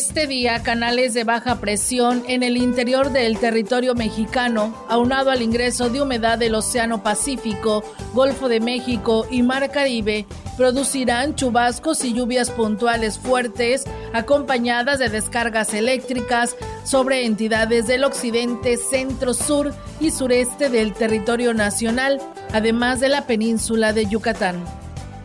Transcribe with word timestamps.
Este 0.00 0.26
día, 0.26 0.62
canales 0.62 1.12
de 1.12 1.24
baja 1.24 1.60
presión 1.60 2.24
en 2.26 2.42
el 2.42 2.56
interior 2.56 3.12
del 3.12 3.38
territorio 3.38 3.94
mexicano, 3.94 4.74
aunado 4.88 5.30
al 5.30 5.42
ingreso 5.42 5.90
de 5.90 6.00
humedad 6.00 6.38
del 6.38 6.54
Océano 6.54 7.02
Pacífico, 7.02 7.84
Golfo 8.14 8.48
de 8.48 8.60
México 8.60 9.26
y 9.30 9.42
Mar 9.42 9.70
Caribe, 9.70 10.24
producirán 10.56 11.34
chubascos 11.34 12.02
y 12.02 12.14
lluvias 12.14 12.50
puntuales 12.50 13.18
fuertes, 13.18 13.84
acompañadas 14.14 15.00
de 15.00 15.10
descargas 15.10 15.74
eléctricas 15.74 16.56
sobre 16.82 17.26
entidades 17.26 17.86
del 17.86 18.04
occidente, 18.04 18.78
centro, 18.78 19.34
sur 19.34 19.74
y 20.00 20.12
sureste 20.12 20.70
del 20.70 20.94
territorio 20.94 21.52
nacional, 21.52 22.22
además 22.54 23.00
de 23.00 23.10
la 23.10 23.26
península 23.26 23.92
de 23.92 24.06
Yucatán. 24.06 24.79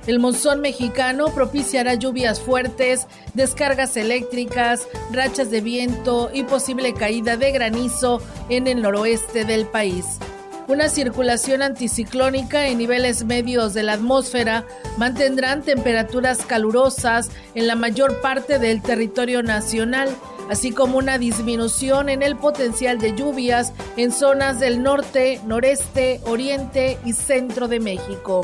El 0.08 0.20
monzón 0.20 0.62
mexicano 0.62 1.34
propiciará 1.34 1.96
lluvias 1.96 2.40
fuertes, 2.40 3.08
descargas 3.34 3.98
eléctricas, 3.98 4.88
rachas 5.12 5.50
de 5.50 5.62
viento 5.62 6.30
y 6.32 6.44
posible 6.44 6.94
caída 6.94 7.38
de 7.38 7.52
granizo 7.52 8.22
en 8.50 8.68
el 8.68 8.84
noroeste 8.84 9.46
del 9.46 9.66
país. 9.66 10.20
Una 10.68 10.90
circulación 10.90 11.62
anticiclónica 11.62 12.68
en 12.68 12.80
niveles 12.80 13.24
medios 13.24 13.74
de 13.74 13.84
la 13.84 13.94
atmósfera 13.94 14.66
mantendrán 14.98 15.62
temperaturas 15.62 16.46
calurosas 16.46 17.30
en 17.54 17.68
la 17.68 17.76
mayor 17.76 18.20
parte 18.22 18.58
del 18.58 18.82
territorio 18.82 19.44
nacional, 19.44 20.10
así 20.50 20.72
como 20.72 20.98
una 20.98 21.18
disminución 21.18 22.10
en 22.10 22.24
el 22.24 22.36
potencial 22.36 22.98
de 23.00 23.16
lluvias 23.16 23.74
en 23.96 24.12
zonas 24.12 24.60
del 24.60 24.82
norte, 24.82 25.40
noreste, 25.46 26.20
oriente 26.26 26.98
y 27.06 27.14
centro 27.14 27.68
de 27.68 27.80
México. 27.80 28.42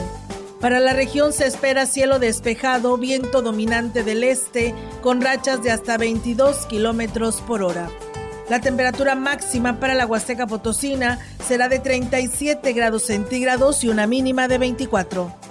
Para 0.61 0.79
la 0.79 0.93
región 0.93 1.33
se 1.33 1.47
espera 1.47 1.87
cielo 1.87 2.19
despejado, 2.19 2.95
viento 2.95 3.41
dominante 3.41 4.03
del 4.03 4.23
este, 4.23 4.75
con 5.01 5.19
rachas 5.19 5.63
de 5.63 5.71
hasta 5.71 5.97
22 5.97 6.67
kilómetros 6.67 7.41
por 7.41 7.63
hora. 7.63 7.89
La 8.47 8.61
temperatura 8.61 9.15
máxima 9.15 9.79
para 9.79 9.95
la 9.95 10.05
Huasteca 10.05 10.45
Potosina 10.45 11.17
será 11.47 11.67
de 11.67 11.79
37 11.79 12.73
grados 12.73 13.03
centígrados 13.03 13.83
y 13.83 13.89
una 13.89 14.05
mínima 14.05 14.47
de 14.47 14.59
24. 14.59 15.50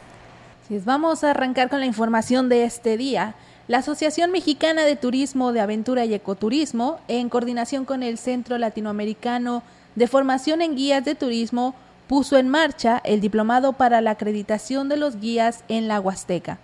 vamos 0.86 1.24
a 1.24 1.32
arrancar 1.32 1.70
con 1.70 1.80
la 1.80 1.86
información 1.86 2.50
de 2.50 2.66
este 2.66 2.98
día. 2.98 3.36
La 3.68 3.80
Asociación 3.80 4.32
Mexicana 4.32 4.84
de 4.84 4.96
Turismo 4.96 5.52
de 5.52 5.60
Aventura 5.60 6.06
y 6.06 6.14
Ecoturismo, 6.14 7.00
en 7.08 7.30
coordinación 7.30 7.84
con 7.86 8.02
el 8.02 8.18
Centro 8.18 8.58
Latinoamericano 8.58 9.64
de 9.96 10.08
formación 10.08 10.62
en 10.62 10.76
guías 10.76 11.04
de 11.04 11.16
turismo 11.16 11.76
puso 12.08 12.38
en 12.38 12.48
marcha 12.48 13.02
el 13.04 13.20
diplomado 13.20 13.74
para 13.74 14.00
la 14.00 14.12
acreditación 14.12 14.88
de 14.90 14.98
los 14.98 15.20
guías 15.20 15.64
en 15.68 15.88
la 15.88 16.00
Huasteca. 16.00 16.60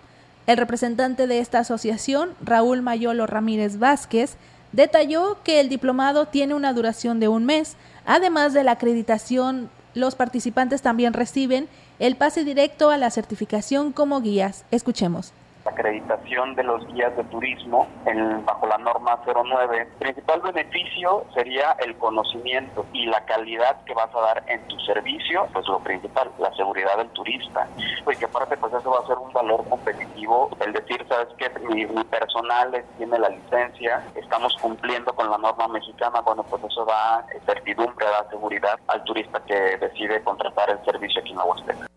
El 0.45 0.57
representante 0.57 1.27
de 1.27 1.39
esta 1.39 1.59
asociación, 1.59 2.35
Raúl 2.41 2.81
Mayolo 2.81 3.27
Ramírez 3.27 3.79
Vázquez, 3.79 4.35
detalló 4.71 5.37
que 5.43 5.59
el 5.59 5.69
diplomado 5.69 6.27
tiene 6.27 6.53
una 6.53 6.73
duración 6.73 7.19
de 7.19 7.27
un 7.27 7.45
mes. 7.45 7.75
Además 8.05 8.53
de 8.53 8.63
la 8.63 8.73
acreditación, 8.73 9.69
los 9.93 10.15
participantes 10.15 10.81
también 10.81 11.13
reciben 11.13 11.67
el 11.99 12.15
pase 12.15 12.43
directo 12.43 12.89
a 12.89 12.97
la 12.97 13.11
certificación 13.11 13.91
como 13.91 14.21
guías. 14.21 14.65
Escuchemos 14.71 15.33
acreditación 15.69 16.55
de 16.55 16.63
los 16.63 16.85
guías 16.87 17.15
de 17.15 17.23
turismo 17.25 17.87
en, 18.05 18.45
bajo 18.45 18.67
la 18.67 18.77
norma 18.77 19.19
09. 19.25 19.81
El 19.81 19.87
principal 19.99 20.41
beneficio 20.41 21.25
sería 21.33 21.75
el 21.79 21.97
conocimiento 21.97 22.85
y 22.93 23.05
la 23.05 23.23
calidad 23.25 23.83
que 23.85 23.93
vas 23.93 24.13
a 24.13 24.21
dar 24.21 24.43
en 24.47 24.61
tu 24.67 24.79
servicio, 24.81 25.47
pues 25.53 25.67
lo 25.67 25.79
principal, 25.79 26.29
la 26.39 26.53
seguridad 26.55 26.97
del 26.97 27.09
turista. 27.09 27.67
Y 27.77 28.15
que 28.15 28.25
aparte 28.25 28.57
pues 28.57 28.73
eso 28.73 28.91
va 28.91 28.99
a 28.99 29.07
ser 29.07 29.17
un 29.17 29.33
valor 29.33 29.67
competitivo, 29.67 30.49
el 30.59 30.73
decir, 30.73 31.05
sabes 31.07 31.27
que 31.37 31.49
mi, 31.61 31.85
personal 32.05 32.83
tiene 32.97 33.17
la 33.17 33.29
licencia, 33.29 34.03
estamos 34.15 34.55
cumpliendo 34.61 35.13
con 35.13 35.29
la 35.29 35.37
norma 35.37 35.67
mexicana, 35.67 36.21
bueno 36.21 36.43
pues 36.43 36.63
eso 36.63 36.85
da 36.85 37.25
certidumbre, 37.45 38.05
da 38.05 38.29
seguridad 38.29 38.79
al 38.87 39.03
turista 39.03 39.41
que 39.45 39.77
decide 39.77 40.23
contratar 40.23 40.69
el 40.69 40.83
servicio 40.85 41.21
aquí 41.21 41.31
en 41.31 41.37
la 41.37 41.45
Huasteca. 41.45 41.87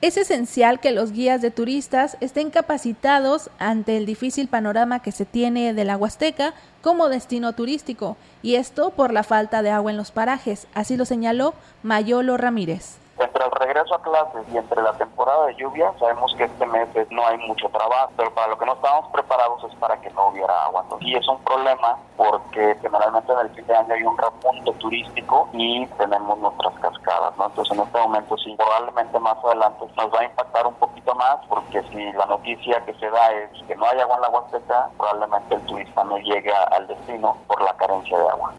Es 0.00 0.16
esencial 0.16 0.78
que 0.78 0.92
los 0.92 1.10
guías 1.10 1.42
de 1.42 1.50
turistas 1.50 2.16
estén 2.20 2.50
capacitados 2.50 3.50
ante 3.58 3.96
el 3.96 4.06
difícil 4.06 4.46
panorama 4.46 5.02
que 5.02 5.10
se 5.10 5.24
tiene 5.24 5.74
de 5.74 5.84
la 5.84 5.96
Huasteca 5.96 6.54
como 6.82 7.08
destino 7.08 7.52
turístico, 7.52 8.16
y 8.40 8.54
esto 8.54 8.90
por 8.90 9.12
la 9.12 9.24
falta 9.24 9.60
de 9.60 9.70
agua 9.70 9.90
en 9.90 9.96
los 9.96 10.12
parajes, 10.12 10.68
así 10.72 10.96
lo 10.96 11.04
señaló 11.04 11.52
Mayolo 11.82 12.36
Ramírez 12.36 12.98
entre 13.18 13.44
el 13.44 13.50
regreso 13.50 13.94
a 13.94 14.02
clases 14.02 14.46
y 14.52 14.56
entre 14.56 14.82
la 14.82 14.92
temporada 14.92 15.46
de 15.46 15.54
lluvia, 15.56 15.92
sabemos 15.98 16.34
que 16.36 16.44
este 16.44 16.66
mes 16.66 16.88
no 17.10 17.26
hay 17.26 17.38
mucho 17.38 17.68
trabajo, 17.68 18.12
pero 18.16 18.32
para 18.34 18.48
lo 18.48 18.58
que 18.58 18.66
no 18.66 18.74
estábamos 18.74 19.10
preparados 19.10 19.64
es 19.64 19.74
para 19.76 20.00
que 20.00 20.10
no 20.10 20.28
hubiera 20.28 20.64
agua. 20.64 20.84
Y 21.00 21.16
es 21.16 21.26
un 21.28 21.38
problema 21.44 21.98
porque 22.16 22.76
generalmente 22.80 23.32
en 23.32 23.38
el 23.38 23.50
fin 23.50 23.66
de 23.66 23.76
año 23.76 23.94
hay 23.94 24.02
un 24.02 24.16
repunte 24.16 24.72
turístico 24.74 25.48
y 25.52 25.86
tenemos 25.86 26.38
nuestras 26.38 26.74
cascadas, 26.80 27.36
¿no? 27.36 27.46
Entonces 27.46 27.76
en 27.76 27.84
este 27.84 27.98
momento 27.98 28.36
sí, 28.38 28.54
probablemente 28.56 29.18
más 29.18 29.36
adelante 29.44 29.86
nos 29.96 30.14
va 30.14 30.20
a 30.20 30.24
impactar 30.24 30.66
un 30.66 30.74
poquito 30.74 31.14
más 31.14 31.38
porque 31.48 31.82
si 31.90 32.12
la 32.12 32.26
noticia 32.26 32.84
que 32.84 32.94
se 32.94 33.10
da 33.10 33.32
es 33.32 33.50
que 33.66 33.76
no 33.76 33.86
hay 33.86 34.00
agua 34.00 34.16
en 34.16 34.22
la 34.22 34.28
Huasteca, 34.30 34.90
probablemente 34.96 35.54
el 35.54 35.66
turista 35.66 36.04
no 36.04 36.18
llegue 36.18 36.52
al 36.52 36.86
destino 36.86 37.36
por 37.46 37.60
la 37.62 37.74
carencia 37.76 38.18
de 38.18 38.28
agua. 38.28 38.54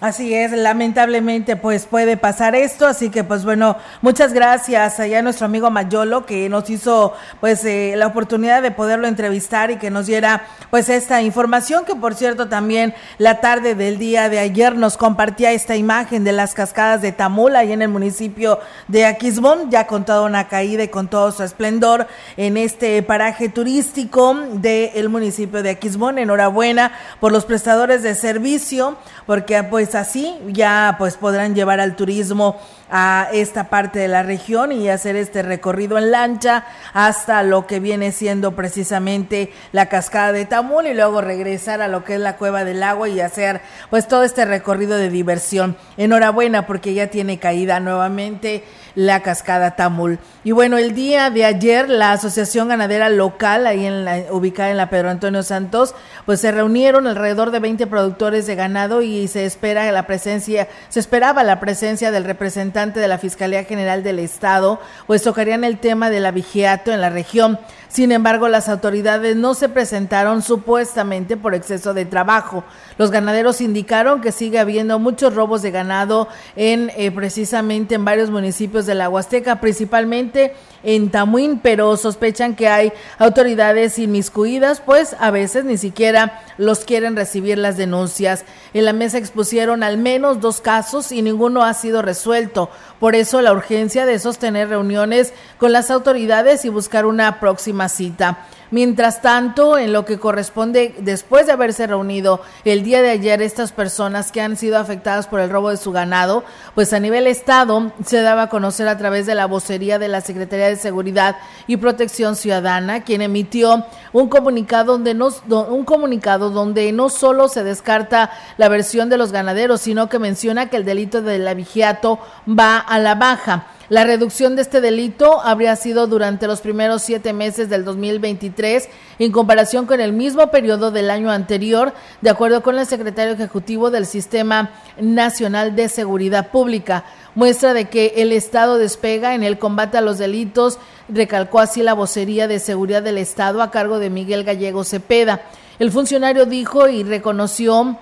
Así 0.00 0.32
es, 0.32 0.52
lamentablemente 0.52 1.56
pues 1.56 1.86
puede 1.86 2.16
pasar 2.16 2.54
esto, 2.54 2.86
así 2.86 3.10
que 3.10 3.24
pues 3.24 3.44
bueno, 3.44 3.76
muchas 4.00 4.32
gracias 4.32 5.00
allá 5.00 5.18
a 5.18 5.22
nuestro 5.22 5.46
amigo 5.46 5.72
Mayolo 5.72 6.24
que 6.24 6.48
nos 6.48 6.70
hizo 6.70 7.14
pues 7.40 7.64
eh, 7.64 7.94
la 7.96 8.06
oportunidad 8.06 8.62
de 8.62 8.70
poderlo 8.70 9.08
entrevistar 9.08 9.72
y 9.72 9.76
que 9.78 9.90
nos 9.90 10.06
diera 10.06 10.46
pues 10.70 10.88
esta 10.88 11.20
información 11.22 11.84
que 11.84 11.96
por 11.96 12.14
cierto 12.14 12.48
también 12.48 12.94
la 13.18 13.40
tarde 13.40 13.74
del 13.74 13.98
día 13.98 14.28
de 14.28 14.38
ayer 14.38 14.76
nos 14.76 14.96
compartía 14.96 15.50
esta 15.50 15.74
imagen 15.74 16.22
de 16.22 16.30
las 16.30 16.54
cascadas 16.54 17.02
de 17.02 17.10
Tamula 17.10 17.64
y 17.64 17.72
en 17.72 17.82
el 17.82 17.88
municipio 17.88 18.60
de 18.86 19.04
Aquismón, 19.04 19.68
ya 19.68 19.88
con 19.88 20.04
toda 20.04 20.22
una 20.22 20.46
caída 20.46 20.84
y 20.84 20.88
con 20.88 21.08
todo 21.08 21.32
su 21.32 21.42
esplendor 21.42 22.06
en 22.36 22.56
este 22.56 23.02
paraje 23.02 23.48
turístico 23.48 24.36
del 24.52 25.08
municipio 25.08 25.60
de 25.64 25.70
Aquismón. 25.70 26.18
Enhorabuena 26.18 26.92
por 27.18 27.32
los 27.32 27.44
prestadores 27.44 28.04
de 28.04 28.14
servicio 28.14 28.96
porque 29.26 29.60
pues 29.64 29.87
así 29.94 30.38
ya 30.48 30.96
pues 30.98 31.16
podrán 31.16 31.54
llevar 31.54 31.80
al 31.80 31.96
turismo 31.96 32.56
a 32.90 33.28
esta 33.32 33.68
parte 33.68 33.98
de 33.98 34.08
la 34.08 34.22
región 34.22 34.72
y 34.72 34.88
hacer 34.88 35.16
este 35.16 35.42
recorrido 35.42 35.98
en 35.98 36.10
lancha 36.10 36.64
hasta 36.94 37.42
lo 37.42 37.66
que 37.66 37.80
viene 37.80 38.12
siendo 38.12 38.52
precisamente 38.52 39.52
la 39.72 39.86
cascada 39.86 40.32
de 40.32 40.46
Tamul 40.46 40.86
y 40.86 40.94
luego 40.94 41.20
regresar 41.20 41.82
a 41.82 41.88
lo 41.88 42.04
que 42.04 42.14
es 42.14 42.20
la 42.20 42.36
cueva 42.36 42.64
del 42.64 42.82
agua 42.82 43.08
y 43.08 43.20
hacer 43.20 43.60
pues 43.90 44.08
todo 44.08 44.24
este 44.24 44.44
recorrido 44.44 44.96
de 44.96 45.10
diversión. 45.10 45.76
Enhorabuena 45.96 46.66
porque 46.66 46.94
ya 46.94 47.08
tiene 47.08 47.38
caída 47.38 47.80
nuevamente 47.80 48.64
la 48.94 49.22
cascada 49.22 49.76
Tamul. 49.76 50.18
Y 50.42 50.50
bueno, 50.50 50.76
el 50.76 50.92
día 50.92 51.30
de 51.30 51.44
ayer 51.44 51.88
la 51.88 52.10
Asociación 52.10 52.66
Ganadera 52.66 53.08
Local, 53.10 53.66
ahí 53.68 53.86
en 53.86 54.04
la, 54.04 54.24
ubicada 54.32 54.70
en 54.70 54.76
la 54.76 54.90
Pedro 54.90 55.10
Antonio 55.10 55.44
Santos, 55.44 55.94
pues 56.26 56.40
se 56.40 56.50
reunieron 56.50 57.06
alrededor 57.06 57.52
de 57.52 57.60
20 57.60 57.86
productores 57.86 58.46
de 58.48 58.56
ganado 58.56 59.00
y 59.00 59.28
se 59.28 59.44
espera 59.44 59.77
la 59.92 60.06
presencia, 60.06 60.68
se 60.88 61.00
esperaba 61.00 61.44
la 61.44 61.60
presencia 61.60 62.10
del 62.10 62.24
representante 62.24 63.00
de 63.00 63.08
la 63.08 63.18
Fiscalía 63.18 63.64
General 63.64 64.02
del 64.02 64.18
Estado, 64.18 64.80
pues 65.06 65.22
tocarían 65.22 65.64
el 65.64 65.78
tema 65.78 66.10
del 66.10 66.26
abigeato 66.26 66.92
en 66.92 67.00
la 67.00 67.10
región. 67.10 67.58
Sin 67.88 68.12
embargo, 68.12 68.48
las 68.48 68.68
autoridades 68.68 69.34
no 69.34 69.54
se 69.54 69.70
presentaron 69.70 70.42
supuestamente 70.42 71.38
por 71.38 71.54
exceso 71.54 71.94
de 71.94 72.04
trabajo. 72.04 72.62
Los 72.98 73.10
ganaderos 73.10 73.62
indicaron 73.62 74.20
que 74.20 74.30
sigue 74.30 74.58
habiendo 74.58 74.98
muchos 74.98 75.34
robos 75.34 75.62
de 75.62 75.70
ganado 75.70 76.28
en 76.54 76.90
eh, 76.96 77.10
precisamente 77.10 77.94
en 77.94 78.04
varios 78.04 78.30
municipios 78.30 78.84
de 78.84 78.94
la 78.94 79.08
Huasteca, 79.08 79.60
principalmente 79.60 80.54
en 80.82 81.10
Tamuín, 81.10 81.60
pero 81.62 81.96
sospechan 81.96 82.56
que 82.56 82.68
hay 82.68 82.92
autoridades 83.18 83.98
inmiscuidas, 83.98 84.80
pues 84.80 85.16
a 85.18 85.30
veces 85.30 85.64
ni 85.64 85.78
siquiera 85.78 86.42
los 86.58 86.80
quieren 86.80 87.16
recibir 87.16 87.56
las 87.56 87.76
denuncias. 87.76 88.44
En 88.74 88.84
la 88.84 88.92
mesa 88.92 89.18
expusieron 89.18 89.67
al 89.74 89.98
menos 89.98 90.40
dos 90.40 90.60
casos 90.60 91.12
y 91.12 91.22
ninguno 91.22 91.62
ha 91.62 91.74
sido 91.74 92.02
resuelto. 92.02 92.70
Por 92.98 93.14
eso 93.14 93.42
la 93.42 93.52
urgencia 93.52 94.06
de 94.06 94.18
sostener 94.18 94.68
reuniones 94.68 95.32
con 95.58 95.72
las 95.72 95.90
autoridades 95.90 96.64
y 96.64 96.68
buscar 96.68 97.06
una 97.06 97.40
próxima 97.40 97.88
cita. 97.88 98.46
Mientras 98.70 99.22
tanto, 99.22 99.78
en 99.78 99.94
lo 99.94 100.04
que 100.04 100.18
corresponde 100.18 100.94
después 100.98 101.46
de 101.46 101.52
haberse 101.52 101.86
reunido 101.86 102.42
el 102.66 102.82
día 102.82 103.00
de 103.00 103.08
ayer 103.10 103.40
estas 103.40 103.72
personas 103.72 104.30
que 104.30 104.42
han 104.42 104.58
sido 104.58 104.78
afectadas 104.78 105.26
por 105.26 105.40
el 105.40 105.48
robo 105.48 105.70
de 105.70 105.78
su 105.78 105.90
ganado, 105.90 106.44
pues 106.74 106.92
a 106.92 107.00
nivel 107.00 107.26
estado 107.26 107.92
se 108.04 108.20
daba 108.20 108.42
a 108.42 108.48
conocer 108.50 108.86
a 108.86 108.98
través 108.98 109.24
de 109.24 109.34
la 109.34 109.46
vocería 109.46 109.98
de 109.98 110.08
la 110.08 110.20
Secretaría 110.20 110.68
de 110.68 110.76
Seguridad 110.76 111.36
y 111.66 111.78
Protección 111.78 112.36
Ciudadana, 112.36 113.04
quien 113.04 113.22
emitió 113.22 113.86
un 114.12 114.28
comunicado 114.28 114.92
donde 114.92 115.14
no, 115.14 115.30
un 115.70 115.84
comunicado 115.84 116.50
donde 116.50 116.92
no 116.92 117.08
solo 117.08 117.48
se 117.48 117.64
descarta 117.64 118.30
la 118.58 118.68
versión 118.68 119.08
de 119.08 119.16
los 119.16 119.32
ganaderos, 119.32 119.80
sino 119.80 120.10
que 120.10 120.18
menciona 120.18 120.68
que 120.68 120.76
el 120.76 120.84
delito 120.84 121.22
del 121.22 121.48
abigeato 121.48 122.18
va 122.46 122.78
a 122.78 122.98
la 122.98 123.14
baja. 123.14 123.66
La 123.90 124.04
reducción 124.04 124.54
de 124.54 124.60
este 124.60 124.82
delito 124.82 125.40
habría 125.40 125.74
sido 125.74 126.06
durante 126.06 126.46
los 126.46 126.60
primeros 126.60 127.00
siete 127.00 127.32
meses 127.32 127.70
del 127.70 127.86
2023 127.86 128.86
en 129.18 129.32
comparación 129.32 129.86
con 129.86 130.02
el 130.02 130.12
mismo 130.12 130.50
periodo 130.50 130.90
del 130.90 131.08
año 131.08 131.30
anterior, 131.30 131.94
de 132.20 132.28
acuerdo 132.28 132.62
con 132.62 132.78
el 132.78 132.84
secretario 132.84 133.32
ejecutivo 133.32 133.90
del 133.90 134.04
Sistema 134.04 134.72
Nacional 135.00 135.74
de 135.74 135.88
Seguridad 135.88 136.50
Pública. 136.50 137.06
Muestra 137.34 137.72
de 137.72 137.86
que 137.86 138.12
el 138.16 138.32
Estado 138.32 138.76
despega 138.76 139.34
en 139.34 139.42
el 139.42 139.58
combate 139.58 139.96
a 139.96 140.02
los 140.02 140.18
delitos, 140.18 140.78
recalcó 141.08 141.58
así 141.58 141.82
la 141.82 141.94
vocería 141.94 142.46
de 142.46 142.58
seguridad 142.58 143.02
del 143.02 143.16
Estado 143.16 143.62
a 143.62 143.70
cargo 143.70 143.98
de 143.98 144.10
Miguel 144.10 144.44
Gallego 144.44 144.84
Cepeda. 144.84 145.40
El 145.78 145.90
funcionario 145.92 146.44
dijo 146.44 146.88
y 146.88 147.04
reconoció 147.04 147.96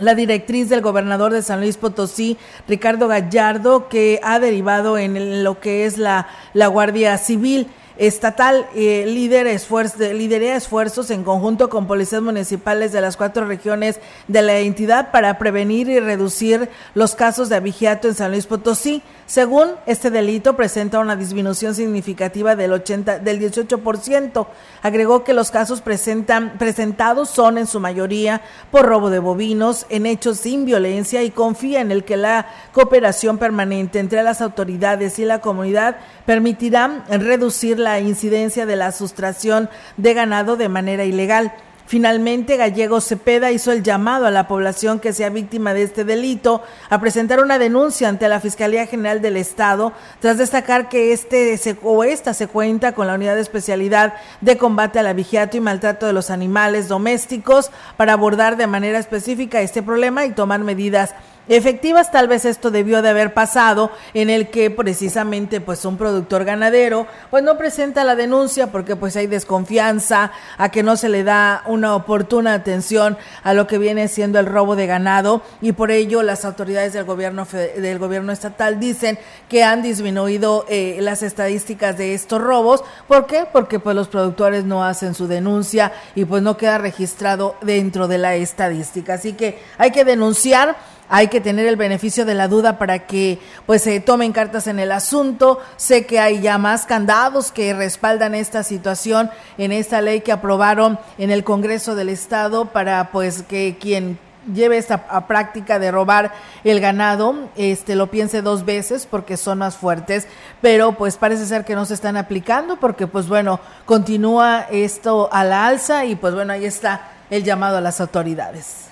la 0.00 0.14
directriz 0.14 0.68
del 0.68 0.80
gobernador 0.80 1.32
de 1.32 1.42
San 1.42 1.60
Luis 1.60 1.76
Potosí, 1.76 2.36
Ricardo 2.66 3.08
Gallardo, 3.08 3.88
que 3.88 4.20
ha 4.22 4.38
derivado 4.38 4.98
en 4.98 5.44
lo 5.44 5.60
que 5.60 5.86
es 5.86 5.98
la, 5.98 6.28
la 6.54 6.66
Guardia 6.68 7.18
Civil 7.18 7.68
estatal 7.98 8.66
eh, 8.74 9.04
lidera, 9.06 9.50
esfuerzos 9.50 11.10
en 11.10 11.24
conjunto 11.24 11.68
con 11.68 11.86
policías 11.86 12.22
municipales 12.22 12.92
de 12.92 13.00
las 13.00 13.16
cuatro 13.16 13.44
regiones 13.44 14.00
de 14.28 14.42
la 14.42 14.58
entidad 14.58 15.10
para 15.10 15.38
prevenir 15.38 15.88
y 15.88 15.98
reducir 15.98 16.68
los 16.94 17.14
casos 17.14 17.48
de 17.48 17.56
abigeato 17.56 18.08
en 18.08 18.14
San 18.14 18.30
Luis 18.30 18.46
Potosí. 18.46 19.02
Según 19.26 19.70
este 19.86 20.10
delito, 20.10 20.56
presenta 20.56 21.00
una 21.00 21.16
disminución 21.16 21.74
significativa 21.74 22.56
del, 22.56 22.72
80, 22.72 23.18
del 23.18 23.40
18%. 23.40 24.46
Agregó 24.82 25.24
que 25.24 25.34
los 25.34 25.50
casos 25.50 25.82
presentan, 25.82 26.56
presentados 26.56 27.28
son 27.28 27.58
en 27.58 27.66
su 27.66 27.80
mayoría 27.80 28.42
por 28.70 28.86
robo 28.86 29.10
de 29.10 29.18
bovinos 29.18 29.86
en 29.90 30.06
hechos 30.06 30.38
sin 30.38 30.64
violencia 30.64 31.22
y 31.22 31.30
confía 31.30 31.80
en 31.80 31.90
el 31.90 32.04
que 32.04 32.16
la 32.16 32.46
cooperación 32.72 33.38
permanente 33.38 33.98
entre 33.98 34.22
las 34.22 34.40
autoridades 34.40 35.18
y 35.18 35.24
la 35.24 35.40
comunidad 35.40 35.96
permitirá 36.24 37.04
reducir 37.08 37.78
la 37.78 37.87
incidencia 38.00 38.66
de 38.66 38.76
la 38.76 38.92
sustracción 38.92 39.70
de 39.96 40.14
ganado 40.14 40.56
de 40.56 40.68
manera 40.68 41.04
ilegal. 41.04 41.52
Finalmente, 41.88 42.58
Gallego 42.58 43.00
Cepeda 43.00 43.50
hizo 43.50 43.72
el 43.72 43.82
llamado 43.82 44.26
a 44.26 44.30
la 44.30 44.46
población 44.46 45.00
que 45.00 45.14
sea 45.14 45.30
víctima 45.30 45.72
de 45.72 45.84
este 45.84 46.04
delito 46.04 46.62
a 46.90 47.00
presentar 47.00 47.40
una 47.40 47.58
denuncia 47.58 48.10
ante 48.10 48.28
la 48.28 48.40
Fiscalía 48.40 48.84
General 48.84 49.22
del 49.22 49.38
Estado, 49.38 49.94
tras 50.20 50.36
destacar 50.36 50.90
que 50.90 51.14
este 51.14 51.58
o 51.82 52.04
esta 52.04 52.34
se 52.34 52.46
cuenta 52.46 52.92
con 52.92 53.06
la 53.06 53.14
unidad 53.14 53.36
de 53.36 53.40
especialidad 53.40 54.12
de 54.42 54.58
combate 54.58 54.98
al 54.98 55.06
abigeato 55.06 55.56
y 55.56 55.60
maltrato 55.60 56.06
de 56.06 56.12
los 56.12 56.28
animales 56.28 56.88
domésticos 56.88 57.70
para 57.96 58.12
abordar 58.12 58.58
de 58.58 58.66
manera 58.66 58.98
específica 58.98 59.62
este 59.62 59.82
problema 59.82 60.26
y 60.26 60.32
tomar 60.32 60.60
medidas 60.60 61.14
efectivas. 61.48 62.10
Tal 62.10 62.28
vez 62.28 62.44
esto 62.44 62.70
debió 62.70 63.02
de 63.02 63.08
haber 63.10 63.34
pasado 63.34 63.90
en 64.14 64.30
el 64.30 64.48
que 64.48 64.70
precisamente 64.70 65.60
pues 65.60 65.84
un 65.84 65.96
productor 65.96 66.44
ganadero 66.44 67.06
pues 67.30 67.42
no 67.42 67.58
presenta 67.58 68.04
la 68.04 68.16
denuncia 68.16 68.68
porque 68.68 68.96
pues 68.96 69.16
hay 69.16 69.26
desconfianza 69.26 70.32
a 70.56 70.70
que 70.70 70.82
no 70.82 70.96
se 70.96 71.08
le 71.08 71.24
da 71.24 71.62
una 71.66 71.94
oportuna 71.94 72.54
atención 72.54 73.16
a 73.42 73.54
lo 73.54 73.66
que 73.66 73.78
viene 73.78 74.08
siendo 74.08 74.38
el 74.38 74.46
robo 74.46 74.76
de 74.76 74.86
ganado 74.86 75.42
y 75.60 75.72
por 75.72 75.90
ello 75.90 76.22
las 76.22 76.44
autoridades 76.44 76.92
del 76.92 77.04
gobierno 77.04 77.46
del 77.76 77.98
gobierno 77.98 78.32
estatal 78.32 78.80
dicen 78.80 79.18
que 79.48 79.64
han 79.64 79.82
disminuido 79.82 80.64
eh, 80.68 80.98
las 81.00 81.22
estadísticas 81.22 81.96
de 81.96 82.14
estos 82.14 82.40
robos. 82.40 82.84
¿Por 83.06 83.26
qué? 83.26 83.46
Porque 83.50 83.78
pues 83.78 83.96
los 83.96 84.08
productores 84.08 84.64
no 84.64 84.84
hacen 84.84 85.14
su 85.14 85.26
denuncia 85.26 85.92
y 86.14 86.24
pues 86.24 86.42
no 86.42 86.56
queda 86.56 86.78
registrado 86.78 87.56
dentro 87.62 88.08
de 88.08 88.18
la 88.18 88.34
estadística. 88.34 89.14
Así 89.14 89.32
que 89.32 89.58
hay 89.78 89.90
que 89.90 90.04
denunciar 90.04 90.76
hay 91.08 91.28
que 91.28 91.40
tener 91.40 91.66
el 91.66 91.76
beneficio 91.76 92.24
de 92.24 92.34
la 92.34 92.48
duda 92.48 92.78
para 92.78 93.06
que 93.06 93.38
pues 93.66 93.82
se 93.82 94.00
tomen 94.00 94.32
cartas 94.32 94.66
en 94.66 94.78
el 94.78 94.92
asunto. 94.92 95.60
Sé 95.76 96.06
que 96.06 96.20
hay 96.20 96.40
ya 96.40 96.58
más 96.58 96.86
candados 96.86 97.52
que 97.52 97.72
respaldan 97.74 98.34
esta 98.34 98.62
situación 98.62 99.30
en 99.56 99.72
esta 99.72 100.00
ley 100.00 100.20
que 100.20 100.32
aprobaron 100.32 100.98
en 101.18 101.30
el 101.30 101.44
Congreso 101.44 101.94
del 101.94 102.08
Estado 102.08 102.66
para 102.66 103.10
pues 103.10 103.42
que 103.42 103.76
quien 103.80 104.18
lleve 104.52 104.78
esta 104.78 105.26
práctica 105.26 105.78
de 105.78 105.90
robar 105.90 106.32
el 106.64 106.80
ganado, 106.80 107.34
este 107.56 107.96
lo 107.96 108.10
piense 108.10 108.42
dos 108.42 108.64
veces 108.64 109.06
porque 109.06 109.36
son 109.36 109.58
más 109.58 109.76
fuertes, 109.76 110.26
pero 110.60 110.92
pues 110.92 111.16
parece 111.16 111.46
ser 111.46 111.64
que 111.64 111.74
no 111.74 111.84
se 111.84 111.94
están 111.94 112.16
aplicando 112.16 112.76
porque 112.76 113.06
pues 113.06 113.28
bueno, 113.28 113.60
continúa 113.84 114.66
esto 114.70 115.28
a 115.32 115.44
la 115.44 115.66
alza 115.66 116.04
y 116.04 116.16
pues 116.16 116.34
bueno, 116.34 116.52
ahí 116.52 116.64
está 116.64 117.10
el 117.30 117.44
llamado 117.44 117.76
a 117.76 117.80
las 117.80 118.00
autoridades. 118.00 118.87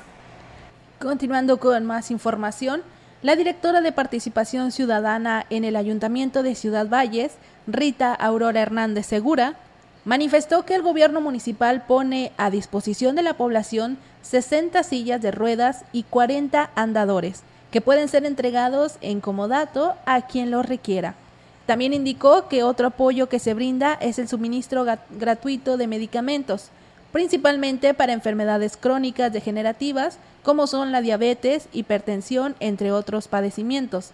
Continuando 1.00 1.58
con 1.58 1.84
más 1.84 2.10
información, 2.10 2.82
la 3.20 3.36
directora 3.36 3.82
de 3.82 3.92
Participación 3.92 4.72
Ciudadana 4.72 5.44
en 5.50 5.64
el 5.64 5.76
Ayuntamiento 5.76 6.42
de 6.42 6.54
Ciudad 6.54 6.88
Valles, 6.88 7.32
Rita 7.66 8.14
Aurora 8.14 8.62
Hernández 8.62 9.04
Segura, 9.04 9.56
manifestó 10.06 10.64
que 10.64 10.74
el 10.74 10.80
gobierno 10.80 11.20
municipal 11.20 11.84
pone 11.86 12.32
a 12.38 12.48
disposición 12.48 13.14
de 13.14 13.22
la 13.22 13.34
población 13.34 13.98
60 14.22 14.82
sillas 14.84 15.20
de 15.20 15.32
ruedas 15.32 15.84
y 15.92 16.04
40 16.04 16.70
andadores, 16.74 17.42
que 17.70 17.82
pueden 17.82 18.08
ser 18.08 18.24
entregados 18.24 18.96
en 19.02 19.20
comodato 19.20 19.96
a 20.06 20.22
quien 20.22 20.50
lo 20.50 20.62
requiera. 20.62 21.14
También 21.66 21.92
indicó 21.92 22.48
que 22.48 22.62
otro 22.62 22.86
apoyo 22.86 23.28
que 23.28 23.38
se 23.38 23.52
brinda 23.52 23.98
es 24.00 24.18
el 24.18 24.28
suministro 24.28 24.86
gratuito 25.10 25.76
de 25.76 25.88
medicamentos, 25.88 26.70
principalmente 27.12 27.94
para 27.94 28.12
enfermedades 28.12 28.76
crónicas 28.76 29.32
degenerativas 29.32 30.18
como 30.42 30.66
son 30.66 30.92
la 30.92 31.00
diabetes, 31.00 31.68
hipertensión, 31.72 32.54
entre 32.60 32.92
otros 32.92 33.26
padecimientos. 33.26 34.10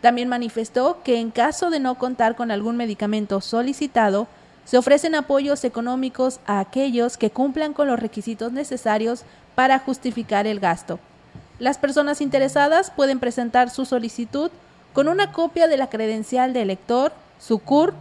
También 0.00 0.28
manifestó 0.28 1.02
que 1.02 1.18
en 1.20 1.30
caso 1.30 1.70
de 1.70 1.80
no 1.80 1.96
contar 1.96 2.36
con 2.36 2.50
algún 2.50 2.76
medicamento 2.76 3.40
solicitado, 3.40 4.26
se 4.64 4.78
ofrecen 4.78 5.14
apoyos 5.14 5.64
económicos 5.64 6.40
a 6.46 6.60
aquellos 6.60 7.16
que 7.16 7.30
cumplan 7.30 7.72
con 7.72 7.86
los 7.86 8.00
requisitos 8.00 8.52
necesarios 8.52 9.22
para 9.54 9.78
justificar 9.78 10.46
el 10.46 10.60
gasto. 10.60 10.98
Las 11.58 11.78
personas 11.78 12.20
interesadas 12.20 12.90
pueden 12.90 13.18
presentar 13.18 13.70
su 13.70 13.84
solicitud 13.84 14.50
con 14.92 15.08
una 15.08 15.32
copia 15.32 15.68
de 15.68 15.76
la 15.76 15.88
credencial 15.88 16.52
de 16.52 16.62
elector, 16.62 17.12
su 17.38 17.58
CUR, 17.58 17.94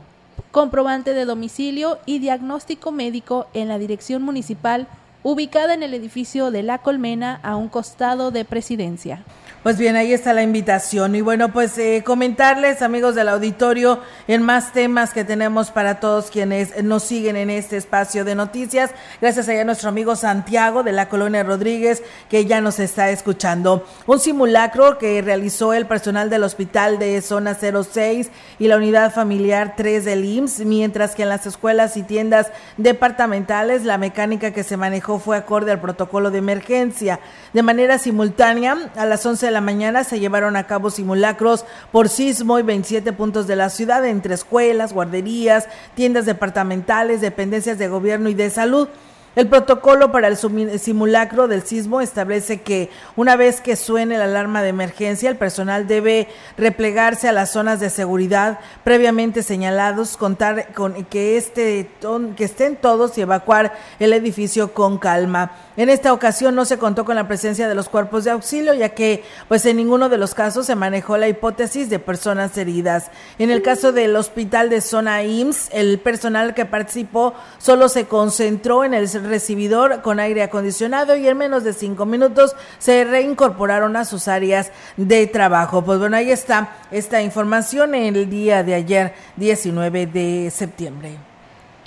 comprobante 0.51 1.13
de 1.13 1.25
domicilio 1.25 1.99
y 2.05 2.19
diagnóstico 2.19 2.91
médico 2.91 3.47
en 3.53 3.67
la 3.67 3.77
Dirección 3.77 4.21
Municipal 4.23 4.87
ubicada 5.23 5.73
en 5.73 5.81
el 5.81 5.93
edificio 5.93 6.51
de 6.51 6.61
La 6.61 6.77
Colmena 6.77 7.39
a 7.41 7.55
un 7.55 7.67
costado 7.67 8.29
de 8.29 8.45
Presidencia. 8.45 9.23
Pues 9.65 9.79
bien, 9.79 9.95
ahí 9.95 10.13
está 10.13 10.31
la 10.33 10.43
invitación. 10.43 11.15
Y 11.15 11.21
bueno, 11.21 11.51
pues 11.51 11.75
eh, 11.79 12.03
comentarles, 12.05 12.83
amigos 12.83 13.15
del 13.15 13.29
auditorio, 13.29 13.99
en 14.27 14.43
más 14.43 14.71
temas 14.73 15.11
que 15.11 15.23
tenemos 15.23 15.71
para 15.71 15.99
todos 15.99 16.29
quienes 16.29 16.83
nos 16.83 17.01
siguen 17.01 17.35
en 17.35 17.49
este 17.49 17.75
espacio 17.75 18.23
de 18.25 18.35
noticias. 18.35 18.91
Gracias 19.19 19.49
a 19.49 19.63
nuestro 19.63 19.89
amigo 19.89 20.15
Santiago 20.15 20.83
de 20.83 20.91
la 20.91 21.09
Colonia 21.09 21.41
Rodríguez, 21.41 22.03
que 22.29 22.45
ya 22.45 22.61
nos 22.61 22.77
está 22.77 23.09
escuchando. 23.09 23.87
Un 24.05 24.19
simulacro 24.19 24.99
que 24.99 25.23
realizó 25.23 25.73
el 25.73 25.87
personal 25.87 26.29
del 26.29 26.43
hospital 26.43 26.99
de 26.99 27.19
zona 27.23 27.55
06 27.55 28.29
y 28.59 28.67
la 28.67 28.77
unidad 28.77 29.15
familiar 29.15 29.73
3 29.75 30.05
del 30.05 30.25
IMSS, 30.25 30.59
mientras 30.59 31.15
que 31.15 31.23
en 31.23 31.29
las 31.29 31.47
escuelas 31.47 31.97
y 31.97 32.03
tiendas 32.03 32.51
departamentales 32.77 33.83
la 33.83 33.97
mecánica 33.97 34.51
que 34.51 34.63
se 34.63 34.77
manejó 34.77 35.17
fue 35.17 35.37
acorde 35.37 35.71
al 35.71 35.81
protocolo 35.81 36.29
de 36.29 36.37
emergencia. 36.37 37.19
De 37.51 37.63
manera 37.63 37.97
simultánea, 37.97 38.91
a 38.95 39.07
las 39.07 39.25
11 39.25 39.47
de 39.47 39.54
la 39.55 39.61
mañana 39.61 40.03
se 40.03 40.19
llevaron 40.19 40.57
a 40.57 40.67
cabo 40.67 40.89
simulacros 40.89 41.63
por 41.93 42.09
sismo 42.09 42.59
y 42.59 42.61
27 42.61 43.13
puntos 43.13 43.47
de 43.47 43.55
la 43.55 43.69
ciudad 43.69 44.05
entre 44.05 44.35
escuelas, 44.35 44.91
guarderías, 44.91 45.69
tiendas 45.95 46.25
departamentales, 46.25 47.21
dependencias 47.21 47.77
de 47.77 47.87
gobierno 47.87 48.27
y 48.27 48.33
de 48.33 48.49
salud. 48.49 48.89
El 49.37 49.47
protocolo 49.47 50.11
para 50.11 50.27
el 50.27 50.37
simulacro 50.37 51.47
del 51.47 51.63
sismo 51.63 52.01
establece 52.01 52.61
que 52.61 52.89
una 53.15 53.37
vez 53.37 53.61
que 53.61 53.77
suene 53.77 54.17
la 54.17 54.25
alarma 54.25 54.61
de 54.61 54.69
emergencia, 54.69 55.29
el 55.29 55.37
personal 55.37 55.87
debe 55.87 56.27
replegarse 56.57 57.29
a 57.29 57.33
las 57.33 57.51
zonas 57.51 57.79
de 57.79 57.89
seguridad 57.89 58.59
previamente 58.83 59.41
señalados, 59.41 60.17
contar 60.17 60.73
con 60.73 61.05
que, 61.05 61.37
este, 61.37 61.89
que 62.35 62.43
estén 62.43 62.75
todos 62.75 63.17
y 63.17 63.21
evacuar 63.21 63.73
el 63.99 64.11
edificio 64.11 64.73
con 64.73 64.97
calma. 64.97 65.51
En 65.77 65.89
esta 65.89 66.13
ocasión 66.13 66.55
no 66.55 66.63
se 66.63 66.77
contó 66.77 67.03
con 67.03 67.17
la 67.17 67.27
presencia 67.27 67.67
de 67.67 67.75
los 67.75 67.89
cuerpos 67.89 68.23
de 68.23 68.31
auxilio, 68.31 68.73
ya 68.73 68.89
que 68.89 69.23
pues 69.49 69.65
en 69.65 69.75
ninguno 69.75 70.07
de 70.07 70.17
los 70.17 70.33
casos 70.33 70.65
se 70.65 70.75
manejó 70.75 71.17
la 71.17 71.27
hipótesis 71.27 71.89
de 71.89 71.99
personas 71.99 72.57
heridas. 72.57 73.11
En 73.39 73.49
el 73.49 73.61
caso 73.61 73.91
del 73.91 74.15
hospital 74.15 74.69
de 74.69 74.79
zona 74.79 75.23
IMSS, 75.23 75.69
el 75.73 75.99
personal 75.99 76.53
que 76.53 76.65
participó 76.65 77.33
solo 77.57 77.89
se 77.89 78.05
concentró 78.05 78.85
en 78.85 78.93
el 78.93 79.11
recibidor 79.23 80.01
con 80.01 80.21
aire 80.21 80.43
acondicionado 80.43 81.17
y 81.17 81.27
en 81.27 81.37
menos 81.37 81.65
de 81.65 81.73
cinco 81.73 82.05
minutos 82.05 82.55
se 82.79 83.03
reincorporaron 83.03 83.97
a 83.97 84.05
sus 84.05 84.29
áreas 84.29 84.71
de 84.95 85.27
trabajo. 85.27 85.83
Pues 85.83 85.99
bueno, 85.99 86.15
ahí 86.15 86.31
está 86.31 86.77
esta 86.89 87.21
información 87.21 87.95
en 87.95 88.15
el 88.15 88.29
día 88.29 88.63
de 88.63 88.75
ayer, 88.75 89.13
19 89.35 90.07
de 90.07 90.51
septiembre. 90.51 91.34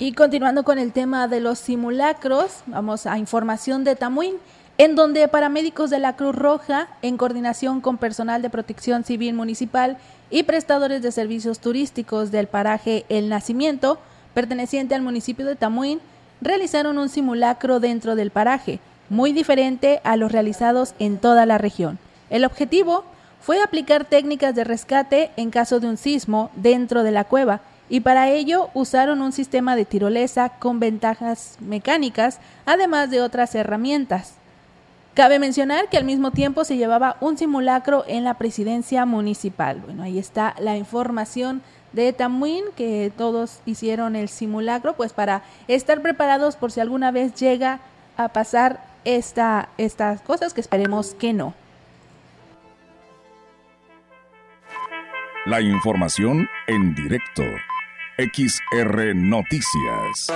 Y 0.01 0.13
continuando 0.13 0.63
con 0.63 0.79
el 0.79 0.93
tema 0.93 1.27
de 1.27 1.41
los 1.41 1.59
simulacros, 1.59 2.63
vamos 2.67 3.05
a 3.05 3.17
información 3.17 3.83
de 3.83 3.97
Tamuín, 3.97 4.35
en 4.77 4.95
donde 4.95 5.27
paramédicos 5.27 5.89
de 5.89 5.99
la 5.99 6.15
Cruz 6.15 6.33
Roja, 6.33 6.87
en 7.01 7.17
coordinación 7.17 7.81
con 7.81 7.97
personal 7.97 8.41
de 8.41 8.49
protección 8.49 9.03
civil 9.03 9.33
municipal 9.33 9.97
y 10.29 10.43
prestadores 10.43 11.01
de 11.01 11.11
servicios 11.11 11.59
turísticos 11.59 12.31
del 12.31 12.47
paraje 12.47 13.05
El 13.09 13.27
Nacimiento, 13.27 13.99
perteneciente 14.33 14.95
al 14.95 15.01
municipio 15.01 15.45
de 15.45 15.57
Tamuín, 15.57 15.99
realizaron 16.39 16.97
un 16.97 17.09
simulacro 17.09 17.81
dentro 17.81 18.15
del 18.15 18.31
paraje, 18.31 18.79
muy 19.09 19.33
diferente 19.33 19.99
a 20.05 20.15
los 20.15 20.31
realizados 20.31 20.93
en 20.99 21.17
toda 21.17 21.45
la 21.45 21.57
región. 21.57 21.99
El 22.29 22.45
objetivo 22.45 23.03
fue 23.41 23.61
aplicar 23.61 24.05
técnicas 24.05 24.55
de 24.55 24.63
rescate 24.63 25.31
en 25.35 25.49
caso 25.49 25.81
de 25.81 25.87
un 25.87 25.97
sismo 25.97 26.51
dentro 26.55 27.03
de 27.03 27.11
la 27.11 27.25
cueva 27.25 27.59
y 27.89 28.01
para 28.01 28.29
ello 28.29 28.69
usaron 28.73 29.21
un 29.21 29.31
sistema 29.31 29.75
de 29.75 29.85
tirolesa 29.85 30.49
con 30.59 30.79
ventajas 30.79 31.57
mecánicas, 31.59 32.39
además 32.65 33.09
de 33.09 33.21
otras 33.21 33.55
herramientas. 33.55 34.35
Cabe 35.15 35.39
mencionar 35.39 35.89
que 35.89 35.97
al 35.97 36.05
mismo 36.05 36.31
tiempo 36.31 36.63
se 36.63 36.77
llevaba 36.77 37.17
un 37.19 37.37
simulacro 37.37 38.05
en 38.07 38.23
la 38.23 38.35
presidencia 38.35 39.05
municipal. 39.05 39.81
Bueno, 39.83 40.03
ahí 40.03 40.19
está 40.19 40.55
la 40.59 40.77
información 40.77 41.61
de 41.91 42.13
Tamuín, 42.13 42.63
que 42.77 43.11
todos 43.17 43.59
hicieron 43.65 44.15
el 44.15 44.29
simulacro, 44.29 44.93
pues 44.95 45.11
para 45.11 45.41
estar 45.67 46.01
preparados 46.01 46.55
por 46.55 46.71
si 46.71 46.79
alguna 46.79 47.11
vez 47.11 47.33
llega 47.33 47.79
a 48.15 48.29
pasar 48.29 48.81
esta, 49.03 49.69
estas 49.77 50.21
cosas, 50.21 50.53
que 50.53 50.61
esperemos 50.61 51.15
que 51.15 51.33
no. 51.33 51.53
La 55.45 55.61
información 55.61 56.47
en 56.67 56.93
directo. 56.93 57.43
XR 58.19 59.15
Noticias. 59.15 60.27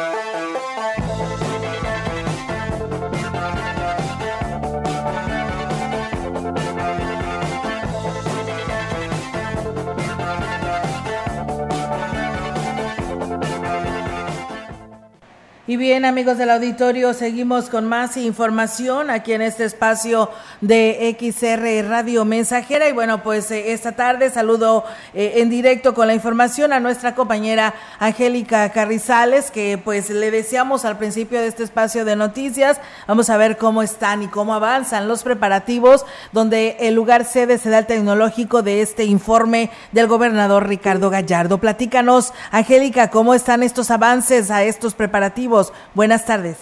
Y 15.73 15.77
bien, 15.77 16.05
amigos 16.05 16.37
del 16.37 16.51
auditorio, 16.51 17.15
seguimos 17.15 17.67
con 17.67 17.87
más 17.87 18.15
información 18.15 19.09
aquí 19.09 19.33
en 19.33 19.41
este 19.41 19.65
espacio 19.65 20.29
de 20.61 21.17
XR 21.19 21.89
Radio 21.89 22.25
Mensajera. 22.25 22.87
Y 22.87 22.91
bueno, 22.91 23.23
pues 23.23 23.49
eh, 23.49 23.71
esta 23.71 23.93
tarde 23.93 24.29
saludo 24.29 24.85
eh, 25.15 25.33
en 25.37 25.49
directo 25.49 25.95
con 25.95 26.05
la 26.05 26.13
información 26.13 26.73
a 26.73 26.79
nuestra 26.79 27.15
compañera 27.15 27.73
Angélica 27.97 28.69
Carrizales, 28.69 29.49
que 29.49 29.79
pues 29.83 30.11
le 30.11 30.29
deseamos 30.29 30.85
al 30.85 30.99
principio 30.99 31.41
de 31.41 31.47
este 31.47 31.63
espacio 31.63 32.05
de 32.05 32.15
noticias. 32.15 32.79
Vamos 33.07 33.31
a 33.31 33.37
ver 33.37 33.57
cómo 33.57 33.81
están 33.81 34.21
y 34.21 34.27
cómo 34.27 34.53
avanzan 34.53 35.07
los 35.07 35.23
preparativos, 35.23 36.05
donde 36.33 36.77
el 36.81 36.93
lugar 36.93 37.25
sede 37.25 37.57
será 37.57 37.79
el 37.79 37.87
tecnológico 37.87 38.61
de 38.61 38.83
este 38.83 39.05
informe 39.05 39.71
del 39.91 40.05
gobernador 40.05 40.67
Ricardo 40.67 41.09
Gallardo. 41.09 41.57
Platícanos, 41.57 42.31
Angélica, 42.51 43.09
cómo 43.09 43.33
están 43.33 43.63
estos 43.63 43.89
avances 43.89 44.51
a 44.51 44.61
estos 44.61 44.93
preparativos 44.93 45.62
Buenas 45.93 46.25
tardes. 46.25 46.57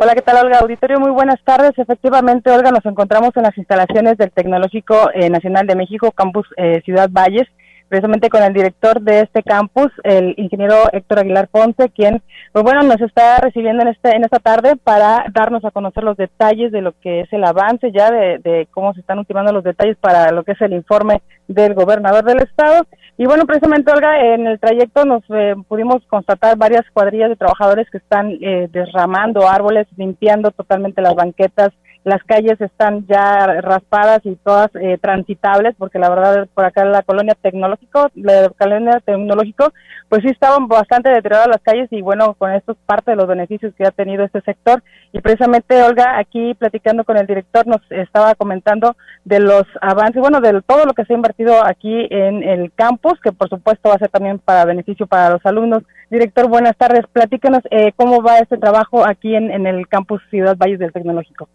Hola, 0.00 0.14
¿qué 0.14 0.22
tal, 0.22 0.44
Olga? 0.44 0.58
Auditorio, 0.60 1.00
muy 1.00 1.10
buenas 1.10 1.42
tardes. 1.44 1.72
Efectivamente, 1.76 2.50
Olga, 2.50 2.70
nos 2.70 2.84
encontramos 2.86 3.36
en 3.36 3.42
las 3.42 3.56
instalaciones 3.58 4.16
del 4.16 4.30
Tecnológico 4.30 5.10
eh, 5.14 5.28
Nacional 5.28 5.66
de 5.66 5.76
México, 5.76 6.12
Campus 6.12 6.46
eh, 6.56 6.80
Ciudad 6.84 7.08
Valles, 7.10 7.48
precisamente 7.92 8.30
con 8.30 8.42
el 8.42 8.54
director 8.54 9.02
de 9.02 9.20
este 9.20 9.42
campus, 9.42 9.92
el 10.02 10.32
ingeniero 10.38 10.76
Héctor 10.92 11.18
Aguilar 11.18 11.48
Ponce, 11.48 11.90
quien, 11.90 12.22
pues 12.50 12.64
bueno, 12.64 12.82
nos 12.84 12.98
está 13.02 13.36
recibiendo 13.36 13.82
en, 13.82 13.88
este, 13.88 14.16
en 14.16 14.24
esta 14.24 14.38
tarde 14.38 14.76
para 14.76 15.26
darnos 15.30 15.62
a 15.66 15.70
conocer 15.70 16.02
los 16.02 16.16
detalles 16.16 16.72
de 16.72 16.80
lo 16.80 16.92
que 17.02 17.20
es 17.20 17.32
el 17.34 17.44
avance 17.44 17.92
ya, 17.92 18.10
de, 18.10 18.38
de 18.38 18.66
cómo 18.70 18.94
se 18.94 19.00
están 19.00 19.18
ultimando 19.18 19.52
los 19.52 19.62
detalles 19.62 19.98
para 19.98 20.32
lo 20.32 20.42
que 20.42 20.52
es 20.52 20.60
el 20.62 20.72
informe 20.72 21.20
del 21.48 21.74
gobernador 21.74 22.24
del 22.24 22.38
estado 22.38 22.86
y 23.18 23.26
bueno, 23.26 23.44
precisamente, 23.44 23.92
Olga, 23.92 24.34
en 24.34 24.46
el 24.46 24.58
trayecto 24.58 25.04
nos 25.04 25.22
eh, 25.28 25.54
pudimos 25.68 26.02
constatar 26.08 26.56
varias 26.56 26.82
cuadrillas 26.92 27.28
de 27.28 27.36
trabajadores 27.36 27.88
que 27.90 27.98
están 27.98 28.30
eh, 28.40 28.68
derramando 28.72 29.48
árboles, 29.48 29.86
limpiando 29.96 30.50
totalmente 30.50 31.02
las 31.02 31.14
banquetas. 31.14 31.72
Las 32.04 32.22
calles 32.24 32.60
están 32.60 33.06
ya 33.06 33.46
raspadas 33.60 34.20
y 34.24 34.34
todas 34.36 34.70
eh, 34.74 34.98
transitables, 35.00 35.74
porque 35.78 35.98
la 35.98 36.10
verdad, 36.10 36.48
por 36.52 36.64
acá 36.64 36.84
la 36.84 37.02
colonia 37.02 37.36
tecnológico, 37.40 38.08
la 38.14 38.50
colonia 38.58 39.00
tecnológico, 39.04 39.72
pues 40.08 40.22
sí 40.22 40.28
estaban 40.30 40.66
bastante 40.68 41.10
deterioradas 41.10 41.48
las 41.48 41.62
calles 41.62 41.88
y 41.92 42.02
bueno, 42.02 42.34
con 42.34 42.52
esto 42.52 42.72
es 42.72 42.78
parte 42.84 43.12
de 43.12 43.16
los 43.16 43.26
beneficios 43.26 43.72
que 43.74 43.86
ha 43.86 43.92
tenido 43.92 44.24
este 44.24 44.40
sector. 44.40 44.82
Y 45.12 45.20
precisamente, 45.20 45.82
Olga, 45.82 46.18
aquí 46.18 46.54
platicando 46.54 47.04
con 47.04 47.16
el 47.16 47.26
director, 47.26 47.66
nos 47.66 47.80
estaba 47.90 48.34
comentando 48.34 48.96
de 49.24 49.40
los 49.40 49.64
avances, 49.80 50.20
bueno, 50.20 50.40
de 50.40 50.60
todo 50.62 50.84
lo 50.84 50.94
que 50.94 51.04
se 51.04 51.12
ha 51.12 51.16
invertido 51.16 51.64
aquí 51.64 52.08
en 52.10 52.42
el 52.42 52.72
campo 52.72 53.12
que 53.22 53.32
por 53.32 53.48
supuesto 53.48 53.88
va 53.88 53.96
a 53.96 53.98
ser 53.98 54.08
también 54.08 54.38
para 54.38 54.64
beneficio 54.64 55.06
para 55.06 55.30
los 55.30 55.44
alumnos. 55.44 55.82
Director, 56.10 56.48
buenas 56.48 56.76
tardes. 56.76 57.06
Platícanos 57.12 57.62
eh, 57.70 57.92
cómo 57.96 58.22
va 58.22 58.38
este 58.38 58.58
trabajo 58.58 59.06
aquí 59.06 59.34
en, 59.34 59.50
en, 59.50 59.66
el 59.66 59.88
campus 59.88 60.20
Ciudad 60.30 60.56
Valles 60.56 60.78
del 60.78 60.92
Tecnológico. 60.92 61.48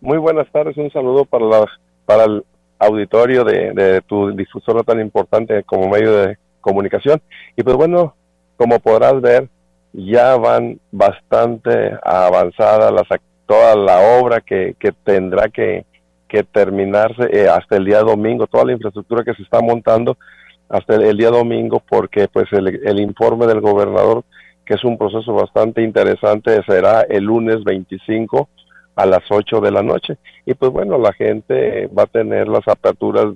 Muy 0.00 0.18
buenas 0.18 0.50
tardes, 0.50 0.76
un 0.76 0.90
saludo 0.90 1.24
para, 1.24 1.44
la, 1.44 1.66
para 2.06 2.24
el 2.24 2.44
auditorio 2.78 3.44
de, 3.44 3.72
de 3.72 4.00
tu 4.02 4.34
difusora 4.34 4.82
tan 4.82 5.00
importante 5.00 5.62
como 5.64 5.88
medio 5.88 6.12
de 6.16 6.38
comunicación. 6.60 7.20
Y 7.56 7.62
pues 7.62 7.76
bueno, 7.76 8.14
como 8.56 8.78
podrás 8.78 9.20
ver, 9.20 9.48
ya 9.92 10.36
van 10.36 10.78
bastante 10.90 11.92
avanzada 12.02 12.90
las, 12.90 13.06
toda 13.46 13.74
la 13.76 14.18
obra 14.18 14.40
que, 14.40 14.74
tendrá 15.04 15.48
que, 15.48 15.84
terminarse 16.52 17.28
eh, 17.32 17.48
hasta 17.48 17.76
el 17.76 17.84
día 17.84 18.00
domingo, 18.00 18.46
toda 18.46 18.64
la 18.64 18.72
infraestructura 18.72 19.24
que 19.24 19.34
se 19.34 19.42
está 19.42 19.60
montando 19.60 20.16
hasta 20.68 20.94
el, 20.94 21.16
día 21.16 21.30
domingo 21.30 21.82
porque 21.88 22.28
pues 22.28 22.46
el, 22.52 23.00
informe 23.00 23.46
del 23.46 23.60
gobernador, 23.60 24.22
que 24.64 24.74
es 24.74 24.84
un 24.84 24.96
proceso 24.96 25.34
bastante 25.34 25.82
interesante, 25.82 26.62
será 26.68 27.00
el 27.02 27.24
lunes 27.24 27.64
25 27.64 28.48
a 29.00 29.06
las 29.06 29.22
8 29.30 29.60
de 29.60 29.70
la 29.70 29.82
noche. 29.82 30.18
Y 30.44 30.54
pues 30.54 30.70
bueno, 30.70 30.98
la 30.98 31.12
gente 31.14 31.86
va 31.88 32.02
a 32.02 32.06
tener 32.06 32.48
las 32.48 32.66
aperturas 32.68 33.28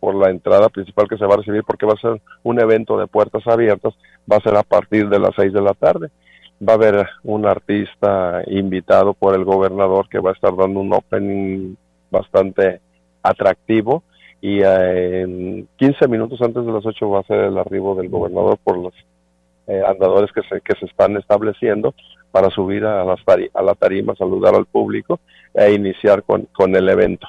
por 0.00 0.16
la 0.16 0.30
entrada 0.30 0.68
principal 0.68 1.08
que 1.08 1.16
se 1.16 1.24
va 1.24 1.34
a 1.34 1.36
recibir 1.38 1.62
porque 1.64 1.86
va 1.86 1.92
a 1.92 2.00
ser 2.00 2.20
un 2.42 2.60
evento 2.60 2.98
de 2.98 3.06
puertas 3.06 3.46
abiertas, 3.46 3.94
va 4.30 4.36
a 4.36 4.40
ser 4.40 4.56
a 4.56 4.64
partir 4.64 5.08
de 5.08 5.20
las 5.20 5.30
6 5.36 5.52
de 5.52 5.62
la 5.62 5.74
tarde. 5.74 6.08
Va 6.60 6.72
a 6.72 6.76
haber 6.76 7.06
un 7.22 7.46
artista 7.46 8.42
invitado 8.46 9.14
por 9.14 9.36
el 9.36 9.44
gobernador 9.44 10.08
que 10.08 10.18
va 10.18 10.30
a 10.30 10.34
estar 10.34 10.56
dando 10.56 10.80
un 10.80 10.92
opening 10.92 11.76
bastante 12.10 12.80
atractivo 13.22 14.02
y 14.40 14.60
eh, 14.62 15.20
en 15.20 15.68
15 15.76 16.08
minutos 16.08 16.40
antes 16.42 16.64
de 16.64 16.72
las 16.72 16.84
8 16.84 17.10
va 17.10 17.20
a 17.20 17.24
ser 17.24 17.40
el 17.40 17.58
arribo 17.58 17.94
del 17.94 18.08
gobernador 18.08 18.58
por 18.62 18.78
los 18.78 18.94
eh, 19.66 19.82
andadores 19.86 20.32
que 20.32 20.42
se, 20.42 20.60
que 20.62 20.78
se 20.80 20.86
están 20.86 21.16
estableciendo 21.16 21.94
para 22.36 22.50
subir 22.50 22.84
a, 22.84 23.02
las 23.02 23.18
a 23.54 23.62
la 23.62 23.74
tarima, 23.74 24.14
saludar 24.14 24.54
al 24.54 24.66
público 24.66 25.20
e 25.54 25.72
iniciar 25.72 26.22
con, 26.22 26.46
con 26.52 26.76
el 26.76 26.86
evento. 26.86 27.26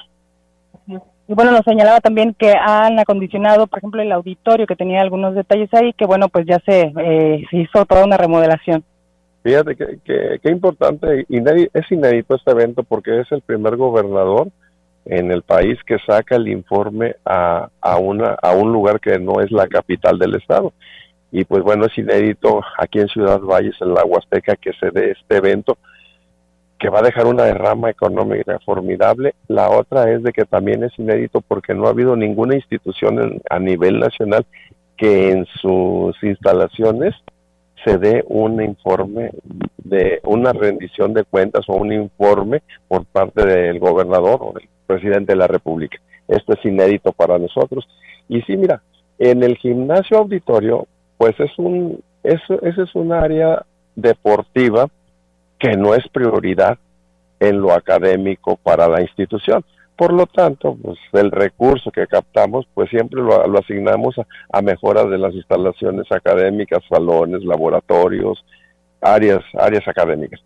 Y 0.86 1.32
bueno, 1.32 1.50
nos 1.50 1.62
señalaba 1.64 1.98
también 2.00 2.34
que 2.38 2.52
han 2.52 2.98
acondicionado, 2.98 3.66
por 3.66 3.78
ejemplo, 3.78 4.02
el 4.02 4.12
auditorio, 4.12 4.66
que 4.66 4.76
tenía 4.76 5.00
algunos 5.00 5.34
detalles 5.34 5.72
ahí, 5.72 5.94
que 5.94 6.04
bueno, 6.04 6.28
pues 6.28 6.44
ya 6.44 6.58
se, 6.66 6.92
eh, 6.94 7.42
se 7.50 7.56
hizo 7.56 7.86
toda 7.86 8.04
una 8.04 8.18
remodelación. 8.18 8.84
Fíjate 9.42 9.76
que, 9.76 9.98
que, 10.04 10.40
que 10.42 10.50
importante, 10.50 11.24
es 11.26 11.90
inédito 11.90 12.34
este 12.34 12.50
evento 12.50 12.82
porque 12.82 13.20
es 13.20 13.32
el 13.32 13.40
primer 13.40 13.76
gobernador 13.76 14.48
en 15.06 15.32
el 15.32 15.40
país 15.40 15.78
que 15.86 15.96
saca 16.06 16.36
el 16.36 16.48
informe 16.48 17.14
a, 17.24 17.70
a, 17.80 17.96
una, 17.96 18.36
a 18.42 18.52
un 18.52 18.70
lugar 18.70 19.00
que 19.00 19.18
no 19.18 19.40
es 19.40 19.50
la 19.50 19.66
capital 19.68 20.18
del 20.18 20.34
estado. 20.34 20.74
Y 21.30 21.44
pues 21.44 21.62
bueno, 21.62 21.86
es 21.86 21.98
inédito 21.98 22.60
aquí 22.78 23.00
en 23.00 23.08
Ciudad 23.08 23.40
Valles, 23.40 23.76
en 23.80 23.94
la 23.94 24.04
Huasteca, 24.04 24.56
que 24.56 24.72
se 24.74 24.90
dé 24.90 25.12
este 25.12 25.36
evento 25.36 25.76
que 26.78 26.88
va 26.88 27.00
a 27.00 27.02
dejar 27.02 27.26
una 27.26 27.44
derrama 27.44 27.90
económica 27.90 28.58
formidable. 28.64 29.34
La 29.48 29.68
otra 29.68 30.10
es 30.10 30.22
de 30.22 30.32
que 30.32 30.44
también 30.44 30.84
es 30.84 30.96
inédito 30.98 31.40
porque 31.40 31.74
no 31.74 31.86
ha 31.86 31.90
habido 31.90 32.14
ninguna 32.16 32.54
institución 32.54 33.40
a 33.50 33.58
nivel 33.58 33.98
nacional 33.98 34.46
que 34.96 35.30
en 35.30 35.46
sus 35.60 36.16
instalaciones 36.22 37.14
se 37.84 37.98
dé 37.98 38.24
un 38.28 38.62
informe 38.62 39.30
de 39.78 40.20
una 40.24 40.52
rendición 40.52 41.14
de 41.14 41.24
cuentas 41.24 41.64
o 41.68 41.74
un 41.74 41.92
informe 41.92 42.62
por 42.88 43.04
parte 43.06 43.44
del 43.44 43.78
gobernador 43.78 44.38
o 44.40 44.52
del 44.52 44.68
presidente 44.86 45.32
de 45.32 45.36
la 45.36 45.46
República. 45.46 45.98
Esto 46.26 46.54
es 46.54 46.64
inédito 46.64 47.12
para 47.12 47.38
nosotros. 47.38 47.88
Y 48.28 48.42
sí, 48.42 48.56
mira, 48.56 48.82
en 49.18 49.42
el 49.42 49.56
gimnasio 49.56 50.18
auditorio, 50.18 50.86
pues 51.18 51.38
es 51.38 51.50
un, 51.58 52.02
ese 52.22 52.82
es 52.82 52.94
un 52.94 53.12
área 53.12 53.64
deportiva 53.94 54.88
que 55.58 55.76
no 55.76 55.94
es 55.94 56.08
prioridad 56.08 56.78
en 57.40 57.60
lo 57.60 57.72
académico 57.72 58.56
para 58.56 58.88
la 58.88 59.02
institución. 59.02 59.64
Por 59.96 60.12
lo 60.12 60.26
tanto, 60.26 60.76
pues 60.80 60.96
el 61.12 61.32
recurso 61.32 61.90
que 61.90 62.06
captamos, 62.06 62.66
pues 62.72 62.88
siempre 62.88 63.20
lo, 63.20 63.58
asignamos 63.58 64.16
a, 64.18 64.26
a 64.56 64.62
mejoras 64.62 65.10
de 65.10 65.18
las 65.18 65.34
instalaciones 65.34 66.06
académicas, 66.10 66.84
salones, 66.88 67.44
laboratorios, 67.44 68.44
áreas, 69.00 69.42
áreas 69.54 69.86
académicas 69.88 70.40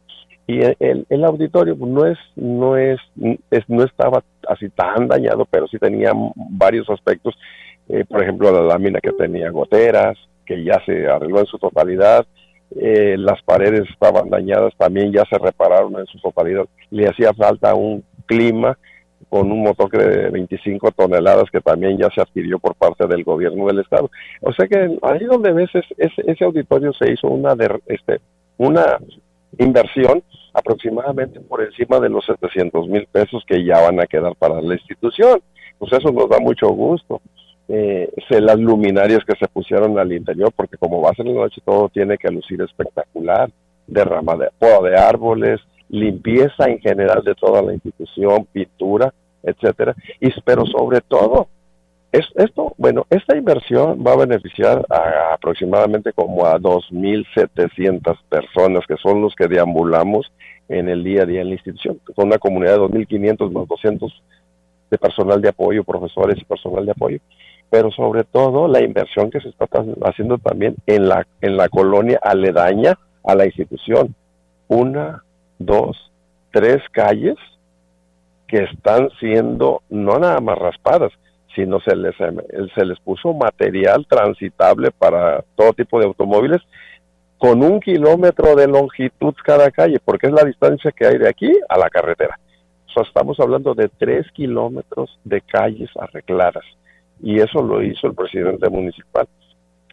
y 0.47 0.61
el, 0.61 1.07
el, 1.09 1.25
auditorio 1.25 1.77
no 1.79 2.05
es 2.05 2.19
no 2.35 2.77
es, 2.77 2.99
no 3.69 3.85
estaba 3.85 4.23
así 4.49 4.69
tan 4.71 5.07
dañado 5.07 5.47
pero 5.49 5.69
sí 5.69 5.79
tenía 5.79 6.13
varios 6.35 6.89
aspectos 6.91 7.35
eh, 7.89 8.05
por 8.05 8.23
ejemplo 8.23 8.51
la 8.51 8.63
lámina 8.63 9.01
que 9.01 9.13
tenía 9.13 9.51
goteras 9.51 10.19
que 10.45 10.63
ya 10.65 10.83
se 10.85 11.07
arregló 11.07 11.41
en 11.41 11.47
su 11.47 11.59
totalidad 11.59 12.27
eh, 12.75 13.17
las 13.19 13.43
paredes 13.43 13.89
estaban 13.91 14.31
dañadas 14.31 14.73
también 14.77 15.13
ya 15.13 15.25
se 15.31 15.39
repararon 15.39 15.99
en 15.99 16.07
su 16.07 16.19
totalidad 16.19 16.65
le 16.91 17.09
hacía 17.09 17.33
falta 17.35 17.75
un 17.75 18.05
clima 18.27 18.79
con 19.29 19.51
un 19.51 19.63
motor 19.63 19.91
de 19.91 20.31
25 20.31 20.93
toneladas 20.93 21.51
que 21.51 21.61
también 21.61 21.97
ya 21.97 22.11
se 22.15 22.21
adquirió 22.21 22.59
por 22.59 22.75
parte 22.75 23.07
del 23.07 23.25
gobierno 23.25 23.67
del 23.67 23.79
estado. 23.81 24.11
O 24.43 24.53
sea 24.53 24.67
que 24.67 24.99
ahí 25.01 25.25
donde 25.25 25.53
ves 25.53 25.71
ese, 25.75 26.23
ese 26.27 26.45
auditorio 26.45 26.93
se 26.93 27.11
hizo 27.13 27.29
una 27.29 27.55
de, 27.55 27.81
este 27.87 28.21
una 28.59 28.99
inversión 29.59 30.23
aproximadamente 30.53 31.41
por 31.41 31.63
encima 31.63 31.99
de 31.99 32.11
los 32.11 32.25
700 32.27 32.89
mil 32.89 33.07
pesos 33.07 33.43
que 33.47 33.65
ya 33.65 33.81
van 33.81 34.01
a 34.01 34.07
quedar 34.07 34.35
para 34.37 34.61
la 34.61 34.75
institución. 34.75 35.41
Pues 35.79 35.93
eso 35.93 36.13
nos 36.13 36.29
da 36.29 36.39
mucho 36.39 36.69
gusto. 36.69 37.21
Eh, 37.69 38.11
las 38.29 38.59
luminarias 38.59 39.25
que 39.25 39.37
se 39.39 39.49
pusieron 39.49 39.99
al 39.99 40.13
interior, 40.13 40.53
porque 40.55 40.77
como 40.77 41.01
va 41.01 41.11
a 41.11 41.15
ser 41.15 41.27
la 41.27 41.33
noche 41.33 41.61
todo 41.65 41.89
tiene 41.89 42.19
que 42.19 42.29
lucir 42.29 42.61
espectacular, 42.61 43.51
derrama 43.87 44.37
de 44.37 44.49
poda 44.59 44.91
de 44.91 44.97
árboles, 44.97 45.61
limpieza 45.89 46.67
en 46.67 46.81
general 46.81 47.23
de 47.25 47.35
toda 47.35 47.63
la 47.63 47.73
institución, 47.73 48.47
pintura, 48.53 49.13
etcétera, 49.43 49.95
y 50.21 50.31
pero 50.45 50.65
sobre 50.67 51.01
todo 51.01 51.49
es, 52.13 52.27
esto, 52.35 52.75
bueno, 52.77 53.07
esta 53.09 53.37
inversión 53.37 54.05
va 54.07 54.13
a 54.13 54.17
beneficiar 54.17 54.85
a, 54.91 55.33
aproximadamente 55.33 56.13
como 56.13 56.45
a 56.45 56.59
2.700 56.59 58.19
personas 58.29 58.85
que 58.87 58.97
son 58.97 59.23
los 59.23 59.35
que 59.35 59.49
deambulamos 59.49 60.31
en 60.69 60.91
el 60.91 61.03
día 61.03 61.23
a 61.23 61.27
día 61.27 61.41
en 61.41 61.49
la 61.49 61.55
institución. 61.55 62.01
Son 62.15 62.27
una 62.27 62.39
comunidad 62.39 62.75
de 62.75 62.81
2.500 62.81 63.51
más 63.51 63.67
200 63.67 64.23
de 64.91 64.99
personal 64.99 65.41
de 65.41 65.49
apoyo, 65.49 65.85
profesores 65.85 66.39
y 66.39 66.45
personal 66.45 66.85
de 66.85 66.93
apoyo, 66.93 67.19
pero 67.73 67.91
sobre 67.91 68.25
todo 68.25 68.69
la 68.69 68.85
inversión 68.85 69.31
que 69.31 69.41
se 69.41 69.49
está 69.49 69.67
haciendo 70.05 70.37
también 70.37 70.77
en 70.85 71.09
la, 71.09 71.27
en 71.41 71.57
la 71.57 71.71
colonia 71.71 72.21
aledaña 72.23 72.99
a 73.25 73.35
la 73.35 73.47
institución, 73.47 74.15
una, 74.69 75.25
dos, 75.59 75.97
tres 76.53 76.83
calles 76.93 77.37
que 78.47 78.65
están 78.65 79.09
siendo 79.19 79.81
no 79.89 80.19
nada 80.19 80.39
más 80.41 80.59
raspadas, 80.59 81.13
sino 81.55 81.81
se 81.81 81.97
les, 81.97 82.15
se 82.75 82.85
les 82.85 83.01
puso 83.01 83.33
material 83.33 84.07
transitable 84.07 84.91
para 84.91 85.43
todo 85.57 85.73
tipo 85.73 85.99
de 85.99 86.05
automóviles 86.05 86.61
con 87.39 87.63
un 87.63 87.81
kilómetro 87.81 88.55
de 88.55 88.69
longitud 88.69 89.35
cada 89.43 89.71
calle, 89.71 89.99
porque 90.05 90.27
es 90.27 90.35
la 90.35 90.45
distancia 90.45 90.93
que 90.93 91.07
hay 91.07 91.17
de 91.17 91.31
aquí 91.31 91.51
a 91.71 91.79
la 91.79 91.89
carretera. 91.89 92.39
O 92.91 92.93
sea, 92.93 93.05
estamos 93.05 93.41
hablando 93.41 93.73
de 93.73 93.89
tres 93.89 94.31
kilómetros 94.33 95.19
de 95.25 95.41
calles 95.41 95.89
arregladas. 95.99 96.65
Y 97.23 97.41
eso 97.41 97.63
lo 97.63 97.83
hizo 97.83 98.09
el 98.09 98.15
presidente 98.15 98.69
municipal. 98.69 99.27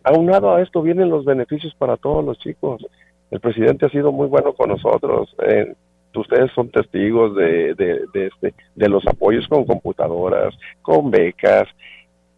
Aunado 0.03 0.53
a 0.53 0.61
esto 0.61 0.81
vienen 0.81 1.09
los 1.09 1.25
beneficios 1.25 1.73
para 1.75 1.97
todos 1.97 2.25
los 2.25 2.37
chicos. 2.39 2.85
El 3.31 3.39
presidente 3.39 3.85
ha 3.85 3.89
sido 3.89 4.11
muy 4.11 4.27
bueno 4.27 4.53
con 4.53 4.69
nosotros. 4.69 5.35
Eh, 5.47 5.73
ustedes 6.15 6.51
son 6.53 6.69
testigos 6.69 7.35
de, 7.35 7.75
de, 7.75 8.27
este, 8.27 8.53
de 8.75 8.89
los 8.89 9.05
apoyos 9.07 9.47
con 9.47 9.65
computadoras, 9.65 10.55
con 10.81 11.11
becas, 11.11 11.67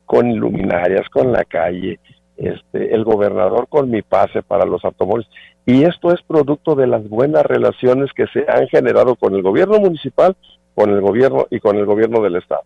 con 0.06 0.36
luminarias, 0.36 1.08
con 1.10 1.32
la 1.32 1.46
calle, 1.46 2.00
este, 2.36 2.94
el 2.94 3.04
gobernador 3.04 3.68
con 3.70 3.90
mi 3.90 4.02
pase 4.02 4.42
para 4.42 4.66
los 4.66 4.84
automóviles. 4.84 5.30
Y 5.66 5.84
esto 5.84 6.12
es 6.12 6.22
producto 6.24 6.76
de 6.76 6.88
las 6.88 7.08
buenas 7.08 7.46
relaciones 7.46 8.12
que 8.14 8.26
se 8.28 8.46
han 8.50 8.68
generado 8.68 9.16
con 9.16 9.36
el 9.36 9.42
gobierno 9.42 9.80
municipal, 9.80 10.36
con 10.76 10.90
el 10.90 11.02
gobierno 11.02 11.46
y 11.50 11.60
con 11.60 11.78
el 11.78 11.86
gobierno 11.86 12.22
del 12.22 12.36
estado. 12.36 12.64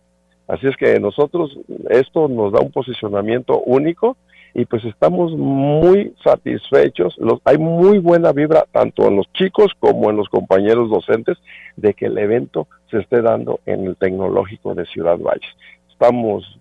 Así 0.48 0.66
es 0.66 0.76
que 0.76 0.98
nosotros, 1.00 1.58
esto 1.90 2.28
nos 2.28 2.52
da 2.52 2.60
un 2.60 2.70
posicionamiento 2.70 3.60
único 3.60 4.16
y 4.54 4.64
pues 4.64 4.84
estamos 4.84 5.32
muy 5.36 6.14
satisfechos. 6.24 7.16
hay 7.44 7.58
muy 7.58 7.98
buena 7.98 8.32
vibra 8.32 8.64
tanto 8.72 9.06
en 9.06 9.16
los 9.16 9.30
chicos 9.32 9.72
como 9.78 10.08
en 10.08 10.16
los 10.16 10.28
compañeros 10.28 10.88
docentes 10.88 11.36
de 11.76 11.92
que 11.94 12.06
el 12.06 12.16
evento 12.16 12.66
se 12.90 12.98
esté 12.98 13.20
dando 13.20 13.60
en 13.66 13.86
el 13.86 13.96
tecnológico 13.96 14.74
de 14.74 14.86
Ciudad 14.86 15.18
Valles. 15.18 15.50
Estamos 15.90 16.58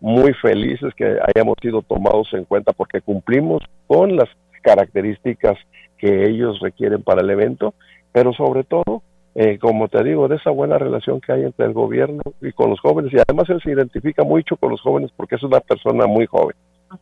muy 0.00 0.32
felices 0.34 0.94
que 0.94 1.18
hayamos 1.34 1.56
sido 1.60 1.82
tomados 1.82 2.32
en 2.32 2.44
cuenta 2.44 2.72
porque 2.72 3.00
cumplimos 3.00 3.62
con 3.86 4.16
las 4.16 4.28
características 4.62 5.58
que 5.98 6.28
ellos 6.28 6.60
requieren 6.60 7.02
para 7.02 7.22
el 7.22 7.30
evento, 7.30 7.74
pero 8.12 8.32
sobre 8.32 8.64
todo, 8.64 9.02
eh, 9.34 9.58
como 9.58 9.88
te 9.88 10.02
digo, 10.04 10.28
de 10.28 10.36
esa 10.36 10.50
buena 10.50 10.78
relación 10.78 11.20
que 11.20 11.32
hay 11.32 11.44
entre 11.44 11.66
el 11.66 11.72
gobierno 11.72 12.22
y 12.40 12.52
con 12.52 12.70
los 12.70 12.80
jóvenes, 12.80 13.12
y 13.12 13.16
además 13.16 13.48
él 13.50 13.60
se 13.62 13.70
identifica 13.70 14.22
mucho 14.22 14.56
con 14.56 14.70
los 14.70 14.80
jóvenes 14.80 15.10
porque 15.16 15.36
es 15.36 15.42
una 15.42 15.60
persona 15.60 16.06
muy 16.06 16.26
joven 16.26 16.54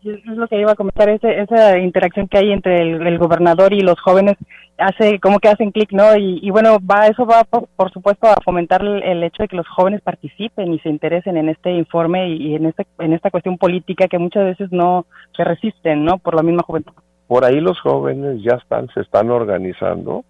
es 0.04 0.24
lo 0.24 0.48
que 0.48 0.60
iba 0.60 0.72
a 0.72 0.76
comentar, 0.76 1.08
esa 1.08 1.78
interacción 1.78 2.28
que 2.28 2.38
hay 2.38 2.52
entre 2.52 2.80
el, 2.80 3.18
gobernador 3.18 3.72
y 3.72 3.80
los 3.80 4.00
jóvenes 4.00 4.36
hace 4.78 5.20
como 5.20 5.38
que 5.38 5.48
hacen 5.48 5.70
clic, 5.70 5.92
¿no? 5.92 6.16
Y, 6.16 6.50
bueno, 6.50 6.78
va 6.80 7.06
eso 7.06 7.26
va 7.26 7.44
por, 7.44 7.92
supuesto 7.92 8.26
a 8.26 8.40
fomentar 8.44 8.82
el, 8.82 9.22
hecho 9.22 9.42
de 9.42 9.48
que 9.48 9.56
los 9.56 9.68
jóvenes 9.68 10.00
participen 10.00 10.72
y 10.72 10.78
se 10.80 10.88
interesen 10.88 11.36
en 11.36 11.48
este 11.48 11.72
informe 11.72 12.28
y, 12.28 12.54
en 12.54 12.66
este 12.66 12.86
en 12.98 13.12
esta 13.12 13.30
cuestión 13.30 13.58
política 13.58 14.08
que 14.08 14.18
muchas 14.18 14.44
veces 14.44 14.72
no 14.72 15.06
se 15.36 15.44
resisten, 15.44 16.04
¿no? 16.04 16.18
Por 16.18 16.34
la 16.34 16.42
misma 16.42 16.62
juventud. 16.62 16.94
Por 17.26 17.44
ahí 17.44 17.60
los 17.60 17.80
jóvenes 17.80 18.42
ya 18.42 18.56
están 18.56 18.88
se 18.94 19.00
están 19.00 19.30
organizando. 19.30 20.24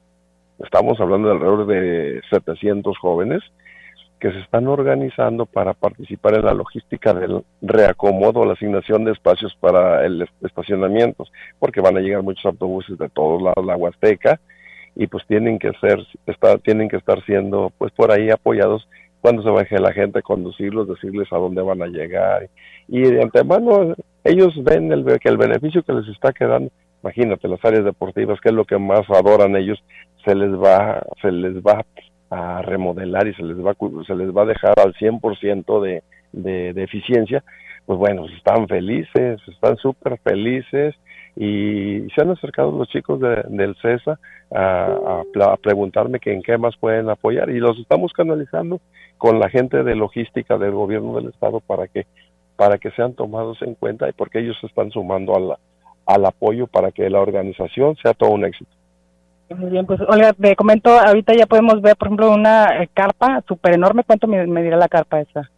Estamos 0.59 1.01
hablando 1.01 1.29
de 1.29 1.35
alrededor 1.35 1.67
de 1.67 2.23
700 2.31 2.97
jóvenes 2.99 3.43
que 4.21 4.31
se 4.31 4.39
están 4.39 4.69
organizando 4.69 5.47
para 5.47 5.75
participar 5.75 6.35
en 6.35 6.45
la 6.45 6.55
logística 6.55 7.13
del 7.13 7.43
reacomodo, 7.61 8.45
la 8.45 8.53
asignación 8.53 9.05
de 9.05 9.11
espacios 9.11 9.53
para 9.59 10.07
el 10.07 10.29
estacionamiento, 10.43 11.27
porque 11.59 11.81
van 11.81 11.97
a 11.97 12.01
llegar 12.01 12.23
muchos 12.23 12.45
autobuses 12.45 12.97
de 12.99 13.09
todos 13.09 13.43
lados 13.43 13.67
la 13.67 13.77
Huasteca 13.77 14.41
y 14.95 15.09
pues 15.09 15.27
tienen 15.27 15.59
que 15.59 15.73
ser, 15.81 15.99
está, 16.27 16.57
tienen 16.59 16.89
que 16.89 16.99
estar 16.99 17.21
siendo 17.25 17.73
pues 17.79 17.91
por 17.93 18.13
ahí 18.13 18.31
apoyados 18.31 18.87
cuando 19.21 19.43
se 19.43 19.51
baje 19.51 19.79
la 19.79 19.93
gente, 19.93 20.23
conducirlos, 20.23 20.89
decirles 20.89 21.33
a 21.33 21.39
dónde 21.39 21.63
van 21.63 21.83
a 21.83 21.87
llegar. 21.87 22.49
Y 22.89 23.03
de 23.03 23.23
antemano 23.23 23.95
ellos 24.25 24.53
ven 24.63 24.91
que 25.21 25.29
el 25.29 25.37
beneficio 25.37 25.83
que 25.83 25.95
les 25.95 26.09
está 26.09 26.33
quedando, 26.33 26.71
imagínate 27.03 27.49
las 27.49 27.65
áreas 27.65 27.85
deportivas, 27.85 28.41
que 28.41 28.49
es 28.51 28.55
lo 28.55 28.65
que 28.65 28.79
más 28.79 29.03
adoran 29.11 29.57
ellos, 29.57 29.83
se 30.25 30.35
les 30.35 30.51
va, 30.51 31.03
se 31.21 31.33
les 31.33 31.57
va 31.57 31.85
a 32.31 32.63
remodelar 32.63 33.27
y 33.27 33.35
se 33.35 33.43
les 33.43 33.59
va, 33.59 33.75
se 34.07 34.15
les 34.15 34.35
va 34.35 34.43
a 34.43 34.47
dejar 34.47 34.75
al 34.79 34.95
100% 34.95 35.83
de, 35.83 36.03
de, 36.33 36.73
de 36.73 36.83
eficiencia, 36.83 37.45
pues 37.85 37.99
bueno, 37.99 38.27
están 38.37 38.69
felices, 38.69 39.41
están 39.49 39.77
súper 39.77 40.19
felices 40.19 40.95
y 41.37 42.07
se 42.15 42.21
han 42.21 42.31
acercado 42.31 42.71
los 42.73 42.89
chicos 42.89 43.21
del 43.21 43.75
CESA 43.81 44.19
a, 44.55 45.23
a, 45.41 45.57
preguntarme 45.57 46.21
que 46.21 46.33
en 46.33 46.43
qué 46.43 46.59
más 46.59 46.77
pueden 46.77 47.09
apoyar 47.09 47.49
y 47.51 47.59
los 47.59 47.79
estamos 47.79 48.13
canalizando 48.13 48.81
con 49.17 49.41
la 49.41 49.49
gente 49.49 49.83
de 49.83 49.95
logística 49.95 50.59
del 50.59 50.73
gobierno 50.73 51.17
del 51.17 51.29
estado 51.29 51.61
para 51.61 51.89
que 51.89 52.07
para 52.57 52.77
que 52.77 52.91
sean 52.91 53.15
tomados 53.15 53.61
en 53.63 53.75
cuenta 53.75 54.09
y 54.09 54.13
porque 54.13 54.41
ellos 54.41 54.57
se 54.61 54.67
están 54.67 54.91
sumando 54.91 55.35
al, 55.35 55.57
al 56.07 56.25
apoyo 56.27 56.67
para 56.67 56.91
que 56.91 57.09
la 57.09 57.21
organización 57.21 57.97
sea 57.97 58.15
todo 58.15 58.31
un 58.31 58.45
éxito. 58.45 58.71
Muy 59.57 59.71
bien, 59.71 59.87
pues 59.87 60.01
Olga, 60.01 60.33
te 60.33 60.57
comento, 60.57 60.91
ahorita 60.91 61.35
ya 61.35 61.47
podemos 61.47 61.81
ver, 61.83 61.97
por 61.97 62.09
ejemplo, 62.09 62.33
una 62.33 62.83
eh, 62.83 62.89
carpa 62.93 63.43
súper 63.47 63.75
enorme. 63.75 64.05
¿Cuánto 64.05 64.27
me, 64.27 64.63
dirá 64.63 64.77
la 64.77 64.89
carpa 64.89 65.21
esa? 65.21 65.51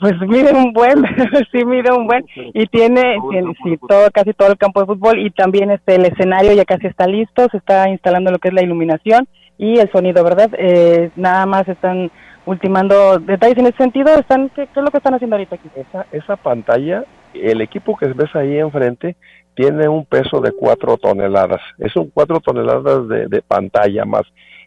Pues 0.00 0.14
mide 0.26 0.52
un 0.52 0.72
buen, 0.72 1.04
sí 1.52 1.64
mide 1.64 1.92
un 1.92 2.06
buen 2.06 2.24
y 2.34 2.66
tiene, 2.66 3.16
sí, 3.62 3.78
todo, 3.88 4.10
casi 4.12 4.32
todo 4.32 4.50
el 4.50 4.58
campo 4.58 4.80
de 4.80 4.86
fútbol 4.86 5.18
y 5.20 5.30
también 5.30 5.70
este 5.70 5.94
el 5.96 6.06
escenario 6.06 6.52
ya 6.52 6.64
casi 6.64 6.88
está 6.88 7.06
listo, 7.06 7.46
se 7.50 7.58
está 7.58 7.88
instalando 7.88 8.32
lo 8.32 8.38
que 8.38 8.48
es 8.48 8.54
la 8.54 8.62
iluminación 8.62 9.28
y 9.56 9.78
el 9.78 9.90
sonido, 9.92 10.24
¿verdad? 10.24 10.50
Eh, 10.58 11.10
nada 11.14 11.46
más 11.46 11.68
están 11.68 12.10
ultimando 12.46 13.18
detalles 13.18 13.58
en 13.58 13.66
ese 13.66 13.76
sentido. 13.76 14.14
Están, 14.18 14.50
¿qué, 14.50 14.62
es 14.62 14.76
lo 14.76 14.90
que 14.90 14.98
están 14.98 15.14
haciendo 15.14 15.36
ahorita 15.36 15.56
aquí? 15.56 15.68
Esa, 15.76 16.06
esa 16.12 16.36
pantalla, 16.36 17.04
el 17.32 17.60
equipo 17.60 17.96
que 17.96 18.06
ves 18.06 18.34
ahí 18.34 18.58
enfrente 18.58 19.16
tiene 19.54 19.88
un 19.88 20.04
peso 20.04 20.40
de 20.40 20.52
cuatro 20.52 20.96
toneladas. 20.96 21.60
Es 21.78 21.94
un 21.96 22.10
cuatro 22.10 22.40
toneladas 22.40 23.08
de, 23.08 23.42
pantalla 23.42 24.04
más 24.04 24.22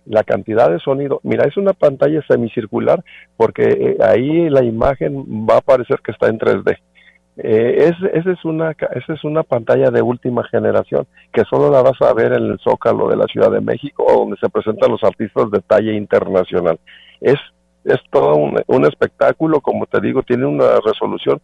la 0.06 0.23
cantidad 0.23 0.69
de 0.69 0.80
sonido. 0.80 1.19
Mira, 1.23 1.45
es 1.45 1.58
una 1.58 1.73
pantalla 1.73 2.21
semicircular 2.28 3.04
porque 3.36 3.63
eh, 3.63 3.97
ahí 4.02 4.50
la 4.50 4.63
imagen 4.63 5.26
va 5.47 5.58
a 5.58 5.62
parecer 5.62 6.00
que 6.04 6.12
está 6.12 6.28
en 6.28 6.39
3D. 6.39 6.78
Eh, 7.39 7.89
es, 7.89 7.95
esa, 8.13 8.32
es 8.32 8.45
una, 8.45 8.71
es 8.71 9.23
una 9.23 9.43
pantalla 9.43 9.91
de 9.91 10.02
última 10.02 10.43
generación 10.45 11.06
que 11.32 11.43
solo 11.43 11.69
la 11.69 11.84
vas 11.84 12.02
a 12.02 12.13
ver 12.13 12.34
en 12.34 12.45
el 12.45 12.60
Zócalo 12.60 13.10
de 13.10 13.17
la 13.17 13.26
Ciudad 13.26 13.52
de 13.52 13.62
México 13.62 14.06
donde 14.12 14.38
se 14.38 14.50
presentan 14.50 14.89
los 14.89 15.04
artistas 15.04 15.52
de 15.52 15.60
talla 15.60 15.91
internacional. 15.91 16.80
Es, 17.19 17.38
es 17.84 18.00
todo 18.10 18.36
un, 18.36 18.60
un 18.65 18.86
espectáculo, 18.86 19.60
como 19.62 19.86
te 19.86 20.00
digo, 20.00 20.23
tiene 20.23 20.45
una 20.45 20.80
resolución 20.84 21.41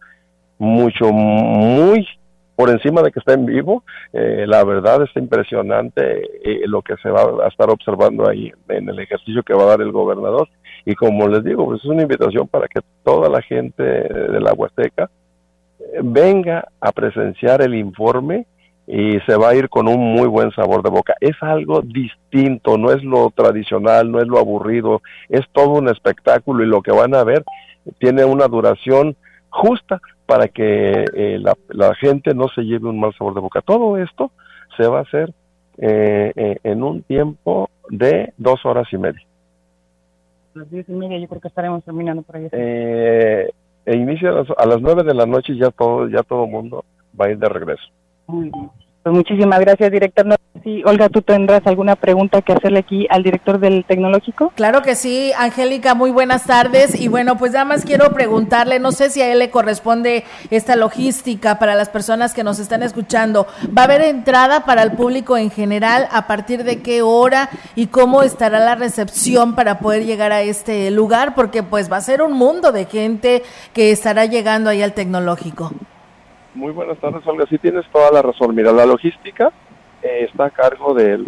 mucho, 0.58 1.12
muy 1.12 2.06
por 2.56 2.70
encima 2.70 3.02
de 3.02 3.10
que 3.10 3.18
está 3.18 3.34
en 3.34 3.46
vivo, 3.46 3.82
eh, 4.12 4.44
la 4.46 4.62
verdad 4.64 5.02
está 5.02 5.18
impresionante 5.18 6.22
eh, 6.44 6.62
lo 6.66 6.82
que 6.82 6.96
se 7.02 7.10
va 7.10 7.44
a 7.44 7.48
estar 7.48 7.68
observando 7.68 8.28
ahí 8.28 8.52
en 8.68 8.88
el 8.88 8.98
ejercicio 9.00 9.42
que 9.42 9.54
va 9.54 9.64
a 9.64 9.68
dar 9.68 9.80
el 9.80 9.92
gobernador. 9.92 10.48
Y 10.84 10.94
como 10.94 11.26
les 11.28 11.42
digo, 11.42 11.64
pues 11.64 11.80
es 11.80 11.86
una 11.86 12.02
invitación 12.02 12.46
para 12.46 12.68
que 12.68 12.80
toda 13.02 13.28
la 13.28 13.42
gente 13.42 13.82
de 13.82 14.40
la 14.40 14.52
Huasteca 14.52 15.10
eh, 15.80 16.00
venga 16.02 16.68
a 16.80 16.92
presenciar 16.92 17.62
el 17.62 17.74
informe 17.74 18.46
y 18.86 19.18
se 19.20 19.36
va 19.36 19.48
a 19.48 19.54
ir 19.54 19.68
con 19.68 19.88
un 19.88 19.98
muy 19.98 20.28
buen 20.28 20.52
sabor 20.52 20.82
de 20.82 20.90
boca. 20.90 21.14
Es 21.20 21.36
algo 21.40 21.80
distinto, 21.80 22.76
no 22.78 22.92
es 22.92 23.02
lo 23.02 23.30
tradicional, 23.30 24.10
no 24.10 24.20
es 24.20 24.28
lo 24.28 24.38
aburrido, 24.38 25.00
es 25.28 25.42
todo 25.52 25.70
un 25.70 25.88
espectáculo 25.88 26.62
y 26.62 26.66
lo 26.66 26.82
que 26.82 26.92
van 26.92 27.14
a 27.14 27.24
ver 27.24 27.44
tiene 27.98 28.24
una 28.24 28.46
duración 28.46 29.16
justa 29.48 30.00
para 30.26 30.48
que 30.48 31.04
eh, 31.14 31.38
la, 31.38 31.94
gente 31.96 32.34
no 32.34 32.48
se 32.48 32.62
lleve 32.62 32.88
un 32.88 32.98
mal 32.98 33.12
sabor 33.16 33.34
de 33.34 33.40
boca. 33.40 33.60
Todo 33.60 33.98
esto 33.98 34.30
se 34.76 34.86
va 34.86 35.00
a 35.00 35.02
hacer 35.02 35.32
eh, 35.78 36.32
eh, 36.34 36.56
en 36.62 36.82
un 36.82 37.02
tiempo 37.02 37.68
de 37.90 38.32
dos 38.36 38.64
horas 38.64 38.86
y 38.92 38.98
media. 38.98 39.22
Las 40.54 40.70
diez 40.70 40.88
y 40.88 40.92
media 40.92 41.18
yo 41.18 41.28
creo 41.28 41.40
que 41.40 41.48
estaremos 41.48 41.84
terminando 41.84 42.22
por 42.22 42.36
ahí. 42.36 42.48
e 42.52 43.50
inicia 43.86 44.30
a 44.30 44.66
las, 44.66 44.80
nueve 44.80 45.02
de 45.02 45.14
la 45.14 45.26
noche 45.26 45.52
y 45.52 45.58
ya 45.58 45.70
todo, 45.70 46.08
ya 46.08 46.22
todo 46.22 46.46
mundo 46.46 46.84
va 47.20 47.26
a 47.26 47.30
ir 47.30 47.38
de 47.38 47.48
regreso. 47.48 47.84
Muy 48.26 48.50
bien. 48.50 48.70
Pues 49.04 49.14
muchísimas 49.14 49.60
gracias, 49.60 49.92
director. 49.92 50.24
Sí, 50.62 50.82
Olga, 50.86 51.10
¿tú 51.10 51.20
tendrás 51.20 51.60
alguna 51.66 51.94
pregunta 51.94 52.40
que 52.40 52.54
hacerle 52.54 52.78
aquí 52.78 53.06
al 53.10 53.22
director 53.22 53.60
del 53.60 53.84
tecnológico? 53.84 54.50
Claro 54.56 54.80
que 54.80 54.94
sí, 54.94 55.30
Angélica, 55.36 55.94
muy 55.94 56.10
buenas 56.10 56.44
tardes. 56.44 56.98
Y 56.98 57.08
bueno, 57.08 57.36
pues 57.36 57.52
nada 57.52 57.66
más 57.66 57.84
quiero 57.84 58.14
preguntarle, 58.14 58.80
no 58.80 58.92
sé 58.92 59.10
si 59.10 59.20
a 59.20 59.30
él 59.30 59.40
le 59.40 59.50
corresponde 59.50 60.24
esta 60.50 60.74
logística 60.74 61.58
para 61.58 61.74
las 61.74 61.90
personas 61.90 62.32
que 62.32 62.44
nos 62.44 62.58
están 62.58 62.82
escuchando. 62.82 63.46
¿Va 63.76 63.82
a 63.82 63.84
haber 63.84 64.00
entrada 64.00 64.64
para 64.64 64.82
el 64.82 64.92
público 64.92 65.36
en 65.36 65.50
general? 65.50 66.08
¿A 66.10 66.26
partir 66.26 66.64
de 66.64 66.80
qué 66.80 67.02
hora? 67.02 67.50
¿Y 67.74 67.88
cómo 67.88 68.22
estará 68.22 68.58
la 68.58 68.74
recepción 68.74 69.54
para 69.54 69.80
poder 69.80 70.06
llegar 70.06 70.32
a 70.32 70.40
este 70.40 70.90
lugar? 70.90 71.34
Porque 71.34 71.62
pues 71.62 71.92
va 71.92 71.98
a 71.98 72.00
ser 72.00 72.22
un 72.22 72.32
mundo 72.32 72.72
de 72.72 72.86
gente 72.86 73.42
que 73.74 73.90
estará 73.90 74.24
llegando 74.24 74.70
ahí 74.70 74.80
al 74.80 74.94
tecnológico. 74.94 75.72
Muy 76.54 76.72
buenas 76.72 76.98
tardes, 76.98 77.26
Olga. 77.26 77.46
Sí 77.48 77.58
tienes 77.58 77.86
toda 77.90 78.10
la 78.10 78.22
razón. 78.22 78.54
Mira, 78.54 78.72
la 78.72 78.86
logística 78.86 79.52
eh, 80.02 80.26
está 80.30 80.46
a 80.46 80.50
cargo 80.50 80.94
del 80.94 81.24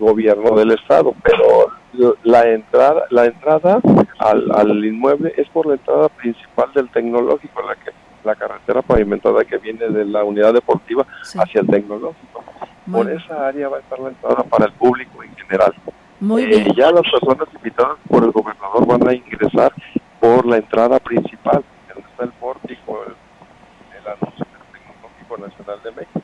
gobierno 0.00 0.56
del 0.56 0.72
estado, 0.72 1.14
pero 1.22 2.16
la 2.24 2.48
entrada, 2.48 3.04
la 3.10 3.26
entrada 3.26 3.80
al, 4.18 4.50
al, 4.52 4.84
inmueble 4.84 5.32
es 5.36 5.48
por 5.48 5.66
la 5.66 5.74
entrada 5.74 6.08
principal 6.08 6.72
del 6.74 6.88
tecnológico, 6.90 7.62
la 7.62 7.76
que 7.76 7.90
la 8.26 8.34
carretera 8.34 8.82
pavimentada 8.82 9.44
que 9.44 9.56
viene 9.58 9.88
de 9.88 10.04
la 10.04 10.24
unidad 10.24 10.52
deportiva 10.52 11.06
hacia 11.38 11.60
el 11.60 11.66
tecnológico. 11.68 12.44
por 12.90 13.10
esa 13.10 13.46
área 13.46 13.68
va 13.68 13.78
a 13.78 13.80
estar 13.80 13.98
la 14.00 14.08
entrada 14.08 14.42
para 14.42 14.66
el 14.66 14.72
público 14.72 15.22
en 15.22 15.34
general. 15.36 15.72
Muy 16.20 16.42
eh, 16.42 16.46
bien. 16.46 16.74
Ya 16.74 16.90
las 16.90 17.02
personas 17.02 17.48
invitadas 17.54 17.96
por 18.08 18.24
el 18.24 18.32
gobernador 18.32 18.86
van 18.86 19.08
a 19.08 19.14
ingresar 19.14 19.72
por 20.20 20.44
la 20.44 20.56
entrada 20.56 20.98
principal, 20.98 21.62
donde 21.88 22.10
está 22.10 22.24
el 22.24 22.32
pórtico, 22.32 23.04
el, 23.04 24.06
anuncio 24.06 24.44
del 24.44 24.80
Tecnológico 24.80 25.38
Nacional 25.38 25.82
de 25.84 25.90
México. 25.92 26.22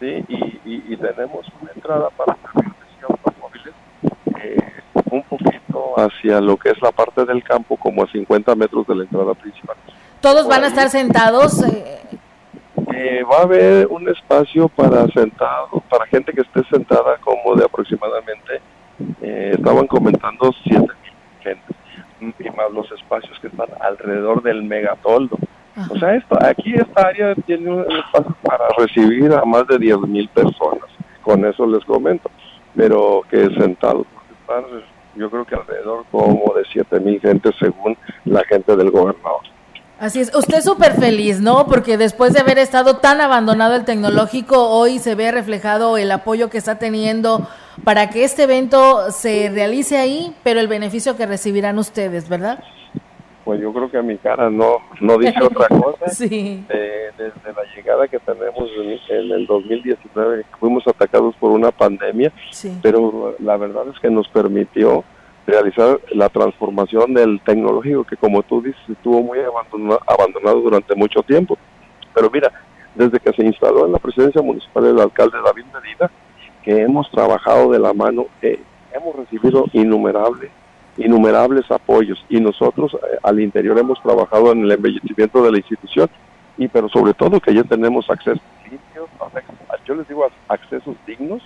Sí, 0.00 0.24
y, 0.28 0.94
y, 0.94 0.96
tenemos 0.96 1.46
una 1.60 1.72
entrada 1.74 2.08
para 2.16 2.34
camiones 2.36 2.74
y 2.98 3.04
automóviles 3.04 3.74
eh, 4.42 4.56
un 5.10 5.22
poquito 5.24 5.94
hacia 5.98 6.40
lo 6.40 6.56
que 6.56 6.70
es 6.70 6.80
la 6.80 6.90
parte 6.90 7.26
del 7.26 7.44
campo, 7.44 7.76
como 7.76 8.02
a 8.02 8.10
50 8.10 8.54
metros 8.54 8.86
de 8.86 8.94
la 8.94 9.02
entrada 9.02 9.34
principal. 9.34 9.76
¿Todos 10.22 10.48
van 10.48 10.64
a 10.64 10.68
estar 10.68 10.88
sentados? 10.88 11.62
Eh, 11.62 13.22
va 13.30 13.38
a 13.38 13.42
haber 13.42 13.88
un 13.88 14.08
espacio 14.08 14.68
para 14.70 15.06
sentados, 15.08 15.82
para 15.90 16.06
gente 16.06 16.32
que 16.32 16.40
esté 16.40 16.62
sentada 16.70 17.18
como 17.18 17.54
de 17.54 17.66
aproximadamente, 17.66 18.60
eh, 19.20 19.52
estaban 19.54 19.86
comentando 19.86 20.50
7 20.64 20.80
mil 20.80 20.90
gente, 21.42 21.74
y 22.38 22.50
más 22.56 22.70
los 22.72 22.90
espacios 22.92 23.38
que 23.40 23.48
están 23.48 23.68
alrededor 23.80 24.42
del 24.42 24.62
megatoldo. 24.62 25.36
O 25.88 25.98
sea, 25.98 26.14
esto, 26.14 26.36
aquí 26.40 26.74
esta 26.74 27.08
área 27.08 27.34
tiene 27.46 27.70
un 27.70 27.80
espacio 27.80 28.36
para 28.42 28.64
recibir 28.76 29.32
a 29.32 29.44
más 29.44 29.66
de 29.66 29.78
10 29.78 30.00
mil 30.00 30.28
personas, 30.28 30.84
con 31.22 31.44
eso 31.44 31.66
les 31.66 31.84
comento, 31.84 32.30
pero 32.74 33.22
que 33.30 33.48
sentados, 33.54 34.06
están, 34.40 34.64
yo 35.16 35.30
creo 35.30 35.44
que 35.44 35.54
alrededor 35.54 36.04
como 36.10 36.52
de 36.54 36.64
7 36.72 37.00
mil 37.00 37.20
gente 37.20 37.50
según 37.58 37.96
la 38.24 38.44
gente 38.44 38.76
del 38.76 38.90
gobernador. 38.90 39.40
Así 40.00 40.18
es, 40.20 40.34
usted 40.34 40.62
súper 40.62 40.94
feliz, 40.94 41.40
¿no? 41.40 41.66
Porque 41.66 41.98
después 41.98 42.32
de 42.32 42.40
haber 42.40 42.58
estado 42.58 42.96
tan 42.96 43.20
abandonado 43.20 43.74
el 43.74 43.84
tecnológico, 43.84 44.70
hoy 44.70 44.98
se 44.98 45.14
ve 45.14 45.30
reflejado 45.30 45.98
el 45.98 46.10
apoyo 46.10 46.48
que 46.48 46.56
está 46.56 46.78
teniendo 46.78 47.46
para 47.84 48.08
que 48.08 48.24
este 48.24 48.44
evento 48.44 49.10
se 49.12 49.50
realice 49.50 49.98
ahí, 49.98 50.34
pero 50.42 50.58
el 50.58 50.68
beneficio 50.68 51.18
que 51.18 51.26
recibirán 51.26 51.78
ustedes, 51.78 52.30
¿verdad? 52.30 52.64
Pues 53.44 53.60
yo 53.60 53.72
creo 53.72 53.90
que 53.90 53.98
a 53.98 54.02
mi 54.02 54.16
cara 54.18 54.50
no, 54.50 54.78
no 55.00 55.18
dice 55.18 55.42
otra 55.42 55.68
cosa. 55.68 56.08
sí. 56.08 56.64
desde 56.68 57.52
la 57.54 57.62
llegada 57.74 58.06
que 58.06 58.18
tenemos 58.18 58.68
en, 59.08 59.30
el 59.32 59.46
2019, 59.46 60.44
fuimos 60.58 60.86
atacados 60.86 61.34
por 61.36 61.50
una 61.50 61.70
pandemia, 61.70 62.32
sí. 62.50 62.78
pero 62.82 63.34
la 63.38 63.56
verdad 63.56 63.84
es 63.92 63.98
que 63.98 64.10
nos 64.10 64.28
permitió 64.28 65.04
realizar 65.46 66.00
la 66.12 66.28
transformación 66.28 67.14
del 67.14 67.40
tecnológico 67.40 68.04
que 68.04 68.16
como 68.16 68.42
tú 68.42 68.62
dices 68.62 68.80
estuvo 68.88 69.22
muy 69.22 69.38
abandonado, 70.06 70.60
durante 70.60 70.94
mucho 70.94 71.22
tiempo. 71.22 71.58
Pero 72.14 72.30
mira, 72.30 72.52
desde 72.94 73.20
que 73.20 73.32
se 73.32 73.44
instaló 73.44 73.86
en 73.86 73.92
la 73.92 73.98
presidencia 73.98 74.42
municipal 74.42 74.86
el 74.86 75.00
alcalde 75.00 75.38
David 75.44 75.64
Medina, 75.72 76.10
que 76.62 76.82
hemos 76.82 77.10
trabajado 77.10 77.70
de 77.70 77.78
la 77.78 77.92
mano, 77.92 78.26
eh, 78.42 78.60
hemos 78.92 79.16
recibido 79.16 79.66
innumerables, 79.72 80.50
innumerables 81.00 81.70
apoyos 81.70 82.24
y 82.28 82.40
nosotros 82.40 82.94
eh, 82.94 83.18
al 83.22 83.40
interior 83.40 83.78
hemos 83.78 84.00
trabajado 84.02 84.52
en 84.52 84.64
el 84.64 84.72
embellecimiento 84.72 85.42
de 85.42 85.52
la 85.52 85.58
institución 85.58 86.08
y 86.58 86.68
pero 86.68 86.88
sobre 86.88 87.14
todo 87.14 87.40
que 87.40 87.54
ya 87.54 87.64
tenemos 87.64 88.08
acceso 88.10 88.40
limpios, 88.70 89.08
yo 89.84 89.94
les 89.94 90.06
digo 90.06 90.28
accesos 90.48 90.94
dignos, 91.06 91.42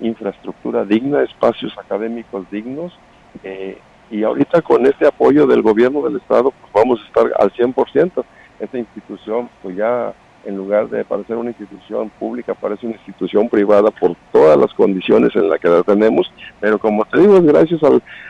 infraestructura 0.00 0.84
digna, 0.84 1.22
espacios 1.22 1.76
académicos 1.76 2.50
dignos, 2.50 2.96
eh, 3.42 3.78
y 4.10 4.22
ahorita 4.22 4.62
con 4.62 4.86
este 4.86 5.06
apoyo 5.06 5.46
del 5.46 5.62
gobierno 5.62 6.02
del 6.02 6.16
estado, 6.16 6.52
pues 6.52 6.72
vamos 6.72 7.00
a 7.00 7.06
estar 7.06 7.32
al 7.38 7.52
100%. 7.52 8.24
Esta 8.60 8.78
institución, 8.78 9.48
pues 9.62 9.76
ya 9.76 10.14
en 10.44 10.56
lugar 10.56 10.88
de 10.88 11.04
parecer 11.04 11.36
una 11.36 11.50
institución 11.50 12.10
pública, 12.18 12.54
parece 12.54 12.86
una 12.86 12.96
institución 12.96 13.48
privada 13.48 13.90
por 13.90 14.14
todas 14.32 14.58
las 14.58 14.72
condiciones 14.74 15.34
en 15.34 15.48
las 15.48 15.60
que 15.60 15.68
la 15.68 15.82
tenemos, 15.82 16.30
pero 16.60 16.78
como 16.78 17.04
te 17.04 17.20
digo, 17.20 17.36
es 17.36 17.44
gracias 17.44 17.80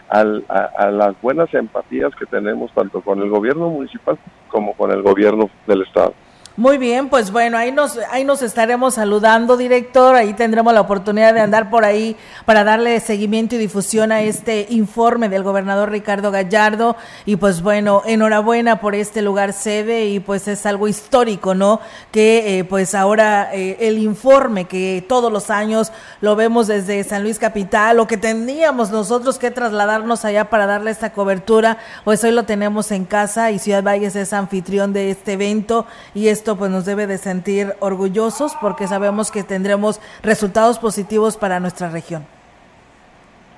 al, 0.08 0.44
a, 0.48 0.90
las 0.90 1.20
buenas 1.20 1.52
empatías 1.54 2.14
que 2.16 2.26
tenemos 2.26 2.72
tanto 2.72 3.00
con 3.00 3.20
el 3.20 3.28
gobierno 3.28 3.68
municipal 3.68 4.18
como 4.48 4.74
con 4.74 4.90
el 4.90 5.02
gobierno 5.02 5.50
del 5.66 5.82
Estado. 5.82 6.14
Muy 6.56 6.78
bien, 6.78 7.08
pues 7.08 7.32
bueno, 7.32 7.58
ahí 7.58 7.72
nos, 7.72 7.98
ahí 8.12 8.22
nos 8.22 8.40
estaremos 8.40 8.94
saludando, 8.94 9.56
director. 9.56 10.14
Ahí 10.14 10.34
tendremos 10.34 10.72
la 10.72 10.82
oportunidad 10.82 11.34
de 11.34 11.40
andar 11.40 11.68
por 11.68 11.84
ahí 11.84 12.14
para 12.44 12.62
darle 12.62 13.00
seguimiento 13.00 13.56
y 13.56 13.58
difusión 13.58 14.12
a 14.12 14.22
este 14.22 14.68
informe 14.70 15.28
del 15.28 15.42
gobernador 15.42 15.90
Ricardo 15.90 16.30
Gallardo. 16.30 16.94
Y 17.26 17.34
pues 17.34 17.60
bueno, 17.60 18.02
enhorabuena 18.06 18.78
por 18.80 18.94
este 18.94 19.20
lugar 19.20 19.52
sede 19.52 20.06
y 20.06 20.20
pues 20.20 20.46
es 20.46 20.64
algo 20.64 20.86
histórico, 20.86 21.56
¿no? 21.56 21.80
Que 22.12 22.60
eh, 22.60 22.64
pues 22.64 22.94
ahora 22.94 23.52
eh, 23.52 23.76
el 23.80 23.98
informe 23.98 24.66
que 24.66 25.04
todos 25.08 25.32
los 25.32 25.50
años 25.50 25.90
lo 26.20 26.36
vemos 26.36 26.68
desde 26.68 27.02
San 27.02 27.24
Luis 27.24 27.40
Capital 27.40 27.98
o 27.98 28.06
que 28.06 28.16
teníamos 28.16 28.92
nosotros 28.92 29.40
que 29.40 29.50
trasladarnos 29.50 30.24
allá 30.24 30.50
para 30.50 30.66
darle 30.66 30.92
esta 30.92 31.12
cobertura, 31.12 31.78
pues 32.04 32.22
hoy 32.22 32.30
lo 32.30 32.44
tenemos 32.44 32.92
en 32.92 33.06
casa 33.06 33.50
y 33.50 33.58
Ciudad 33.58 33.82
Valles 33.82 34.14
es 34.14 34.32
anfitrión 34.32 34.92
de 34.92 35.10
este 35.10 35.32
evento 35.32 35.86
y 36.14 36.28
es 36.28 36.43
esto 36.44 36.56
pues 36.56 36.70
nos 36.70 36.84
debe 36.84 37.06
de 37.06 37.16
sentir 37.16 37.72
orgullosos 37.80 38.54
porque 38.60 38.86
sabemos 38.86 39.30
que 39.30 39.44
tendremos 39.44 39.98
resultados 40.22 40.78
positivos 40.78 41.38
para 41.38 41.58
nuestra 41.58 41.88
región. 41.88 42.26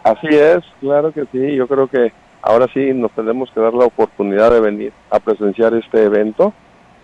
Así 0.05 0.29
es, 0.31 0.59
claro 0.79 1.11
que 1.11 1.25
sí, 1.33 1.57
yo 1.57 1.66
creo 1.66 1.88
que 1.88 2.12
ahora 2.42 2.68
sí 2.72 2.92
nos 2.94 3.11
tenemos 3.11 3.51
que 3.51 3.59
dar 3.59 3.75
la 3.75 3.87
oportunidad 3.87 4.53
de 4.53 4.61
venir 4.61 4.92
a 5.11 5.18
presenciar 5.18 5.75
este 5.75 6.05
evento 6.05 6.55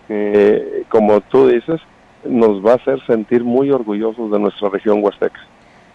que 0.07 0.85
como 0.87 1.19
tú 1.19 1.49
dices 1.49 1.81
nos 2.23 2.65
va 2.65 2.71
a 2.71 2.75
hacer 2.75 3.05
sentir 3.05 3.43
muy 3.43 3.69
orgullosos 3.69 4.31
de 4.31 4.39
nuestra 4.39 4.69
región 4.69 5.03
huasteca. 5.03 5.41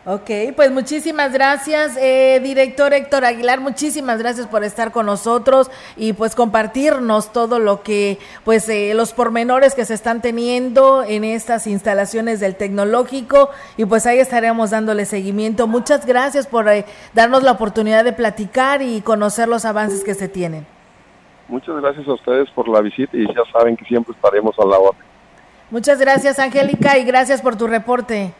Ok, 0.06 0.30
pues 0.56 0.70
muchísimas 0.70 1.32
gracias, 1.32 1.96
eh, 2.00 2.40
director 2.42 2.94
Héctor 2.94 3.24
Aguilar, 3.26 3.60
muchísimas 3.60 4.18
gracias 4.18 4.46
por 4.46 4.64
estar 4.64 4.90
con 4.90 5.04
nosotros 5.04 5.70
y 5.96 6.14
pues 6.14 6.34
compartirnos 6.34 7.30
todo 7.32 7.58
lo 7.58 7.82
que, 7.82 8.18
pues 8.44 8.68
eh, 8.70 8.94
los 8.94 9.12
pormenores 9.12 9.74
que 9.74 9.84
se 9.84 9.92
están 9.92 10.22
teniendo 10.22 11.02
en 11.02 11.24
estas 11.24 11.66
instalaciones 11.66 12.40
del 12.40 12.54
tecnológico 12.54 13.50
y 13.76 13.84
pues 13.84 14.06
ahí 14.06 14.18
estaremos 14.18 14.70
dándole 14.70 15.04
seguimiento. 15.04 15.66
Muchas 15.66 16.06
gracias 16.06 16.46
por 16.46 16.68
eh, 16.68 16.86
darnos 17.12 17.42
la 17.42 17.52
oportunidad 17.52 18.04
de 18.04 18.12
platicar 18.14 18.80
y 18.80 19.02
conocer 19.02 19.46
los 19.48 19.64
avances 19.64 20.04
que 20.04 20.14
se 20.14 20.28
tienen. 20.28 20.64
Muchas 21.48 21.76
gracias 21.82 22.06
a 22.06 22.14
ustedes 22.14 22.48
por 22.50 22.68
la 22.68 22.80
visita 22.80 23.14
y 23.14 23.26
ya 23.26 23.42
saben 23.52 23.76
que 23.76 23.84
siempre 23.84 24.14
estaremos 24.14 24.58
a 24.58 24.64
la 24.64 24.78
orden. 24.78 25.02
Muchas 25.70 25.98
gracias, 25.98 26.38
Angélica, 26.38 26.96
y 26.96 27.04
gracias 27.04 27.42
por 27.42 27.56
tu 27.56 27.66
reporte. 27.66 28.32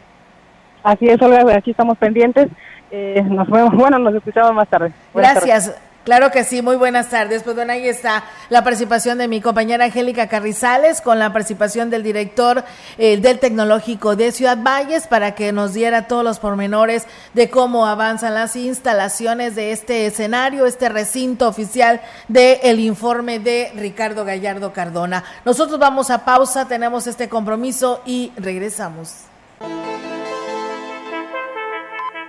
Así 0.83 1.07
es, 1.07 1.21
Olga, 1.21 1.55
aquí 1.55 1.71
estamos 1.71 1.97
pendientes. 1.97 2.49
Eh, 2.91 3.23
nos 3.27 3.49
vemos, 3.49 3.73
bueno, 3.75 3.99
nos 3.99 4.15
escuchamos 4.15 4.53
más 4.53 4.67
tarde. 4.67 4.91
Gracias. 5.13 5.75
Claro 6.05 6.31
que 6.31 6.43
sí, 6.43 6.63
muy 6.63 6.75
buenas 6.75 7.09
tardes. 7.09 7.43
Pues 7.43 7.55
bueno, 7.55 7.73
ahí 7.73 7.87
está 7.87 8.23
la 8.49 8.63
participación 8.63 9.19
de 9.19 9.27
mi 9.27 9.41
compañera 9.41 9.85
Angélica 9.85 10.27
Carrizales 10.27 11.01
con 11.01 11.19
la 11.19 11.31
participación 11.31 11.91
del 11.91 12.01
director 12.01 12.63
eh, 12.97 13.17
del 13.17 13.37
Tecnológico 13.37 14.15
de 14.15 14.31
Ciudad 14.31 14.57
Valles 14.57 15.05
para 15.05 15.35
que 15.35 15.51
nos 15.51 15.73
diera 15.73 16.07
todos 16.07 16.23
los 16.23 16.39
pormenores 16.39 17.05
de 17.35 17.51
cómo 17.51 17.85
avanzan 17.85 18.33
las 18.33 18.55
instalaciones 18.55 19.55
de 19.55 19.71
este 19.71 20.07
escenario, 20.07 20.65
este 20.65 20.89
recinto 20.89 21.47
oficial 21.47 22.01
del 22.27 22.79
informe 22.79 23.37
de 23.37 23.71
Ricardo 23.75 24.25
Gallardo 24.25 24.73
Cardona. 24.73 25.23
Nosotros 25.45 25.77
vamos 25.77 26.09
a 26.09 26.25
pausa, 26.25 26.67
tenemos 26.67 27.05
este 27.05 27.29
compromiso 27.29 28.01
y 28.03 28.31
regresamos. 28.35 29.28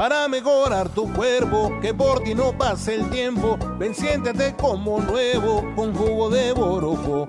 para 0.00 0.28
mejorar 0.28 0.88
tu 0.88 1.12
cuerpo, 1.12 1.78
que 1.82 1.92
por 1.92 2.22
ti 2.22 2.34
no 2.34 2.56
pase 2.56 2.94
el 2.94 3.10
tiempo. 3.10 3.58
Ven, 3.78 3.94
siéntete 3.94 4.56
como 4.56 4.98
nuevo 4.98 5.62
con 5.76 5.92
jugo 5.92 6.30
de 6.30 6.52
borojo. 6.52 7.28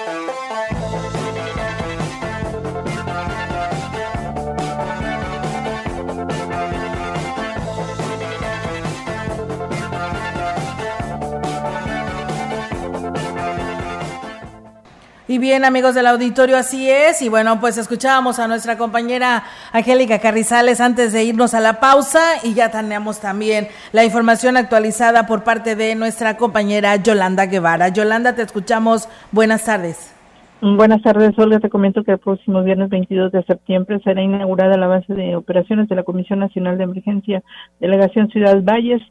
Y 15.31 15.37
bien, 15.37 15.63
amigos 15.63 15.95
del 15.95 16.07
auditorio, 16.07 16.57
así 16.57 16.89
es. 16.89 17.21
Y 17.21 17.29
bueno, 17.29 17.61
pues 17.61 17.77
escuchábamos 17.77 18.37
a 18.37 18.49
nuestra 18.49 18.77
compañera 18.77 19.43
Angélica 19.71 20.19
Carrizales 20.19 20.81
antes 20.81 21.13
de 21.13 21.23
irnos 21.23 21.53
a 21.53 21.61
la 21.61 21.79
pausa 21.79 22.19
y 22.43 22.53
ya 22.53 22.69
tenemos 22.69 23.21
también 23.21 23.69
la 23.93 24.03
información 24.03 24.57
actualizada 24.57 25.27
por 25.27 25.45
parte 25.45 25.77
de 25.77 25.95
nuestra 25.95 26.35
compañera 26.35 26.97
Yolanda 26.97 27.45
Guevara. 27.45 27.87
Yolanda, 27.87 28.35
te 28.35 28.41
escuchamos. 28.41 29.07
Buenas 29.31 29.63
tardes. 29.63 30.13
Buenas 30.59 31.01
tardes, 31.01 31.31
Olga. 31.39 31.61
Te 31.61 31.69
comento 31.69 32.03
que 32.03 32.11
el 32.11 32.19
próximo 32.19 32.61
viernes 32.61 32.89
22 32.89 33.31
de 33.31 33.43
septiembre 33.43 34.01
será 34.03 34.21
inaugurada 34.21 34.75
la 34.75 34.87
base 34.87 35.13
de 35.13 35.37
operaciones 35.37 35.87
de 35.87 35.95
la 35.95 36.03
Comisión 36.03 36.39
Nacional 36.39 36.77
de 36.77 36.83
Emergencia 36.83 37.41
Delegación 37.79 38.27
Ciudad 38.27 38.61
Valles 38.61 39.01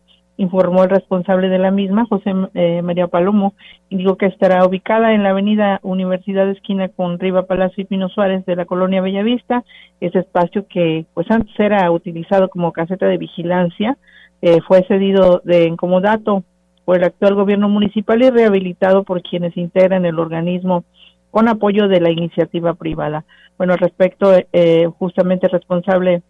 informó 0.41 0.85
el 0.85 0.91
responsable 0.91 1.51
de 1.51 1.59
la 1.59 1.71
misma, 1.71 2.07
José 2.07 2.33
eh, 2.55 2.81
María 2.81 3.09
Palomo, 3.09 3.53
dijo 3.91 4.17
que 4.17 4.25
estará 4.25 4.65
ubicada 4.65 5.13
en 5.13 5.23
la 5.23 5.31
avenida 5.31 5.81
Universidad 5.83 6.49
esquina 6.49 6.89
con 6.89 7.19
Riva 7.19 7.45
Palacio 7.45 7.83
y 7.83 7.85
Pino 7.85 8.09
Suárez 8.09 8.47
de 8.47 8.57
la 8.57 8.65
colonia 8.65 9.03
Bellavista, 9.03 9.65
ese 10.01 10.21
espacio 10.21 10.67
que 10.67 11.05
pues 11.13 11.31
antes 11.31 11.53
era 11.61 11.91
utilizado 11.91 12.49
como 12.49 12.73
caseta 12.73 13.07
de 13.07 13.19
vigilancia, 13.19 13.99
eh, 14.41 14.61
fue 14.67 14.83
cedido 14.89 15.43
de 15.45 15.67
incomodato 15.67 16.43
por 16.87 16.97
el 16.97 17.05
actual 17.05 17.35
gobierno 17.35 17.69
municipal 17.69 18.23
y 18.23 18.31
rehabilitado 18.31 19.05
por 19.05 19.21
quienes 19.21 19.55
integran 19.59 20.07
el 20.07 20.19
organismo 20.19 20.85
con 21.31 21.49
apoyo 21.49 21.87
de 21.87 22.01
la 22.01 22.11
iniciativa 22.11 22.73
privada. 22.73 23.27
Bueno, 23.59 23.77
respecto, 23.77 24.33
eh, 24.55 24.89
justamente 24.99 25.49
responsable 25.49 26.23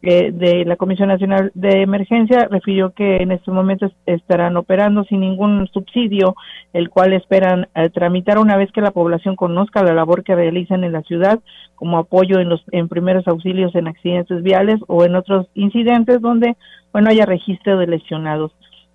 eh, 0.00 0.30
de 0.32 0.64
la 0.64 0.76
Comisión 0.76 1.08
Nacional 1.08 1.50
de 1.54 1.82
Emergencia 1.82 2.46
refirió 2.48 2.90
que 2.90 3.16
en 3.16 3.32
estos 3.32 3.52
momentos 3.52 3.90
estarán 4.06 4.56
operando 4.56 5.02
sin 5.02 5.18
ningún 5.18 5.66
subsidio, 5.72 6.36
el 6.72 6.88
cual 6.88 7.14
esperan 7.14 7.66
eh, 7.74 7.90
tramitar 7.90 8.38
una 8.38 8.56
vez 8.56 8.70
que 8.70 8.80
la 8.80 8.92
población 8.92 9.34
conozca 9.34 9.82
la 9.82 9.94
labor 9.94 10.22
que 10.22 10.36
realizan 10.36 10.84
en 10.84 10.92
la 10.92 11.02
ciudad 11.02 11.40
como 11.74 11.98
apoyo 11.98 12.38
en 12.38 12.48
los 12.48 12.62
en 12.70 12.86
primeros 12.86 13.26
auxilios 13.26 13.74
en 13.74 13.88
accidentes 13.88 14.40
viales 14.44 14.76
o 14.86 15.04
en 15.04 15.16
otros 15.16 15.48
incidentes 15.54 16.20
donde 16.20 16.56
bueno 16.92 17.10
haya 17.10 17.26
registro 17.26 17.76
de 17.76 17.88
lesionados. 17.88 18.52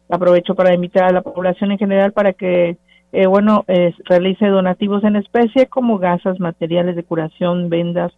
Aprovecho 0.10 0.56
para 0.56 0.74
invitar 0.74 1.04
a 1.04 1.12
la 1.12 1.22
población 1.22 1.74
en 1.74 1.80
general 1.80 2.14
para 2.14 2.32
que 2.32 2.78
eh, 3.12 3.28
bueno 3.28 3.66
realice 4.06 4.47
donativos 4.47 5.04
en 5.04 5.18
especie 5.18 5.66
como 5.66 5.97
gasas, 5.97 6.39
materiales 6.39 6.95
de 6.95 7.04
curación, 7.04 7.68
vendas, 7.68 8.14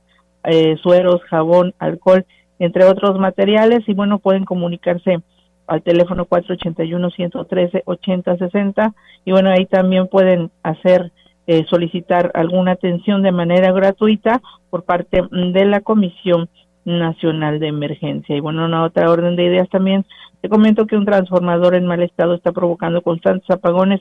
sueros, 0.84 1.24
jabón, 1.24 1.74
alcohol 1.80 2.24
entre 2.60 2.86
otros 2.86 3.20
materiales 3.20 3.82
y 3.88 3.94
bueno, 3.94 4.20
pueden 4.20 4.46
comunicarse 4.46 5.20
al 5.68 5.82
teléfono 5.82 6.26
481-113-8060 6.28 8.94
y 9.26 9.32
bueno, 9.32 9.50
ahí 9.50 9.66
también 9.66 10.08
pueden 10.08 10.52
hacer, 10.64 11.12
eh, 11.48 11.66
solicitar 11.70 12.32
alguna 12.34 12.72
atención 12.74 13.24
de 13.24 13.32
manera 13.32 13.72
gratuita 13.72 14.42
por 14.70 14.84
parte 14.84 15.24
de 15.32 15.66
la 15.66 15.80
Comisión 15.82 16.50
Nacional 16.86 17.60
de 17.60 17.68
Emergencia. 17.68 18.36
Y 18.36 18.40
bueno, 18.40 18.66
una 18.66 18.84
otra 18.84 19.12
orden 19.12 19.36
de 19.36 19.46
ideas 19.46 19.68
también, 19.70 20.06
te 20.42 20.50
comento 20.50 20.86
que 20.86 20.96
un 20.96 21.06
transformador 21.06 21.76
en 21.76 21.88
mal 21.88 22.04
estado 22.04 22.36
está 22.36 22.52
provocando 22.52 23.02
constantes 23.02 23.50
apagones 23.50 24.00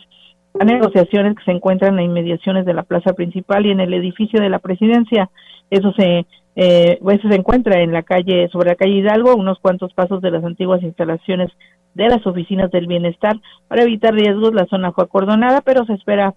a 0.60 0.64
negociaciones 0.64 1.36
que 1.36 1.44
se 1.44 1.52
encuentran 1.52 1.98
en 1.98 2.04
inmediaciones 2.04 2.66
de 2.66 2.74
la 2.74 2.82
plaza 2.82 3.14
principal 3.14 3.66
y 3.66 3.70
en 3.70 3.80
el 3.80 3.94
edificio 3.94 4.40
de 4.40 4.50
la 4.50 4.58
presidencia. 4.58 5.30
Eso 5.70 5.92
se 5.92 6.26
eh, 6.56 6.98
pues 7.02 7.20
se 7.20 7.34
encuentra 7.34 7.80
en 7.80 7.92
la 7.92 8.02
calle, 8.02 8.48
sobre 8.48 8.70
la 8.70 8.76
calle 8.76 8.98
Hidalgo, 8.98 9.34
unos 9.34 9.58
cuantos 9.58 9.92
pasos 9.92 10.22
de 10.22 10.30
las 10.30 10.44
antiguas 10.44 10.82
instalaciones 10.82 11.50
de 11.94 12.08
las 12.08 12.26
oficinas 12.26 12.70
del 12.70 12.86
bienestar. 12.86 13.36
Para 13.68 13.82
evitar 13.82 14.14
riesgos, 14.14 14.54
la 14.54 14.66
zona 14.66 14.92
fue 14.92 15.04
acordonada, 15.04 15.60
pero 15.60 15.84
se 15.84 15.94
espera 15.94 16.34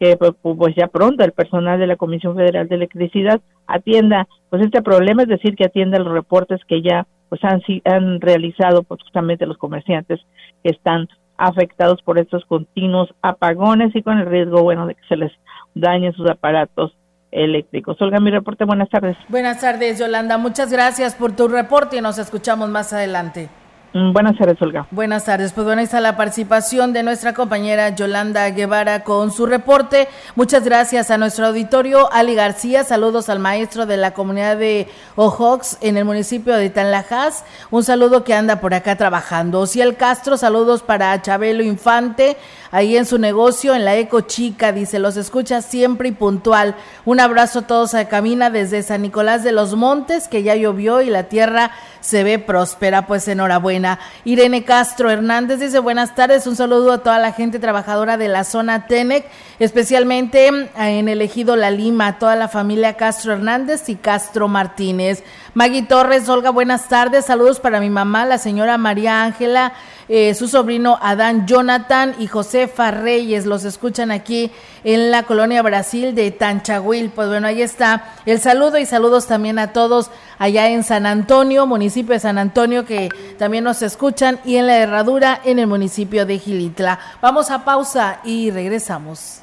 que 0.00 0.16
pues, 0.16 0.32
pues 0.40 0.74
ya 0.76 0.86
pronto 0.86 1.24
el 1.24 1.32
personal 1.32 1.78
de 1.78 1.86
la 1.86 1.96
Comisión 1.96 2.36
Federal 2.36 2.68
de 2.68 2.76
Electricidad 2.76 3.40
atienda 3.66 4.28
pues 4.48 4.62
este 4.62 4.82
problema, 4.82 5.22
es 5.22 5.28
decir, 5.28 5.56
que 5.56 5.64
atienda 5.64 5.98
los 5.98 6.12
reportes 6.12 6.60
que 6.66 6.82
ya 6.82 7.06
pues 7.28 7.42
han, 7.44 7.60
han 7.84 8.20
realizado 8.20 8.84
pues, 8.84 9.02
justamente 9.02 9.46
los 9.46 9.58
comerciantes 9.58 10.20
que 10.62 10.70
están 10.70 11.08
afectados 11.36 12.00
por 12.02 12.18
estos 12.18 12.44
continuos 12.46 13.14
apagones 13.22 13.94
y 13.94 14.02
con 14.02 14.18
el 14.18 14.26
riesgo 14.26 14.62
bueno 14.62 14.86
de 14.86 14.94
que 14.94 15.06
se 15.08 15.16
les 15.16 15.32
dañen 15.74 16.12
sus 16.12 16.28
aparatos 16.28 16.96
eléctricos. 17.30 18.00
Olga, 18.00 18.20
mi 18.20 18.30
reporte, 18.30 18.64
buenas 18.64 18.88
tardes. 18.88 19.16
Buenas 19.28 19.60
tardes, 19.60 19.98
Yolanda. 19.98 20.38
Muchas 20.38 20.72
gracias 20.72 21.14
por 21.14 21.32
tu 21.32 21.48
reporte 21.48 21.96
y 21.96 22.00
nos 22.00 22.18
escuchamos 22.18 22.68
más 22.68 22.92
adelante. 22.92 23.48
Mm, 23.94 24.12
buenas 24.12 24.36
tardes, 24.36 24.60
Olga. 24.60 24.86
Buenas 24.90 25.24
tardes. 25.24 25.52
Pues 25.54 25.64
bueno, 25.64 25.80
ahí 25.80 25.86
está 25.86 26.00
la 26.00 26.16
participación 26.16 26.92
de 26.92 27.02
nuestra 27.02 27.32
compañera 27.32 27.88
Yolanda 27.88 28.48
Guevara 28.50 29.02
con 29.02 29.30
su 29.30 29.46
reporte. 29.46 30.08
Muchas 30.34 30.64
gracias 30.64 31.10
a 31.10 31.16
nuestro 31.16 31.46
auditorio. 31.46 32.12
Ali 32.12 32.34
García, 32.34 32.84
saludos 32.84 33.30
al 33.30 33.38
maestro 33.38 33.86
de 33.86 33.96
la 33.96 34.12
comunidad 34.12 34.58
de 34.58 34.88
Ojox 35.16 35.78
en 35.80 35.96
el 35.96 36.04
municipio 36.04 36.54
de 36.54 36.68
Tanlajas. 36.68 37.46
Un 37.70 37.82
saludo 37.82 38.24
que 38.24 38.34
anda 38.34 38.60
por 38.60 38.74
acá 38.74 38.96
trabajando. 38.96 39.60
Ociel 39.60 39.96
Castro, 39.96 40.36
saludos 40.36 40.82
para 40.82 41.20
Chabelo 41.22 41.62
Infante, 41.62 42.36
ahí 42.70 42.96
en 42.96 43.06
su 43.06 43.18
negocio, 43.18 43.74
en 43.74 43.84
la 43.84 43.96
Eco 43.96 44.22
Chica, 44.22 44.72
dice, 44.72 44.98
los 44.98 45.16
escucha 45.16 45.62
siempre 45.62 46.08
y 46.08 46.12
puntual. 46.12 46.76
Un 47.04 47.20
abrazo 47.20 47.60
a 47.60 47.66
todos 47.66 47.94
a 47.94 48.08
Camina 48.08 48.50
desde 48.50 48.82
San 48.82 49.02
Nicolás 49.02 49.44
de 49.44 49.52
los 49.52 49.74
Montes, 49.74 50.28
que 50.28 50.42
ya 50.42 50.54
llovió 50.54 51.00
y 51.00 51.10
la 51.10 51.24
tierra 51.24 51.70
se 52.00 52.24
ve 52.24 52.38
próspera, 52.38 53.06
pues 53.06 53.28
enhorabuena. 53.28 53.98
Irene 54.24 54.64
Castro 54.64 55.10
Hernández 55.10 55.60
dice, 55.60 55.78
buenas 55.78 56.14
tardes, 56.14 56.46
un 56.46 56.56
saludo 56.56 56.92
a 56.92 56.98
toda 56.98 57.18
la 57.18 57.32
gente 57.32 57.58
trabajadora 57.58 58.16
de 58.16 58.28
la 58.28 58.44
zona 58.44 58.86
Tenec, 58.86 59.26
especialmente 59.58 60.46
en 60.46 61.08
el 61.08 61.22
ejido 61.22 61.56
La 61.56 61.70
Lima, 61.70 62.18
toda 62.18 62.36
la 62.36 62.48
familia 62.48 62.94
Castro 62.94 63.32
Hernández 63.32 63.88
y 63.88 63.96
Castro 63.96 64.48
Martínez. 64.48 65.24
Maggie 65.54 65.82
Torres, 65.82 66.28
Olga, 66.28 66.50
buenas 66.50 66.88
tardes, 66.88 67.26
saludos 67.26 67.60
para 67.60 67.80
mi 67.80 67.90
mamá, 67.90 68.24
la 68.26 68.38
señora 68.38 68.78
María 68.78 69.24
Ángela 69.24 69.72
eh, 70.10 70.34
su 70.34 70.48
sobrino 70.48 70.98
Adán 71.02 71.46
Jonathan 71.46 72.14
y 72.18 72.28
Josefa 72.28 72.90
Reyes. 72.90 73.44
Los 73.44 73.64
escuchan 73.64 74.10
aquí 74.10 74.50
en 74.82 75.10
la 75.10 75.24
colonia 75.24 75.60
Brasil 75.60 76.14
de 76.14 76.30
Tanchahuil. 76.30 77.10
Pues 77.10 77.28
bueno, 77.28 77.46
ahí 77.46 77.60
está 77.60 78.14
el 78.24 78.40
saludo 78.40 78.78
y 78.78 78.86
saludos 78.86 79.26
también 79.26 79.58
a 79.58 79.74
todos 79.74 80.10
allá 80.38 80.70
en 80.70 80.82
San 80.82 81.04
Antonio, 81.04 81.66
municipio 81.66 82.14
de 82.14 82.20
San 82.20 82.38
Antonio, 82.38 82.86
que 82.86 83.10
también 83.38 83.64
nos 83.64 83.82
escuchan, 83.82 84.40
y 84.46 84.56
en 84.56 84.66
la 84.66 84.78
Herradura, 84.78 85.40
en 85.44 85.58
el 85.58 85.66
municipio 85.66 86.24
de 86.24 86.38
Gilitla. 86.38 86.98
Vamos 87.20 87.50
a 87.50 87.64
pausa 87.64 88.20
y 88.24 88.50
regresamos. 88.50 89.42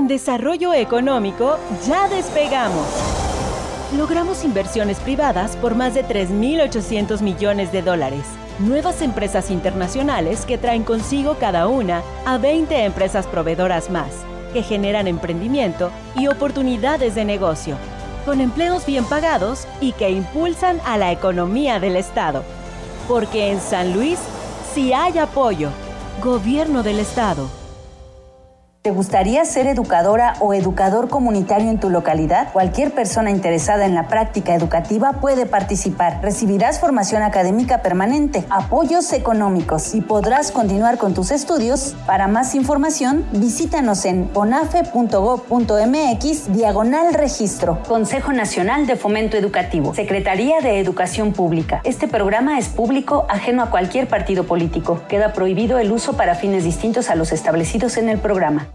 En 0.00 0.08
desarrollo 0.08 0.72
económico 0.72 1.58
ya 1.86 2.08
despegamos. 2.08 2.86
Logramos 3.94 4.44
inversiones 4.46 4.98
privadas 4.98 5.56
por 5.56 5.74
más 5.74 5.92
de 5.92 6.06
3.800 6.06 7.20
millones 7.20 7.70
de 7.70 7.82
dólares. 7.82 8.24
Nuevas 8.60 9.02
empresas 9.02 9.50
internacionales 9.50 10.46
que 10.46 10.56
traen 10.56 10.84
consigo 10.84 11.36
cada 11.38 11.68
una 11.68 12.02
a 12.24 12.38
20 12.38 12.82
empresas 12.82 13.26
proveedoras 13.26 13.90
más, 13.90 14.24
que 14.54 14.62
generan 14.62 15.06
emprendimiento 15.06 15.90
y 16.16 16.28
oportunidades 16.28 17.14
de 17.14 17.26
negocio, 17.26 17.76
con 18.24 18.40
empleos 18.40 18.86
bien 18.86 19.04
pagados 19.04 19.68
y 19.82 19.92
que 19.92 20.08
impulsan 20.08 20.80
a 20.86 20.96
la 20.96 21.12
economía 21.12 21.78
del 21.78 21.96
Estado. 21.96 22.42
Porque 23.06 23.50
en 23.50 23.60
San 23.60 23.92
Luis 23.92 24.18
sí 24.72 24.94
hay 24.94 25.18
apoyo. 25.18 25.68
Gobierno 26.22 26.82
del 26.82 27.00
Estado. 27.00 27.59
¿Te 28.82 28.92
gustaría 28.92 29.44
ser 29.44 29.66
educadora 29.66 30.36
o 30.40 30.54
educador 30.54 31.10
comunitario 31.10 31.68
en 31.68 31.78
tu 31.78 31.90
localidad? 31.90 32.50
Cualquier 32.50 32.92
persona 32.92 33.30
interesada 33.30 33.84
en 33.84 33.94
la 33.94 34.08
práctica 34.08 34.54
educativa 34.54 35.20
puede 35.20 35.44
participar. 35.44 36.20
Recibirás 36.22 36.80
formación 36.80 37.22
académica 37.22 37.82
permanente, 37.82 38.42
apoyos 38.48 39.12
económicos 39.12 39.94
y 39.94 40.00
podrás 40.00 40.50
continuar 40.50 40.96
con 40.96 41.12
tus 41.12 41.30
estudios. 41.30 41.94
Para 42.06 42.26
más 42.26 42.54
información, 42.54 43.26
visítanos 43.32 44.06
en 44.06 44.30
onafe.gov.mx 44.32 46.52
diagonal 46.54 47.12
registro. 47.12 47.82
Consejo 47.86 48.32
Nacional 48.32 48.86
de 48.86 48.96
Fomento 48.96 49.36
Educativo. 49.36 49.94
Secretaría 49.94 50.62
de 50.62 50.80
Educación 50.80 51.34
Pública. 51.34 51.82
Este 51.84 52.08
programa 52.08 52.58
es 52.58 52.68
público, 52.68 53.26
ajeno 53.28 53.62
a 53.62 53.68
cualquier 53.68 54.08
partido 54.08 54.44
político. 54.44 55.02
Queda 55.06 55.34
prohibido 55.34 55.78
el 55.78 55.92
uso 55.92 56.14
para 56.14 56.34
fines 56.34 56.64
distintos 56.64 57.10
a 57.10 57.14
los 57.14 57.32
establecidos 57.32 57.98
en 57.98 58.08
el 58.08 58.18
programa. 58.18 58.69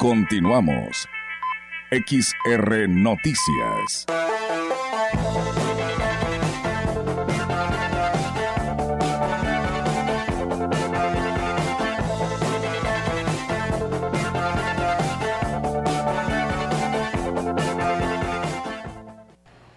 Continuamos. 0.00 1.06
XR 1.90 2.88
Noticias. 2.88 4.06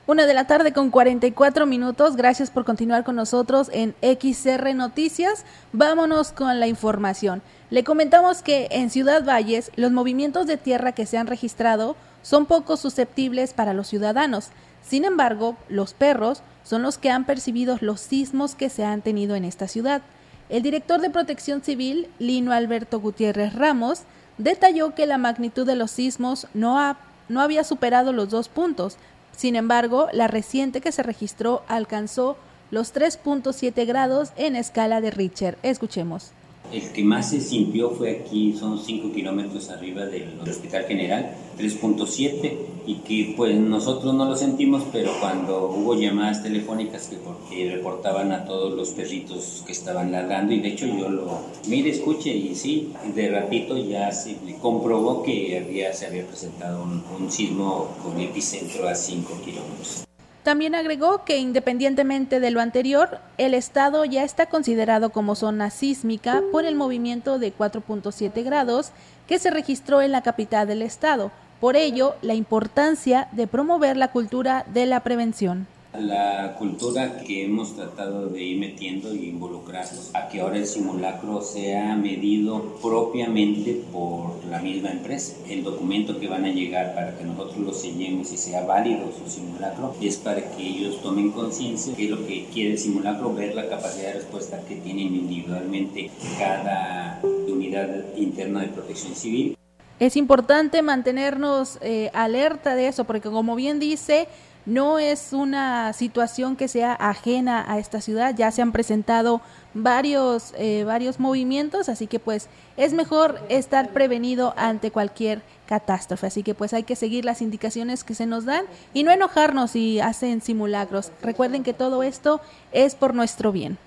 Una 0.06 0.26
de 0.26 0.34
la 0.34 0.48
tarde 0.48 0.72
con 0.72 0.90
44 0.90 1.66
minutos. 1.66 2.16
Gracias 2.16 2.50
por 2.50 2.64
continuar 2.64 3.04
con 3.04 3.18
nosotros 3.18 3.70
en 3.74 3.94
XR 4.02 4.74
Noticias. 4.74 5.44
Vámonos 5.74 6.32
con 6.32 6.62
la 6.62 6.68
información. 6.68 7.42
Le 7.74 7.84
comentamos 7.84 8.44
que 8.44 8.68
en 8.70 8.92
Ciudad 8.92 9.26
Valles 9.26 9.72
los 9.76 9.92
movimientos 9.92 10.46
de 10.46 10.58
tierra 10.58 10.92
que 10.92 11.08
se 11.08 11.18
han 11.18 11.26
registrado 11.26 11.96
son 12.22 12.46
poco 12.46 12.78
susceptibles 12.78 13.52
para 13.54 13.74
los 13.74 13.88
ciudadanos. 13.88 14.50
Sin 14.84 15.06
embargo, 15.06 15.58
los 15.70 15.96
perros 15.96 16.44
son 16.64 16.84
los 16.84 17.00
que 17.00 17.10
han 17.10 17.26
percibido 17.26 17.80
los 17.82 18.00
sismos 18.00 18.54
que 18.54 18.70
se 18.70 18.86
han 18.86 19.02
tenido 19.02 19.34
en 19.36 19.44
esta 19.44 19.68
ciudad. 19.68 20.04
El 20.50 20.62
director 20.62 21.02
de 21.02 21.10
Protección 21.10 21.64
Civil, 21.64 22.10
Lino 22.20 22.52
Alberto 22.52 23.00
Gutiérrez 23.00 23.56
Ramos, 23.56 24.04
detalló 24.38 24.94
que 24.94 25.08
la 25.08 25.18
magnitud 25.18 25.66
de 25.66 25.76
los 25.76 25.90
sismos 25.90 26.46
no, 26.54 26.78
ha, 26.78 27.00
no 27.28 27.42
había 27.42 27.64
superado 27.64 28.14
los 28.14 28.30
dos 28.30 28.50
puntos, 28.50 28.98
sin 29.36 29.56
embargo, 29.56 30.10
la 30.14 30.28
reciente 30.28 30.80
que 30.80 30.92
se 30.92 31.02
registró 31.02 31.64
alcanzó 31.68 32.38
los 32.70 32.94
3.7 32.94 33.88
grados 33.88 34.32
en 34.36 34.56
escala 34.56 35.02
de 35.02 35.10
Richter. 35.10 35.58
Escuchemos. 35.64 36.34
El 36.72 36.92
que 36.92 37.04
más 37.04 37.30
se 37.30 37.40
sintió 37.40 37.92
fue 37.92 38.12
aquí, 38.12 38.56
son 38.58 38.80
5 38.80 39.12
kilómetros 39.12 39.70
arriba 39.70 40.06
del 40.06 40.40
Hospital 40.42 40.86
General, 40.86 41.36
3.7, 41.58 42.58
y 42.88 42.96
que 42.96 43.34
pues 43.38 43.56
nosotros 43.56 44.14
no 44.14 44.26
lo 44.26 44.36
sentimos, 44.36 44.84
pero 44.92 45.12
cuando 45.20 45.68
hubo 45.68 45.94
llamadas 45.94 46.42
telefónicas 46.42 47.08
que 47.08 47.18
porque 47.18 47.70
reportaban 47.76 48.32
a 48.32 48.46
todos 48.46 48.74
los 48.74 48.90
perritos 48.90 49.64
que 49.66 49.72
estaban 49.72 50.12
ladrando, 50.12 50.54
y 50.54 50.62
de 50.62 50.70
hecho 50.70 50.88
yo 50.88 51.10
lo, 51.10 51.42
mire, 51.68 51.92
escuche, 51.92 52.36
y 52.36 52.56
sí, 52.56 52.92
de 53.14 53.30
ratito 53.30 53.78
ya 53.78 54.12
se 54.12 54.36
comprobó 54.62 55.22
que 55.22 55.60
había, 55.60 55.94
se 55.94 56.08
había 56.08 56.26
presentado 56.26 56.84
un, 56.84 57.04
un 57.20 57.32
sismo 57.32 57.90
con 58.04 58.20
epicentro 58.20 58.88
a 58.88 58.96
5 58.96 59.42
kilómetros. 59.46 60.06
También 60.44 60.76
agregó 60.76 61.24
que 61.24 61.38
independientemente 61.38 62.42
de 62.42 62.52
lo 62.52 62.60
anterior, 62.60 63.20
el 63.38 63.54
estado 63.54 64.04
ya 64.04 64.24
está 64.24 64.48
considerado 64.48 65.10
como 65.10 65.36
zona 65.36 65.70
sísmica 65.70 66.44
por 66.52 66.66
el 66.66 66.76
movimiento 66.76 67.40
de 67.40 67.56
4.7 67.56 68.44
grados 68.44 68.92
que 69.26 69.40
se 69.40 69.50
registró 69.50 70.02
en 70.02 70.12
la 70.12 70.22
capital 70.22 70.68
del 70.68 70.82
estado. 70.82 71.32
Por 71.62 71.78
ello, 71.78 72.16
la 72.22 72.34
importancia 72.34 73.30
de 73.32 73.48
promover 73.48 73.96
la 73.96 74.10
cultura 74.10 74.66
de 74.74 74.86
la 74.86 75.00
prevención 75.00 75.66
la 76.00 76.56
cultura 76.58 77.20
que 77.20 77.44
hemos 77.44 77.76
tratado 77.76 78.28
de 78.28 78.42
ir 78.42 78.60
metiendo 78.60 79.12
e 79.12 79.26
involucrarnos 79.26 80.10
a 80.14 80.28
que 80.28 80.42
ahora 80.42 80.58
el 80.58 80.66
simulacro 80.66 81.42
sea 81.42 81.96
medido 81.96 82.78
propiamente 82.82 83.84
por 83.92 84.44
la 84.50 84.60
misma 84.60 84.90
empresa. 84.90 85.36
El 85.48 85.64
documento 85.64 86.20
que 86.20 86.28
van 86.28 86.46
a 86.46 86.50
llegar 86.50 86.96
para 86.96 87.16
que 87.16 87.24
nosotros 87.24 87.58
lo 87.58 87.74
sellemos 87.74 88.32
y 88.32 88.38
sea 88.38 88.66
válido 88.66 89.12
su 89.12 89.30
simulacro 89.30 89.96
es 90.02 90.18
para 90.18 90.42
que 90.52 90.64
ellos 90.64 91.02
tomen 91.02 91.32
conciencia 91.32 91.94
de 91.96 92.06
lo 92.06 92.26
que 92.26 92.46
quiere 92.52 92.72
el 92.72 92.80
simulacro, 92.80 93.34
ver 93.34 93.54
la 93.54 93.70
capacidad 93.70 94.08
de 94.08 94.14
respuesta 94.14 94.62
que 94.68 94.76
tienen 94.78 95.14
individualmente 95.14 96.10
cada 96.40 97.22
unidad 97.48 98.18
interna 98.18 98.62
de 98.62 98.68
protección 98.70 99.16
civil. 99.16 99.56
Es 100.00 100.18
importante 100.18 100.82
mantenernos 100.82 101.78
eh, 101.82 102.10
alerta 102.14 102.76
de 102.76 102.88
eso, 102.88 103.06
porque 103.06 103.30
como 103.30 103.56
bien 103.56 103.80
dice, 103.80 104.28
no 104.66 105.00
es 105.00 105.34
una 105.34 105.94
situación 105.94 106.56
que 106.56 106.68
sea 106.68 106.94
ajena 106.94 107.66
a 107.68 107.80
esta 107.80 108.02
ciudad, 108.02 108.36
ya 108.36 108.52
se 108.52 108.62
han 108.62 108.72
presentado 108.72 109.42
varios, 109.74 110.54
eh, 110.58 110.84
varios 110.86 111.20
movimientos, 111.20 111.90
así 111.90 112.08
que 112.08 112.20
pues 112.20 112.48
es 112.78 112.94
mejor 112.94 113.40
estar 113.50 113.90
prevenido 113.90 114.54
ante 114.58 114.92
cualquier 114.92 115.42
catástrofe, 115.68 116.28
así 116.28 116.44
que 116.44 116.54
pues 116.54 116.74
hay 116.74 116.84
que 116.84 116.96
seguir 116.96 117.26
las 117.26 117.42
indicaciones 117.42 118.04
que 118.04 118.16
se 118.16 118.26
nos 118.26 118.46
dan 118.46 118.66
y 118.94 119.04
no 119.04 119.12
enojarnos 119.12 119.72
si 119.72 120.00
hacen 120.00 120.42
simulacros. 120.42 121.12
Recuerden 121.22 121.64
que 121.64 121.74
todo 121.74 122.04
esto 122.04 122.42
es 122.72 122.96
por 122.96 123.14
nuestro 123.16 123.52
bien. 123.52 123.78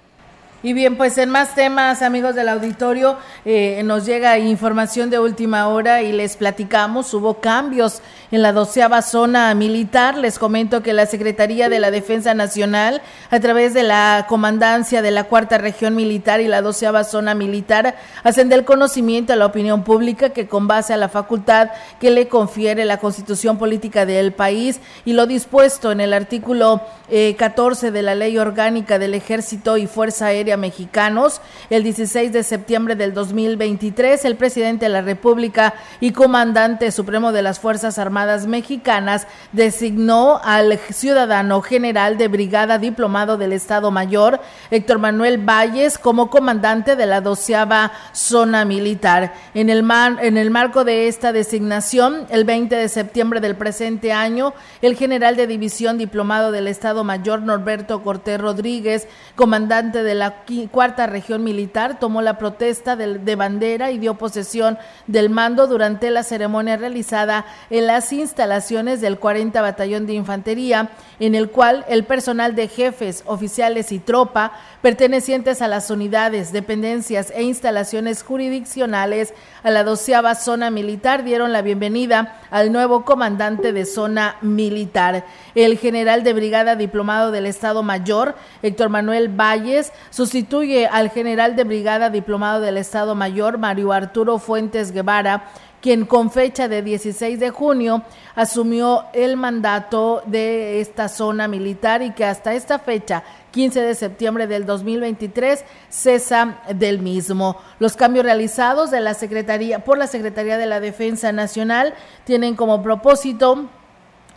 Y 0.66 0.72
bien, 0.72 0.96
pues 0.96 1.16
en 1.16 1.30
más 1.30 1.54
temas, 1.54 2.02
amigos 2.02 2.34
del 2.34 2.48
auditorio, 2.48 3.18
eh, 3.44 3.80
nos 3.84 4.04
llega 4.04 4.36
información 4.40 5.10
de 5.10 5.20
última 5.20 5.68
hora 5.68 6.02
y 6.02 6.10
les 6.10 6.36
platicamos, 6.36 7.14
hubo 7.14 7.34
cambios 7.40 8.02
en 8.32 8.42
la 8.42 8.50
doceava 8.50 9.00
zona 9.02 9.54
militar. 9.54 10.18
Les 10.18 10.40
comento 10.40 10.82
que 10.82 10.92
la 10.92 11.06
Secretaría 11.06 11.68
de 11.68 11.78
la 11.78 11.92
Defensa 11.92 12.34
Nacional, 12.34 13.00
a 13.30 13.38
través 13.38 13.74
de 13.74 13.84
la 13.84 14.26
Comandancia 14.28 15.02
de 15.02 15.12
la 15.12 15.22
Cuarta 15.22 15.56
Región 15.56 15.94
Militar 15.94 16.40
y 16.40 16.48
la 16.48 16.62
doceava 16.62 17.04
zona 17.04 17.36
militar, 17.36 17.94
hacen 18.24 18.48
del 18.48 18.64
conocimiento 18.64 19.32
a 19.32 19.36
la 19.36 19.46
opinión 19.46 19.84
pública 19.84 20.30
que 20.30 20.48
con 20.48 20.66
base 20.66 20.92
a 20.92 20.96
la 20.96 21.08
facultad 21.08 21.70
que 22.00 22.10
le 22.10 22.26
confiere 22.26 22.84
la 22.84 22.98
Constitución 22.98 23.56
Política 23.56 24.04
del 24.04 24.32
país 24.32 24.80
y 25.04 25.12
lo 25.12 25.28
dispuesto 25.28 25.92
en 25.92 26.00
el 26.00 26.12
artículo 26.12 26.82
14 27.08 27.86
eh, 27.86 27.90
de 27.92 28.02
la 28.02 28.16
Ley 28.16 28.36
Orgánica 28.36 28.98
del 28.98 29.14
Ejército 29.14 29.76
y 29.76 29.86
Fuerza 29.86 30.26
Aérea 30.26 30.55
Mexicanos, 30.56 31.40
el 31.70 31.82
16 31.82 32.32
de 32.32 32.42
septiembre 32.42 32.96
del 32.96 33.14
2023, 33.14 34.24
el 34.24 34.36
presidente 34.36 34.86
de 34.86 34.90
la 34.90 35.02
República 35.02 35.74
y 36.00 36.12
comandante 36.12 36.90
supremo 36.92 37.32
de 37.32 37.42
las 37.42 37.60
Fuerzas 37.60 37.98
Armadas 37.98 38.46
Mexicanas 38.46 39.26
designó 39.52 40.40
al 40.42 40.78
ciudadano 40.78 41.62
general 41.62 42.18
de 42.18 42.28
brigada 42.28 42.78
diplomado 42.78 43.36
del 43.36 43.52
Estado 43.52 43.90
Mayor, 43.90 44.40
Héctor 44.70 44.98
Manuel 44.98 45.38
Valles, 45.38 45.98
como 45.98 46.30
comandante 46.30 46.96
de 46.96 47.06
la 47.06 47.20
doceava 47.20 47.92
zona 48.12 48.64
militar. 48.64 49.34
En 49.54 49.70
el, 49.70 49.84
en 50.20 50.36
el 50.36 50.50
marco 50.50 50.84
de 50.84 51.08
esta 51.08 51.32
designación, 51.32 52.26
el 52.30 52.44
20 52.44 52.76
de 52.76 52.88
septiembre 52.88 53.40
del 53.40 53.56
presente 53.56 54.12
año, 54.12 54.54
el 54.82 54.96
general 54.96 55.36
de 55.36 55.46
división 55.46 55.98
diplomado 55.98 56.52
del 56.52 56.68
Estado 56.68 57.04
Mayor, 57.04 57.42
Norberto 57.42 58.02
Cortés 58.02 58.40
Rodríguez, 58.40 59.08
comandante 59.34 60.02
de 60.02 60.14
la 60.14 60.35
cuarta 60.70 61.06
región 61.06 61.44
militar, 61.44 61.98
tomó 61.98 62.22
la 62.22 62.38
protesta 62.38 62.96
de, 62.96 63.18
de 63.18 63.36
bandera 63.36 63.90
y 63.90 63.98
dio 63.98 64.14
posesión 64.14 64.78
del 65.06 65.30
mando 65.30 65.66
durante 65.66 66.10
la 66.10 66.22
ceremonia 66.22 66.76
realizada 66.76 67.46
en 67.70 67.86
las 67.86 68.12
instalaciones 68.12 69.00
del 69.00 69.18
40 69.18 69.60
Batallón 69.60 70.06
de 70.06 70.14
Infantería, 70.14 70.90
en 71.20 71.34
el 71.34 71.50
cual 71.50 71.84
el 71.88 72.04
personal 72.04 72.54
de 72.54 72.68
jefes, 72.68 73.22
oficiales 73.26 73.92
y 73.92 73.98
tropa 73.98 74.52
pertenecientes 74.82 75.62
a 75.62 75.68
las 75.68 75.90
unidades, 75.90 76.52
dependencias 76.52 77.32
e 77.34 77.42
instalaciones 77.42 78.22
jurisdiccionales 78.22 79.34
a 79.62 79.70
la 79.70 79.84
doceava 79.84 80.34
zona 80.34 80.70
militar 80.70 81.24
dieron 81.24 81.52
la 81.52 81.62
bienvenida 81.62 82.40
al 82.50 82.72
nuevo 82.72 83.04
comandante 83.04 83.72
de 83.72 83.84
zona 83.84 84.36
militar. 84.42 85.24
El 85.54 85.78
general 85.78 86.22
de 86.22 86.32
brigada 86.32 86.76
diplomado 86.76 87.30
del 87.30 87.46
Estado 87.46 87.82
Mayor, 87.82 88.36
Héctor 88.62 88.88
Manuel 88.88 89.28
Valles, 89.28 89.92
sustituye 90.26 90.88
al 90.88 91.10
general 91.10 91.54
de 91.54 91.62
brigada 91.62 92.10
diplomado 92.10 92.60
del 92.60 92.78
Estado 92.78 93.14
Mayor, 93.14 93.58
Mario 93.58 93.92
Arturo 93.92 94.40
Fuentes 94.40 94.90
Guevara, 94.90 95.44
quien 95.80 96.04
con 96.04 96.32
fecha 96.32 96.66
de 96.66 96.82
16 96.82 97.38
de 97.38 97.50
junio 97.50 98.02
asumió 98.34 99.04
el 99.12 99.36
mandato 99.36 100.24
de 100.26 100.80
esta 100.80 101.06
zona 101.08 101.46
militar 101.46 102.02
y 102.02 102.10
que 102.10 102.24
hasta 102.24 102.54
esta 102.54 102.80
fecha 102.80 103.22
15 103.52 103.82
de 103.82 103.94
septiembre 103.94 104.48
del 104.48 104.66
2023 104.66 105.64
cesa 105.90 106.58
del 106.74 106.98
mismo. 106.98 107.58
Los 107.78 107.94
cambios 107.94 108.24
realizados 108.24 108.90
de 108.90 108.98
la 108.98 109.14
Secretaría 109.14 109.84
por 109.84 109.96
la 109.96 110.08
Secretaría 110.08 110.58
de 110.58 110.66
la 110.66 110.80
Defensa 110.80 111.30
Nacional 111.30 111.94
tienen 112.24 112.56
como 112.56 112.82
propósito 112.82 113.68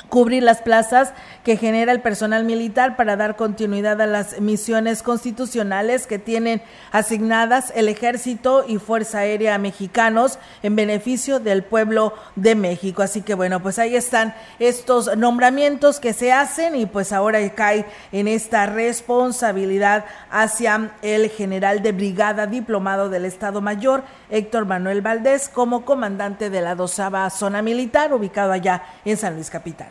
cubrir 0.10 0.44
las 0.44 0.62
plazas 0.62 1.14
que 1.50 1.58
genera 1.58 1.91
el 1.91 2.02
personal 2.02 2.43
militar 2.43 2.95
para 2.95 3.16
dar 3.16 3.36
continuidad 3.36 4.00
a 4.02 4.06
las 4.06 4.39
misiones 4.39 5.02
constitucionales 5.02 6.06
que 6.06 6.20
tienen 6.20 6.62
asignadas 6.91 7.74
el 7.76 7.89
Ejército 7.89 8.66
y 8.68 8.78
Fuerza 8.78 9.22
Aérea 9.22 9.58
mexicanos 9.58 10.38
en 10.62 10.76
beneficio 10.76 11.39
del 11.39 11.64
pueblo 11.64 12.14
de 12.36 12.54
México. 12.54 13.02
Así 13.02 13.24
que 13.24 13.34
bueno, 13.34 13.64
pues 13.64 13.80
ahí 13.80 13.95
están 13.95 14.36
estos 14.60 15.18
nombramientos 15.18 16.00
que 16.00 16.14
se 16.14 16.32
hacen 16.32 16.76
y 16.76 16.86
pues 16.86 17.12
ahora 17.12 17.39
cae 17.56 17.88
en 18.12 18.28
esta 18.28 18.68
responsabilidad 18.68 20.06
hacia 20.30 20.91
el 21.02 21.32
general 21.32 21.82
de 21.82 21.93
brigada 21.93 22.45
diplomado 22.45 23.10
del 23.10 23.26
Estado 23.26 23.60
Mayor, 23.60 24.04
Héctor 24.30 24.66
Manuel 24.66 25.02
Valdés, 25.02 25.50
como 25.50 25.84
comandante 25.84 26.52
de 26.52 26.62
la 26.62 26.76
dosava 26.76 27.28
zona 27.32 27.64
militar 27.64 28.14
ubicado 28.14 28.52
allá 28.52 28.84
en 29.04 29.18
San 29.18 29.34
Luis 29.34 29.50
Capital. 29.50 29.89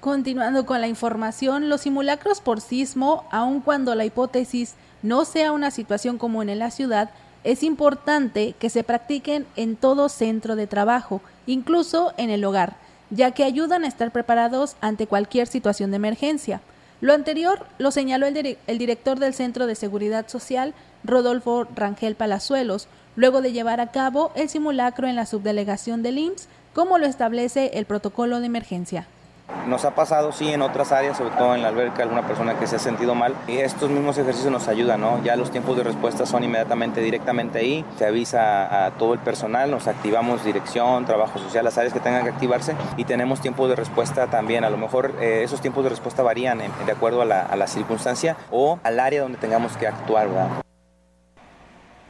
Continuando 0.00 0.64
con 0.64 0.80
la 0.80 0.88
información, 0.88 1.68
los 1.68 1.82
simulacros 1.82 2.40
por 2.40 2.62
sismo, 2.62 3.24
aun 3.30 3.60
cuando 3.60 3.94
la 3.94 4.06
hipótesis 4.06 4.72
no 5.02 5.26
sea 5.26 5.52
una 5.52 5.70
situación 5.70 6.16
común 6.16 6.48
en 6.48 6.58
la 6.58 6.70
ciudad, 6.70 7.10
es 7.44 7.62
importante 7.62 8.54
que 8.58 8.70
se 8.70 8.82
practiquen 8.82 9.46
en 9.56 9.76
todo 9.76 10.08
centro 10.08 10.56
de 10.56 10.66
trabajo, 10.66 11.20
incluso 11.46 12.14
en 12.16 12.30
el 12.30 12.42
hogar, 12.46 12.76
ya 13.10 13.32
que 13.32 13.44
ayudan 13.44 13.84
a 13.84 13.88
estar 13.88 14.10
preparados 14.10 14.74
ante 14.80 15.06
cualquier 15.06 15.46
situación 15.46 15.90
de 15.90 15.96
emergencia. 15.96 16.62
Lo 17.02 17.12
anterior 17.12 17.66
lo 17.76 17.90
señaló 17.90 18.26
el, 18.26 18.78
director 18.78 19.18
del 19.18 19.34
Centro 19.34 19.66
de 19.66 19.74
Seguridad 19.74 20.28
Social, 20.28 20.72
Rodolfo 21.04 21.66
Rangel 21.76 22.14
Palazuelos, 22.14 22.88
luego 23.16 23.42
de 23.42 23.52
llevar 23.52 23.80
a 23.80 23.90
cabo 23.90 24.32
el 24.34 24.48
simulacro 24.48 25.08
en 25.08 25.16
la 25.16 25.26
subdelegación 25.26 26.02
del 26.02 26.16
IMSS, 26.16 26.48
como 26.72 26.96
lo 26.96 27.04
establece 27.04 27.72
el 27.74 27.84
protocolo 27.84 28.40
de 28.40 28.46
emergencia 28.46 29.06
Nos 29.66 29.84
ha 29.84 29.94
pasado, 29.94 30.32
sí, 30.32 30.48
en 30.52 30.62
otras 30.62 30.90
áreas, 30.92 31.18
sobre 31.18 31.30
todo 31.36 31.54
en 31.54 31.62
la 31.62 31.68
alberca, 31.68 32.02
alguna 32.02 32.26
persona 32.26 32.58
que 32.58 32.66
se 32.66 32.76
ha 32.76 32.78
sentido 32.78 33.14
mal. 33.14 33.34
Y 33.46 33.58
estos 33.58 33.90
mismos 33.90 34.16
ejercicios 34.18 34.50
nos 34.50 34.68
ayudan, 34.68 35.00
¿no? 35.00 35.22
Ya 35.22 35.36
los 35.36 35.50
tiempos 35.50 35.76
de 35.76 35.84
respuesta 35.84 36.26
son 36.26 36.44
inmediatamente 36.44 37.00
directamente 37.00 37.58
ahí. 37.58 37.84
Se 37.98 38.06
avisa 38.06 38.86
a 38.86 38.90
todo 38.92 39.14
el 39.14 39.20
personal, 39.20 39.70
nos 39.70 39.86
activamos 39.86 40.44
dirección, 40.44 41.04
trabajo 41.04 41.38
social, 41.38 41.64
las 41.64 41.78
áreas 41.78 41.92
que 41.92 42.00
tengan 42.00 42.24
que 42.24 42.30
activarse 42.30 42.74
y 42.96 43.04
tenemos 43.04 43.40
tiempos 43.40 43.68
de 43.68 43.76
respuesta 43.76 44.26
también. 44.28 44.64
A 44.64 44.70
lo 44.70 44.76
mejor 44.76 45.14
eh, 45.20 45.42
esos 45.44 45.60
tiempos 45.60 45.84
de 45.84 45.90
respuesta 45.90 46.22
varían 46.22 46.60
de 46.86 46.92
acuerdo 46.92 47.22
a 47.22 47.24
la, 47.24 47.66
circunstancia 47.66 48.36
o 48.50 48.78
al 48.82 48.98
área 48.98 49.22
donde 49.22 49.38
tengamos 49.38 49.76
que 49.76 49.86
actuar, 49.86 50.28
¿verdad? 50.28 50.48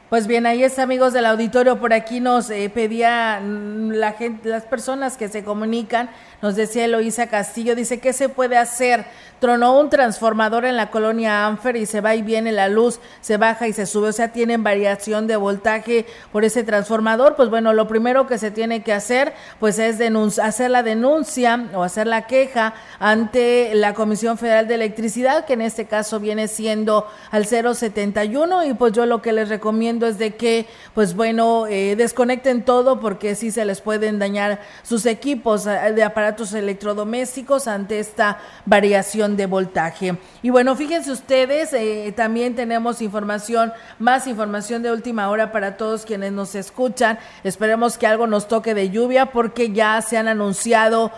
Pues 0.09 0.27
bien, 0.27 0.47
ahí 0.47 0.65
es 0.65 0.79
amigos 0.79 1.13
del 1.13 1.27
auditorio, 1.27 1.79
por 1.79 1.93
aquí 1.93 2.19
nos 2.19 2.51
eh, 2.51 2.69
pedía 2.69 3.41
la 3.41 4.13
gente, 4.13 4.49
las 4.49 4.65
personas 4.65 5.17
que 5.17 5.29
se 5.29 5.45
comunican, 5.45 6.11
nos 6.43 6.57
decía 6.57 6.85
Eloísa 6.85 7.27
Castillo, 7.27 7.75
dice, 7.75 8.01
¿qué 8.01 8.13
se 8.13 8.29
puede 8.29 8.57
hacer? 8.57 9.05
Tronó 9.41 9.79
un 9.79 9.91
transformador 9.91 10.65
en 10.65 10.77
la 10.77 10.91
colonia 10.91 11.47
Anfer 11.47 11.77
y 11.77 11.87
se 11.87 12.01
va 12.01 12.15
y 12.15 12.23
viene 12.23 12.53
la 12.53 12.69
luz, 12.69 13.01
se 13.21 13.37
baja 13.37 13.69
y 13.69 13.73
se 13.73 13.87
sube, 13.87 14.09
o 14.09 14.13
sea, 14.13 14.33
tienen 14.33 14.63
variación 14.63 15.27
de 15.27 15.37
voltaje 15.37 16.07
por 16.33 16.45
ese 16.45 16.63
transformador, 16.63 17.37
pues 17.37 17.49
bueno, 17.51 17.73
lo 17.73 17.89
primero 17.89 18.27
que 18.27 18.39
se 18.39 18.51
tiene 18.51 18.83
que 18.83 18.93
hacer, 18.93 19.33
pues 19.59 19.79
es 19.79 20.01
hacer 20.39 20.71
la 20.71 20.83
denuncia 20.83 21.69
o 21.75 21.83
hacer 21.83 22.07
la 22.07 22.27
queja 22.27 22.75
ante 22.99 23.75
la 23.75 23.95
Comisión 23.95 24.39
Federal 24.39 24.69
de 24.69 24.75
Electricidad, 24.75 25.45
que 25.45 25.55
en 25.55 25.63
este 25.63 25.87
caso 25.87 26.21
viene 26.21 26.49
siendo 26.49 27.07
al 27.31 27.47
071 27.47 28.65
y 28.65 28.75
pues 28.75 28.93
yo 28.93 29.07
lo 29.07 29.23
que 29.23 29.33
les 29.33 29.49
recomiendo 29.49 30.07
es 30.07 30.19
de 30.19 30.37
que, 30.37 30.67
pues 30.95 31.15
bueno, 31.15 31.67
eh, 31.67 31.97
desconecten 31.97 32.63
todo 32.63 33.01
porque 33.01 33.35
sí 33.35 33.51
se 33.51 33.65
les 33.65 33.81
pueden 33.81 34.19
dañar 34.19 34.61
sus 34.83 35.07
equipos 35.07 35.67
eh, 35.67 35.93
de 35.95 36.03
aparatos 36.03 36.30
electrodomésticos 36.53 37.67
ante 37.67 38.01
esta 38.01 38.39
variación 38.67 39.37
de 39.37 39.47
voltaje. 39.47 40.19
Y 40.43 40.51
bueno, 40.51 40.77
fíjense 40.77 41.11
ustedes, 41.11 41.73
eh, 41.73 42.13
también 42.17 42.55
tenemos 42.55 43.03
información, 43.03 43.73
más 43.99 44.27
información 44.27 44.83
de 44.83 44.93
última 44.93 45.29
hora 45.31 45.53
para 45.53 45.77
todos 45.77 46.05
quienes 46.05 46.33
nos 46.33 46.55
escuchan. 46.55 47.19
Esperemos 47.45 47.99
que 47.99 48.07
algo 48.07 48.27
nos 48.27 48.49
toque 48.49 48.75
de 48.75 48.91
lluvia 48.91 49.27
porque 49.27 49.73
ya 49.73 50.01
se 50.03 50.17
han 50.17 50.29
anunciado 50.29 51.11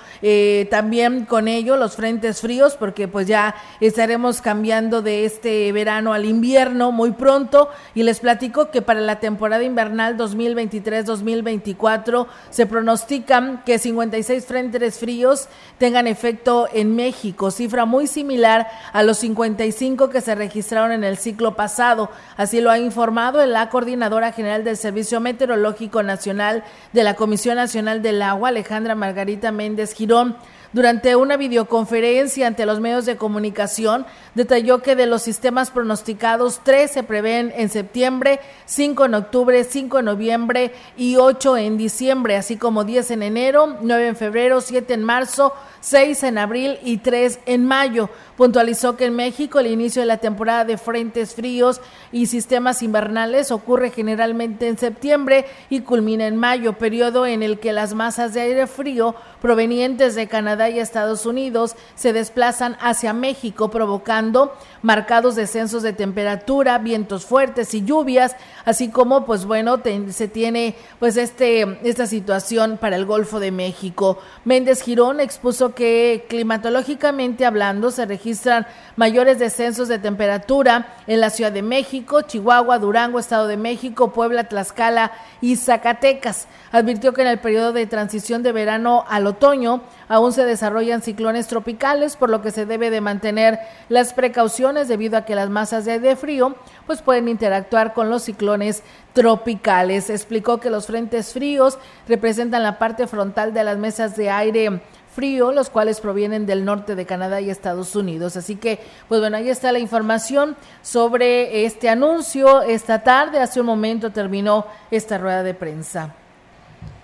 también 0.70 1.24
con 1.24 1.48
ello 1.48 1.76
los 1.76 1.96
frentes 1.96 2.40
fríos 2.40 2.76
porque 2.78 3.08
pues 3.08 3.26
ya 3.26 3.54
estaremos 3.80 4.40
cambiando 4.40 5.02
de 5.02 5.24
este 5.24 5.72
verano 5.72 6.12
al 6.12 6.24
invierno 6.24 6.92
muy 6.92 7.12
pronto 7.12 7.70
y 7.94 8.02
les 8.02 8.20
platico 8.20 8.70
que 8.70 8.82
para 8.82 9.00
la 9.00 9.20
temporada 9.20 9.62
invernal 9.62 10.16
2023-2024 10.16 12.26
se 12.50 12.66
pronostican 12.66 13.62
que 13.64 13.78
56 13.78 14.46
frentes 14.46 14.98
fríos 15.02 15.48
tengan 15.78 16.06
efecto 16.06 16.68
en 16.72 16.94
México, 16.94 17.50
cifra 17.50 17.86
muy 17.86 18.06
similar 18.06 18.68
a 18.92 19.02
los 19.02 19.18
55 19.18 20.10
que 20.10 20.20
se 20.20 20.36
registraron 20.36 20.92
en 20.92 21.02
el 21.02 21.16
ciclo 21.16 21.56
pasado. 21.56 22.08
Así 22.36 22.60
lo 22.60 22.70
ha 22.70 22.78
informado 22.78 23.44
la 23.44 23.68
coordinadora 23.68 24.30
general 24.30 24.62
del 24.62 24.76
Servicio 24.76 25.18
Meteorológico 25.18 26.04
Nacional 26.04 26.62
de 26.92 27.02
la 27.02 27.14
Comisión 27.14 27.56
Nacional 27.56 28.00
del 28.00 28.22
Agua, 28.22 28.50
Alejandra 28.50 28.94
Margarita 28.94 29.50
Méndez 29.50 29.92
Girón. 29.92 30.36
Durante 30.72 31.16
una 31.16 31.36
videoconferencia 31.36 32.46
ante 32.46 32.64
los 32.64 32.80
medios 32.80 33.04
de 33.04 33.18
comunicación, 33.18 34.06
detalló 34.34 34.80
que 34.80 34.96
de 34.96 35.06
los 35.06 35.20
sistemas 35.20 35.70
pronosticados, 35.70 36.60
tres 36.64 36.92
se 36.92 37.02
prevén 37.02 37.52
en 37.54 37.68
septiembre, 37.68 38.40
cinco 38.64 39.04
en 39.04 39.14
octubre, 39.14 39.64
cinco 39.64 39.98
en 39.98 40.06
noviembre 40.06 40.72
y 40.96 41.16
ocho 41.16 41.58
en 41.58 41.76
diciembre, 41.76 42.36
así 42.36 42.56
como 42.56 42.84
diez 42.84 43.10
en 43.10 43.22
enero, 43.22 43.76
nueve 43.82 44.06
en 44.06 44.16
febrero, 44.16 44.62
siete 44.62 44.94
en 44.94 45.04
marzo, 45.04 45.52
seis 45.82 46.22
en 46.22 46.38
abril 46.38 46.78
y 46.82 46.96
tres 46.96 47.38
en 47.44 47.66
mayo. 47.66 48.08
Puntualizó 48.42 48.96
que 48.96 49.04
en 49.04 49.14
México 49.14 49.60
el 49.60 49.68
inicio 49.68 50.02
de 50.02 50.06
la 50.06 50.16
temporada 50.16 50.64
de 50.64 50.76
frentes 50.76 51.32
fríos 51.32 51.80
y 52.10 52.26
sistemas 52.26 52.82
invernales 52.82 53.52
ocurre 53.52 53.90
generalmente 53.90 54.66
en 54.66 54.76
septiembre 54.76 55.46
y 55.70 55.82
culmina 55.82 56.26
en 56.26 56.34
mayo, 56.34 56.72
periodo 56.72 57.24
en 57.24 57.44
el 57.44 57.60
que 57.60 57.72
las 57.72 57.94
masas 57.94 58.34
de 58.34 58.40
aire 58.40 58.66
frío 58.66 59.14
provenientes 59.40 60.16
de 60.16 60.26
Canadá 60.26 60.68
y 60.70 60.80
Estados 60.80 61.24
Unidos 61.24 61.76
se 61.94 62.12
desplazan 62.12 62.76
hacia 62.80 63.12
México, 63.12 63.70
provocando 63.70 64.52
marcados 64.82 65.36
descensos 65.36 65.84
de 65.84 65.92
temperatura, 65.92 66.78
vientos 66.78 67.24
fuertes 67.24 67.72
y 67.74 67.84
lluvias, 67.84 68.34
así 68.64 68.88
como 68.88 69.24
pues 69.24 69.44
bueno, 69.44 69.80
se 70.10 70.26
tiene 70.26 70.74
pues 70.98 71.16
este 71.16 71.78
esta 71.84 72.08
situación 72.08 72.76
para 72.76 72.96
el 72.96 73.06
Golfo 73.06 73.38
de 73.38 73.52
México. 73.52 74.18
Méndez 74.44 74.82
Girón 74.82 75.20
expuso 75.20 75.76
que 75.76 76.26
climatológicamente 76.28 77.46
hablando 77.46 77.92
se 77.92 78.06
registran 78.32 78.66
mayores 78.96 79.38
descensos 79.38 79.88
de 79.88 79.98
temperatura 79.98 80.86
en 81.06 81.20
la 81.20 81.28
Ciudad 81.28 81.52
de 81.52 81.60
México, 81.60 82.22
Chihuahua, 82.22 82.78
Durango, 82.78 83.18
Estado 83.18 83.46
de 83.46 83.58
México, 83.58 84.14
Puebla, 84.14 84.44
Tlaxcala 84.44 85.12
y 85.42 85.56
Zacatecas. 85.56 86.46
Advirtió 86.70 87.12
que 87.12 87.20
en 87.20 87.28
el 87.28 87.40
periodo 87.40 87.74
de 87.74 87.86
transición 87.86 88.42
de 88.42 88.52
verano 88.52 89.04
al 89.06 89.26
otoño 89.26 89.82
aún 90.08 90.32
se 90.32 90.46
desarrollan 90.46 91.02
ciclones 91.02 91.46
tropicales, 91.46 92.16
por 92.16 92.30
lo 92.30 92.40
que 92.40 92.52
se 92.52 92.64
debe 92.64 92.88
de 92.88 93.02
mantener 93.02 93.58
las 93.90 94.14
precauciones 94.14 94.88
debido 94.88 95.18
a 95.18 95.26
que 95.26 95.34
las 95.34 95.50
masas 95.50 95.84
de 95.84 95.92
aire 95.92 96.16
frío 96.16 96.54
pues 96.86 97.02
pueden 97.02 97.28
interactuar 97.28 97.92
con 97.92 98.08
los 98.08 98.22
ciclones 98.22 98.82
tropicales. 99.12 100.08
Explicó 100.08 100.58
que 100.58 100.70
los 100.70 100.86
frentes 100.86 101.34
fríos 101.34 101.76
representan 102.08 102.62
la 102.62 102.78
parte 102.78 103.06
frontal 103.06 103.52
de 103.52 103.64
las 103.64 103.76
mesas 103.76 104.16
de 104.16 104.30
aire 104.30 104.80
frío, 105.14 105.52
los 105.52 105.70
cuales 105.70 106.00
provienen 106.00 106.46
del 106.46 106.64
norte 106.64 106.94
de 106.94 107.06
Canadá 107.06 107.40
y 107.40 107.50
Estados 107.50 107.94
Unidos. 107.94 108.36
Así 108.36 108.56
que, 108.56 108.80
pues 109.08 109.20
bueno, 109.20 109.36
ahí 109.36 109.48
está 109.48 109.72
la 109.72 109.78
información 109.78 110.56
sobre 110.82 111.64
este 111.64 111.88
anuncio. 111.88 112.62
Esta 112.62 113.02
tarde, 113.02 113.38
hace 113.38 113.60
un 113.60 113.66
momento, 113.66 114.10
terminó 114.10 114.66
esta 114.90 115.18
rueda 115.18 115.42
de 115.42 115.54
prensa. 115.54 116.14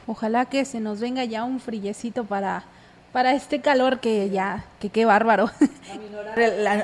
Ojalá 0.06 0.46
que 0.46 0.64
se 0.64 0.80
nos 0.80 1.00
venga 1.00 1.24
ya 1.24 1.44
un 1.44 1.60
frillecito 1.60 2.24
para 2.24 2.64
para 3.12 3.32
este 3.32 3.60
calor 3.60 4.00
que 4.00 4.30
ya, 4.30 4.64
que 4.80 4.90
qué 4.90 5.04
bárbaro. 5.04 5.50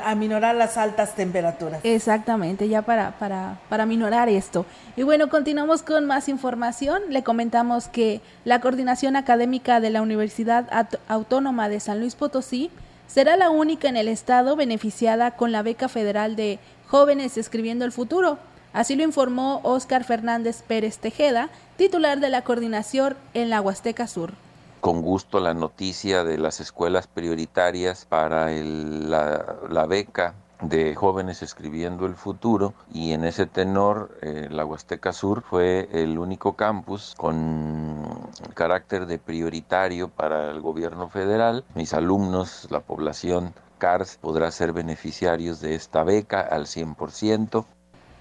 Aminorar, 0.05 0.55
las 0.55 0.77
altas 0.77 1.15
temperaturas. 1.15 1.81
Exactamente, 1.85 2.69
ya 2.69 2.83
para, 2.83 3.13
para, 3.19 3.59
para 3.69 3.83
aminorar 3.83 4.29
esto. 4.29 4.67
Y 4.97 5.03
bueno, 5.03 5.29
continuamos 5.29 5.83
con 5.83 6.07
más 6.07 6.29
información. 6.29 7.03
Le 7.11 7.23
comentamos 7.23 7.89
que 7.89 8.21
la 8.45 8.61
Coordinación 8.61 9.17
Académica 9.17 9.81
de 9.81 9.91
la 9.91 10.03
Universidad 10.03 10.67
Autónoma 11.09 11.69
de 11.69 11.81
San 11.81 12.01
Luis 12.01 12.15
Potosí 12.15 12.71
será 13.07 13.37
la 13.37 13.51
única 13.51 13.89
en 13.89 13.97
el 13.97 14.09
estado 14.09 14.57
beneficiada 14.57 15.33
con 15.33 15.53
la 15.53 15.63
beca 15.63 15.89
federal 15.89 16.37
de 16.37 16.59
Jóvenes 16.87 17.37
Escribiendo 17.37 17.85
el 17.85 17.93
Futuro. 17.93 18.39
Así 18.73 18.97
lo 18.97 19.05
informó 19.05 19.61
Óscar 19.63 20.03
Fernández 20.05 20.63
Pérez 20.63 20.99
Tejeda, 20.99 21.51
titular 21.77 22.19
de 22.19 22.31
la 22.31 22.43
coordinación 22.43 23.17
en 23.35 23.51
la 23.51 23.61
Huasteca 23.61 24.09
Sur 24.09 24.44
con 24.85 25.01
gusto 25.01 25.41
la 25.41 25.55
noticia 25.55 26.25
de 26.25 26.37
las 26.37 26.61
escuelas 26.61 27.07
prioritarias 27.07 28.05
para 28.05 28.51
la, 28.51 29.87
beca 29.89 30.35
de 30.61 30.95
jóvenes 30.95 31.41
escribiendo 31.43 32.05
el 32.05 32.15
futuro 32.15 32.75
y 32.93 33.13
en 33.13 33.25
ese 33.25 33.47
tenor 33.47 34.11
eh, 34.21 34.49
la 34.51 34.67
Huasteca 34.67 35.15
Sur 35.15 35.41
fue 35.41 35.89
el 35.91 36.19
único 36.19 36.53
campus 36.53 37.15
con 37.17 38.29
carácter 38.53 39.07
de 39.07 39.19
prioritario 39.19 40.11
para 40.11 40.51
el 40.51 40.61
gobierno 40.61 41.09
federal. 41.09 41.65
Mis 41.75 41.95
alumnos, 41.95 42.69
la 42.71 42.81
población 42.81 43.55
CARS 43.79 44.19
podrá 44.21 44.51
ser 44.51 44.75
beneficiarios 44.75 45.63
de 45.63 45.77
esta 45.77 46.05
beca 46.05 46.41
al 46.41 46.67
100%. 46.67 47.65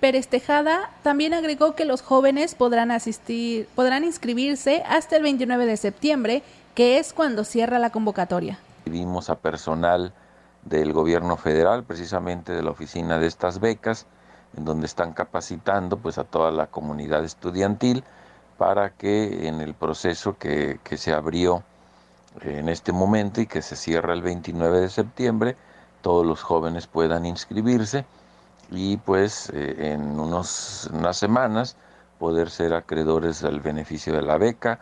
Pérez 0.03 0.27
Tejada 0.27 0.89
también 1.01 1.33
agregó 1.33 1.75
que 1.75 1.85
los 1.85 2.01
jóvenes 2.01 2.55
podrán 2.55 2.91
asistir, 2.91 3.69
podrán 3.73 4.03
inscribirse 4.03 4.83
hasta 4.85 5.15
el 5.15 5.23
29 5.23 5.65
de 5.65 5.77
septiembre, 5.77 6.43
que 6.75 6.99
es 6.99 7.13
cuando 7.13 7.45
cierra 7.45 7.79
la 7.79 7.89
convocatoria. 7.89 8.59
Vimos 8.83 9.29
a 9.29 9.35
personal 9.35 10.11
del 10.63 10.91
gobierno 10.91 11.37
federal, 11.37 11.85
precisamente 11.85 12.51
de 12.51 12.61
la 12.63 12.71
oficina 12.71 13.17
de 13.17 13.27
estas 13.27 13.61
becas, 13.61 14.05
en 14.57 14.65
donde 14.65 14.87
están 14.87 15.13
capacitando 15.13 15.95
pues 15.95 16.17
a 16.17 16.25
toda 16.25 16.51
la 16.51 16.67
comunidad 16.67 17.23
estudiantil 17.23 18.03
para 18.57 18.89
que 18.89 19.47
en 19.47 19.61
el 19.61 19.73
proceso 19.73 20.37
que, 20.37 20.81
que 20.83 20.97
se 20.97 21.13
abrió 21.13 21.63
en 22.41 22.67
este 22.67 22.91
momento 22.91 23.39
y 23.39 23.47
que 23.47 23.61
se 23.61 23.77
cierra 23.77 24.11
el 24.11 24.21
29 24.21 24.81
de 24.81 24.89
septiembre, 24.89 25.55
todos 26.01 26.25
los 26.25 26.41
jóvenes 26.41 26.87
puedan 26.87 27.25
inscribirse 27.25 28.03
y 28.73 28.97
pues 28.97 29.49
eh, 29.53 29.93
en 29.93 30.19
unos, 30.19 30.89
unas 30.93 31.17
semanas 31.17 31.77
poder 32.17 32.49
ser 32.49 32.73
acreedores 32.73 33.43
al 33.43 33.59
beneficio 33.61 34.13
de 34.13 34.21
la 34.23 34.37
beca. 34.37 34.79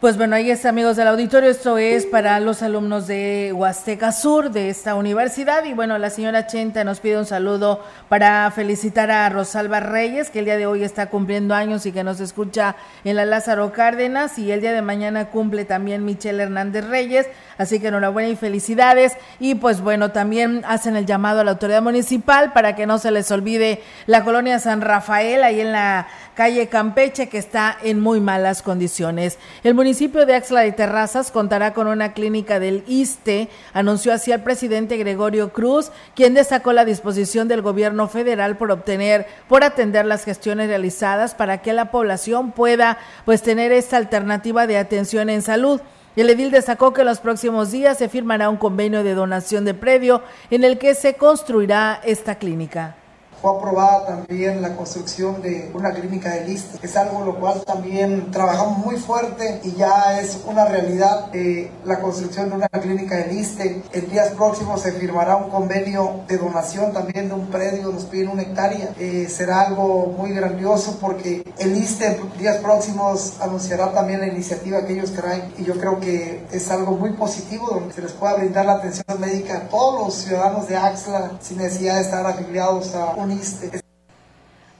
Pues 0.00 0.16
bueno, 0.16 0.34
ahí 0.34 0.50
está, 0.50 0.70
amigos 0.70 0.96
del 0.96 1.08
auditorio. 1.08 1.50
Esto 1.50 1.76
es 1.76 2.06
para 2.06 2.40
los 2.40 2.62
alumnos 2.62 3.06
de 3.06 3.52
Huasteca 3.54 4.12
Sur, 4.12 4.50
de 4.50 4.70
esta 4.70 4.94
universidad. 4.94 5.62
Y 5.64 5.74
bueno, 5.74 5.98
la 5.98 6.08
señora 6.08 6.46
Chenta 6.46 6.84
nos 6.84 7.00
pide 7.00 7.18
un 7.18 7.26
saludo 7.26 7.84
para 8.08 8.50
felicitar 8.50 9.10
a 9.10 9.28
Rosalba 9.28 9.80
Reyes, 9.80 10.30
que 10.30 10.38
el 10.38 10.46
día 10.46 10.56
de 10.56 10.64
hoy 10.64 10.84
está 10.84 11.10
cumpliendo 11.10 11.54
años 11.54 11.84
y 11.84 11.92
que 11.92 12.02
nos 12.02 12.18
escucha 12.20 12.76
en 13.04 13.14
la 13.14 13.26
Lázaro 13.26 13.74
Cárdenas. 13.74 14.38
Y 14.38 14.50
el 14.50 14.62
día 14.62 14.72
de 14.72 14.80
mañana 14.80 15.26
cumple 15.28 15.66
también 15.66 16.06
Michelle 16.06 16.44
Hernández 16.44 16.86
Reyes. 16.86 17.26
Así 17.58 17.78
que 17.78 17.88
enhorabuena 17.88 18.30
y 18.30 18.36
felicidades. 18.36 19.18
Y 19.38 19.56
pues 19.56 19.82
bueno, 19.82 20.12
también 20.12 20.62
hacen 20.66 20.96
el 20.96 21.04
llamado 21.04 21.40
a 21.40 21.44
la 21.44 21.50
autoridad 21.50 21.82
municipal 21.82 22.54
para 22.54 22.74
que 22.74 22.86
no 22.86 22.96
se 22.96 23.10
les 23.10 23.30
olvide 23.30 23.82
la 24.06 24.24
colonia 24.24 24.60
San 24.60 24.80
Rafael, 24.80 25.44
ahí 25.44 25.60
en 25.60 25.72
la 25.72 26.06
calle 26.40 26.68
Campeche, 26.68 27.28
que 27.28 27.36
está 27.36 27.76
en 27.82 28.00
muy 28.00 28.18
malas 28.18 28.62
condiciones. 28.62 29.38
El 29.62 29.74
municipio 29.74 30.24
de 30.24 30.36
Axla 30.36 30.62
de 30.62 30.72
Terrazas 30.72 31.30
contará 31.30 31.74
con 31.74 31.86
una 31.86 32.14
clínica 32.14 32.58
del 32.58 32.82
ISTE, 32.86 33.50
anunció 33.74 34.14
así 34.14 34.32
el 34.32 34.40
presidente 34.40 34.96
Gregorio 34.96 35.52
Cruz, 35.52 35.92
quien 36.14 36.32
destacó 36.32 36.72
la 36.72 36.86
disposición 36.86 37.46
del 37.46 37.60
gobierno 37.60 38.08
federal 38.08 38.56
por 38.56 38.70
obtener, 38.70 39.26
por 39.50 39.64
atender 39.64 40.06
las 40.06 40.24
gestiones 40.24 40.68
realizadas 40.68 41.34
para 41.34 41.60
que 41.60 41.74
la 41.74 41.90
población 41.90 42.52
pueda 42.52 42.96
pues 43.26 43.42
tener 43.42 43.70
esta 43.70 43.98
alternativa 43.98 44.66
de 44.66 44.78
atención 44.78 45.28
en 45.28 45.42
salud. 45.42 45.82
El 46.16 46.30
edil 46.30 46.50
destacó 46.50 46.94
que 46.94 47.02
en 47.02 47.08
los 47.08 47.20
próximos 47.20 47.70
días 47.70 47.98
se 47.98 48.08
firmará 48.08 48.48
un 48.48 48.56
convenio 48.56 49.04
de 49.04 49.12
donación 49.12 49.66
de 49.66 49.74
predio 49.74 50.22
en 50.50 50.64
el 50.64 50.78
que 50.78 50.94
se 50.94 51.16
construirá 51.16 52.00
esta 52.02 52.36
clínica. 52.36 52.96
Fue 53.40 53.56
aprobada 53.56 54.06
también 54.06 54.60
la 54.60 54.76
construcción 54.76 55.40
de 55.40 55.70
una 55.72 55.92
clínica 55.92 56.34
de 56.34 56.44
lista, 56.46 56.78
es 56.82 56.96
algo 56.96 57.24
lo 57.24 57.40
cual 57.40 57.62
también 57.64 58.30
trabajamos 58.30 58.78
muy 58.78 58.96
fuerte 58.96 59.60
y 59.64 59.72
ya 59.72 60.20
es 60.20 60.40
una 60.44 60.66
realidad 60.66 61.30
eh, 61.32 61.70
la 61.84 62.00
construcción 62.00 62.50
de 62.50 62.56
una 62.56 62.68
clínica 62.68 63.16
de 63.16 63.32
liste. 63.32 63.82
En 63.92 64.10
días 64.10 64.30
próximos 64.30 64.82
se 64.82 64.92
firmará 64.92 65.36
un 65.36 65.48
convenio 65.50 66.20
de 66.28 66.36
donación 66.36 66.92
también 66.92 67.28
de 67.28 67.34
un 67.34 67.46
predio, 67.46 67.90
nos 67.90 68.04
piden 68.04 68.28
una 68.28 68.42
hectárea. 68.42 68.94
Eh, 68.98 69.26
será 69.30 69.62
algo 69.62 70.14
muy 70.18 70.32
grandioso 70.32 70.98
porque 71.00 71.44
el 71.58 71.72
liste 71.72 72.06
en 72.06 72.38
días 72.38 72.58
próximos 72.58 73.34
anunciará 73.40 73.92
también 73.92 74.20
la 74.20 74.26
iniciativa 74.26 74.84
que 74.84 74.92
ellos 74.94 75.12
traen 75.12 75.52
y 75.56 75.64
yo 75.64 75.78
creo 75.78 75.98
que 75.98 76.44
es 76.52 76.70
algo 76.70 76.92
muy 76.92 77.12
positivo 77.12 77.70
donde 77.70 77.94
se 77.94 78.02
les 78.02 78.12
pueda 78.12 78.34
brindar 78.34 78.66
la 78.66 78.72
atención 78.74 79.18
médica 79.18 79.56
a 79.56 79.68
todos 79.68 80.06
los 80.06 80.14
ciudadanos 80.14 80.68
de 80.68 80.76
Axla 80.76 81.32
sin 81.40 81.58
necesidad 81.58 81.96
de 81.96 82.02
estar 82.02 82.26
afiliados 82.26 82.94
a 82.94 83.14
un 83.14 83.29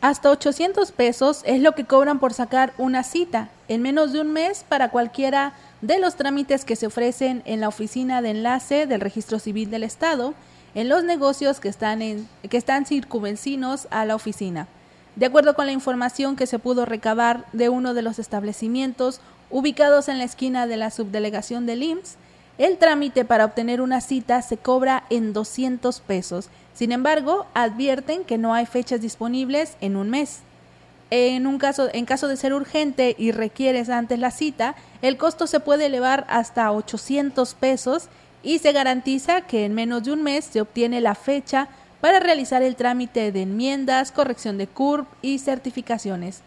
hasta 0.01 0.31
800 0.31 0.93
pesos 0.93 1.43
es 1.45 1.61
lo 1.61 1.75
que 1.75 1.85
cobran 1.85 2.21
por 2.21 2.33
sacar 2.33 2.73
una 2.79 3.03
cita 3.03 3.51
en 3.69 3.83
menos 3.83 4.13
de 4.13 4.23
un 4.23 4.33
mes 4.33 4.65
para 4.67 4.91
cualquiera 4.91 5.53
de 5.83 5.99
los 5.99 6.17
trámites 6.17 6.65
que 6.65 6.77
se 6.77 6.87
ofrecen 6.87 7.43
en 7.45 7.61
la 7.61 7.69
oficina 7.69 8.23
de 8.23 8.31
enlace 8.31 8.87
del 8.87 9.03
Registro 9.03 9.39
Civil 9.39 9.71
del 9.71 9.83
Estado, 9.83 10.35
en 10.75 10.89
los 10.89 11.05
negocios 11.05 11.61
que 11.61 11.69
están, 11.69 12.01
que 12.49 12.57
están 12.57 12.87
circunvencinos 12.87 13.89
a 13.91 14.07
la 14.07 14.15
oficina. 14.15 14.69
De 15.17 15.27
acuerdo 15.27 15.55
con 15.55 15.67
la 15.67 15.73
información 15.73 16.37
que 16.37 16.47
se 16.47 16.59
pudo 16.59 16.87
recabar 16.87 17.45
de 17.53 17.69
uno 17.69 17.93
de 17.93 18.03
los 18.03 18.19
establecimientos 18.19 19.21
ubicados 19.51 20.09
en 20.09 20.17
la 20.19 20.25
esquina 20.25 20.67
de 20.67 20.77
la 20.79 20.91
subdelegación 20.91 21.67
del 21.67 21.83
IMSS, 21.83 22.17
el 22.57 22.79
trámite 22.79 23.25
para 23.25 23.45
obtener 23.45 23.81
una 23.81 24.01
cita 24.01 24.41
se 24.43 24.57
cobra 24.57 25.05
en 25.11 25.33
200 25.33 26.01
pesos 26.01 26.49
sin 26.75 26.93
embargo, 26.93 27.47
advierten 27.55 28.25
que 28.25 28.39
no 28.39 28.55
hay 28.55 28.67
fechas 28.67 29.01
disponibles 29.01 29.77
en 29.81 29.97
un 29.97 30.11
mes. 30.11 30.41
En, 31.11 31.47
un 31.47 31.59
caso, 31.59 31.89
en 31.93 32.05
caso 32.05 32.29
de 32.29 32.37
ser 32.37 32.55
urgente 32.55 33.17
y 33.19 33.33
requieres 33.33 33.89
antes 33.89 34.19
la 34.19 34.31
cita, 34.31 34.77
el 35.03 35.17
costo 35.17 35.47
se 35.47 35.61
puede 35.61 35.87
elevar 35.87 36.25
hasta 36.29 36.71
800 36.71 37.55
pesos 37.55 38.09
y 38.43 38.61
se 38.61 38.73
garantiza 38.73 39.43
que 39.43 39.65
en 39.65 39.75
menos 39.75 40.05
de 40.05 40.13
un 40.13 40.23
mes 40.23 40.45
se 40.45 40.61
obtiene 40.61 41.01
la 41.01 41.15
fecha 41.15 41.69
para 42.01 42.21
realizar 42.21 42.63
el 42.63 42.77
trámite 42.77 43.33
de 43.33 43.43
enmiendas, 43.43 44.13
corrección 44.13 44.57
de 44.57 44.69
CURP 44.69 45.07
y 45.21 45.39
certificaciones. 45.39 46.43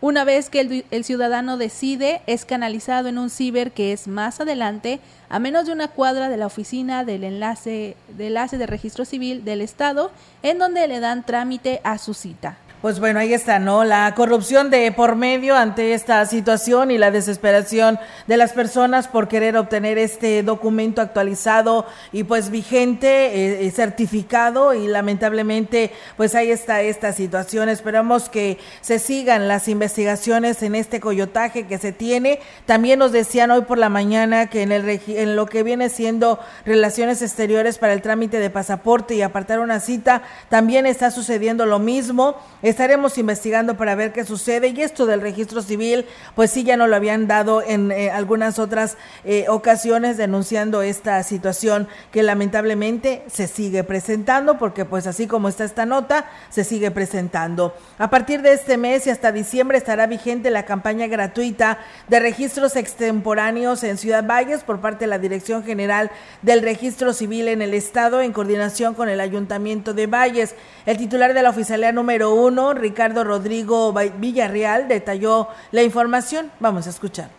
Una 0.00 0.22
vez 0.22 0.48
que 0.48 0.84
el, 0.90 1.04
ciudadano 1.04 1.56
decide, 1.56 2.22
es 2.28 2.44
canalizado 2.44 3.08
en 3.08 3.18
un 3.18 3.30
ciber 3.30 3.72
que 3.72 3.92
es 3.92 4.06
más 4.06 4.40
adelante, 4.40 5.00
a 5.28 5.40
menos 5.40 5.66
de 5.66 5.72
una 5.72 5.88
cuadra 5.88 6.28
de 6.28 6.36
la 6.36 6.46
oficina 6.46 7.04
del 7.04 7.24
enlace, 7.24 7.96
de 8.16 8.28
enlace 8.28 8.58
de 8.58 8.66
registro 8.68 9.04
civil 9.04 9.44
del 9.44 9.60
Estado, 9.60 10.12
en 10.44 10.58
donde 10.58 10.86
le 10.86 11.00
dan 11.00 11.26
trámite 11.26 11.80
a 11.82 11.98
su 11.98 12.14
cita. 12.14 12.58
Pues 12.80 13.00
bueno, 13.00 13.18
ahí 13.18 13.34
está, 13.34 13.58
¿no? 13.58 13.82
La 13.82 14.14
corrupción 14.14 14.70
de 14.70 14.92
por 14.92 15.16
medio 15.16 15.56
ante 15.56 15.94
esta 15.94 16.24
situación 16.26 16.92
y 16.92 16.98
la 16.98 17.10
desesperación 17.10 17.98
de 18.28 18.36
las 18.36 18.52
personas 18.52 19.08
por 19.08 19.26
querer 19.26 19.56
obtener 19.56 19.98
este 19.98 20.44
documento 20.44 21.02
actualizado 21.02 21.86
y 22.12 22.22
pues 22.22 22.50
vigente, 22.50 23.66
eh, 23.66 23.70
certificado 23.72 24.74
y 24.74 24.86
lamentablemente 24.86 25.90
pues 26.16 26.36
ahí 26.36 26.52
está 26.52 26.80
esta 26.82 27.12
situación. 27.12 27.68
Esperamos 27.68 28.28
que 28.28 28.58
se 28.80 29.00
sigan 29.00 29.48
las 29.48 29.66
investigaciones 29.66 30.62
en 30.62 30.76
este 30.76 31.00
coyotaje 31.00 31.66
que 31.66 31.78
se 31.78 31.90
tiene. 31.90 32.38
También 32.64 33.00
nos 33.00 33.10
decían 33.10 33.50
hoy 33.50 33.62
por 33.62 33.78
la 33.78 33.88
mañana 33.88 34.50
que 34.50 34.62
en, 34.62 34.70
el, 34.70 34.88
en 35.08 35.34
lo 35.34 35.46
que 35.46 35.64
viene 35.64 35.88
siendo 35.88 36.38
relaciones 36.64 37.22
exteriores 37.22 37.76
para 37.76 37.92
el 37.92 38.02
trámite 38.02 38.38
de 38.38 38.50
pasaporte 38.50 39.16
y 39.16 39.22
apartar 39.22 39.58
una 39.58 39.80
cita, 39.80 40.22
también 40.48 40.86
está 40.86 41.10
sucediendo 41.10 41.66
lo 41.66 41.80
mismo 41.80 42.36
Estaremos 42.68 43.16
investigando 43.16 43.78
para 43.78 43.94
ver 43.94 44.12
qué 44.12 44.26
sucede 44.26 44.68
y 44.68 44.82
esto 44.82 45.06
del 45.06 45.22
registro 45.22 45.62
civil, 45.62 46.04
pues 46.34 46.50
sí, 46.50 46.64
ya 46.64 46.76
no 46.76 46.86
lo 46.86 46.96
habían 46.96 47.26
dado 47.26 47.62
en 47.62 47.90
eh, 47.90 48.10
algunas 48.10 48.58
otras 48.58 48.98
eh, 49.24 49.46
ocasiones 49.48 50.18
denunciando 50.18 50.82
esta 50.82 51.22
situación 51.22 51.88
que 52.12 52.22
lamentablemente 52.22 53.24
se 53.26 53.46
sigue 53.46 53.84
presentando 53.84 54.58
porque 54.58 54.84
pues 54.84 55.06
así 55.06 55.26
como 55.26 55.48
está 55.48 55.64
esta 55.64 55.86
nota, 55.86 56.26
se 56.50 56.62
sigue 56.62 56.90
presentando. 56.90 57.74
A 57.96 58.10
partir 58.10 58.42
de 58.42 58.52
este 58.52 58.76
mes 58.76 59.06
y 59.06 59.10
hasta 59.10 59.32
diciembre 59.32 59.78
estará 59.78 60.06
vigente 60.06 60.50
la 60.50 60.66
campaña 60.66 61.06
gratuita 61.06 61.78
de 62.08 62.20
registros 62.20 62.76
extemporáneos 62.76 63.82
en 63.82 63.96
Ciudad 63.96 64.26
Valles 64.26 64.62
por 64.62 64.82
parte 64.82 65.06
de 65.06 65.10
la 65.10 65.18
Dirección 65.18 65.64
General 65.64 66.10
del 66.42 66.60
Registro 66.60 67.14
Civil 67.14 67.48
en 67.48 67.62
el 67.62 67.72
Estado 67.72 68.20
en 68.20 68.34
coordinación 68.34 68.92
con 68.92 69.08
el 69.08 69.20
Ayuntamiento 69.20 69.94
de 69.94 70.06
Valles. 70.06 70.54
El 70.84 70.98
titular 70.98 71.32
de 71.32 71.42
la 71.42 71.48
oficialía 71.48 71.92
número 71.92 72.34
uno 72.34 72.57
Ricardo 72.74 73.24
Rodrigo 73.24 73.94
Villarreal, 74.18 74.88
detalló 74.88 75.48
la 75.70 75.82
información. 75.82 76.50
Vamos 76.60 76.86
a 76.86 76.90
escuchar 76.90 77.37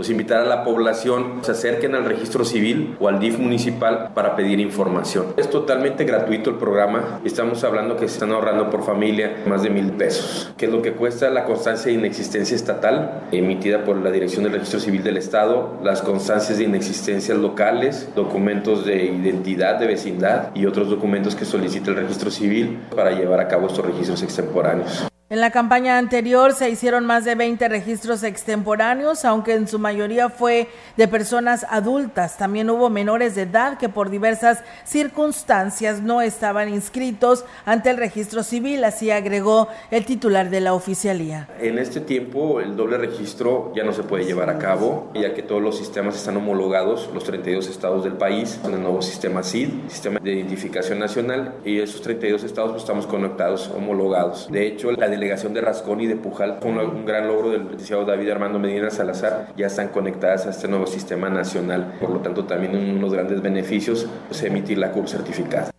pues 0.00 0.08
invitar 0.08 0.40
a 0.40 0.46
la 0.46 0.64
población 0.64 1.40
se 1.42 1.52
acerquen 1.52 1.94
al 1.94 2.06
registro 2.06 2.42
civil 2.42 2.96
o 2.98 3.08
al 3.08 3.20
DIF 3.20 3.38
municipal 3.38 4.12
para 4.14 4.34
pedir 4.34 4.58
información. 4.58 5.34
Es 5.36 5.50
totalmente 5.50 6.04
gratuito 6.04 6.48
el 6.48 6.56
programa. 6.56 7.20
Estamos 7.22 7.64
hablando 7.64 7.96
que 7.96 8.08
se 8.08 8.14
están 8.14 8.32
ahorrando 8.32 8.70
por 8.70 8.82
familia 8.82 9.42
más 9.46 9.62
de 9.62 9.68
mil 9.68 9.92
pesos, 9.92 10.54
que 10.56 10.64
es 10.64 10.72
lo 10.72 10.80
que 10.80 10.92
cuesta 10.92 11.28
la 11.28 11.44
constancia 11.44 11.92
de 11.92 11.98
inexistencia 11.98 12.56
estatal 12.56 13.24
emitida 13.30 13.84
por 13.84 13.98
la 13.98 14.10
Dirección 14.10 14.44
del 14.44 14.54
Registro 14.54 14.80
Civil 14.80 15.02
del 15.02 15.18
Estado, 15.18 15.78
las 15.84 16.00
constancias 16.00 16.56
de 16.56 16.64
inexistencia 16.64 17.34
locales, 17.34 18.08
documentos 18.16 18.86
de 18.86 19.04
identidad 19.04 19.78
de 19.78 19.86
vecindad 19.86 20.48
y 20.54 20.64
otros 20.64 20.88
documentos 20.88 21.34
que 21.34 21.44
solicita 21.44 21.90
el 21.90 21.96
registro 21.96 22.30
civil 22.30 22.78
para 22.96 23.10
llevar 23.10 23.40
a 23.40 23.48
cabo 23.48 23.66
estos 23.66 23.84
registros 23.84 24.22
extemporáneos. 24.22 25.09
En 25.32 25.40
la 25.40 25.52
campaña 25.52 25.96
anterior 25.96 26.54
se 26.54 26.70
hicieron 26.70 27.06
más 27.06 27.24
de 27.24 27.36
20 27.36 27.68
registros 27.68 28.24
extemporáneos, 28.24 29.24
aunque 29.24 29.54
en 29.54 29.68
su 29.68 29.78
mayoría 29.78 30.28
fue 30.28 30.66
de 30.96 31.06
personas 31.06 31.64
adultas. 31.70 32.36
También 32.36 32.68
hubo 32.68 32.90
menores 32.90 33.36
de 33.36 33.42
edad 33.42 33.78
que 33.78 33.88
por 33.88 34.10
diversas 34.10 34.64
circunstancias 34.82 36.02
no 36.02 36.20
estaban 36.20 36.68
inscritos 36.68 37.44
ante 37.64 37.90
el 37.90 37.98
registro 37.98 38.42
civil, 38.42 38.82
así 38.82 39.12
agregó 39.12 39.68
el 39.92 40.04
titular 40.04 40.50
de 40.50 40.62
la 40.62 40.74
oficialía. 40.74 41.46
En 41.60 41.78
este 41.78 42.00
tiempo 42.00 42.60
el 42.60 42.74
doble 42.74 42.98
registro 42.98 43.72
ya 43.72 43.84
no 43.84 43.92
se 43.92 44.02
puede 44.02 44.24
llevar 44.24 44.50
a 44.50 44.58
cabo, 44.58 45.12
ya 45.14 45.32
que 45.32 45.44
todos 45.44 45.62
los 45.62 45.78
sistemas 45.78 46.16
están 46.16 46.38
homologados, 46.38 47.08
los 47.14 47.22
32 47.22 47.68
estados 47.68 48.02
del 48.02 48.14
país, 48.14 48.58
con 48.60 48.74
el 48.74 48.82
nuevo 48.82 49.00
sistema 49.00 49.44
CID, 49.44 49.68
Sistema 49.86 50.18
de 50.18 50.32
Identificación 50.32 50.98
Nacional, 50.98 51.54
y 51.64 51.78
esos 51.78 52.02
32 52.02 52.42
estados 52.42 52.72
pues, 52.72 52.82
estamos 52.82 53.06
conectados, 53.06 53.70
homologados. 53.72 54.50
De 54.50 54.66
hecho, 54.66 54.90
la 54.90 55.19
delegación 55.20 55.52
de 55.52 55.60
Rascón 55.60 56.00
y 56.00 56.06
de 56.06 56.16
Pujal, 56.16 56.58
con 56.60 56.78
un 56.78 57.04
gran 57.04 57.28
logro 57.28 57.50
del 57.50 57.64
licenciado 57.64 58.06
David 58.06 58.30
Armando 58.30 58.58
Medina 58.58 58.88
Salazar, 58.90 59.52
ya 59.54 59.66
están 59.66 59.88
conectadas 59.88 60.46
a 60.46 60.50
este 60.50 60.66
nuevo 60.66 60.86
sistema 60.86 61.28
nacional. 61.28 61.92
Por 62.00 62.08
lo 62.08 62.20
tanto, 62.20 62.46
también 62.46 62.74
unos 62.74 63.12
grandes 63.12 63.42
beneficios 63.42 64.08
es 64.30 64.42
emitir 64.42 64.78
la 64.78 64.92
CURP 64.92 65.08
certificada. 65.08 65.70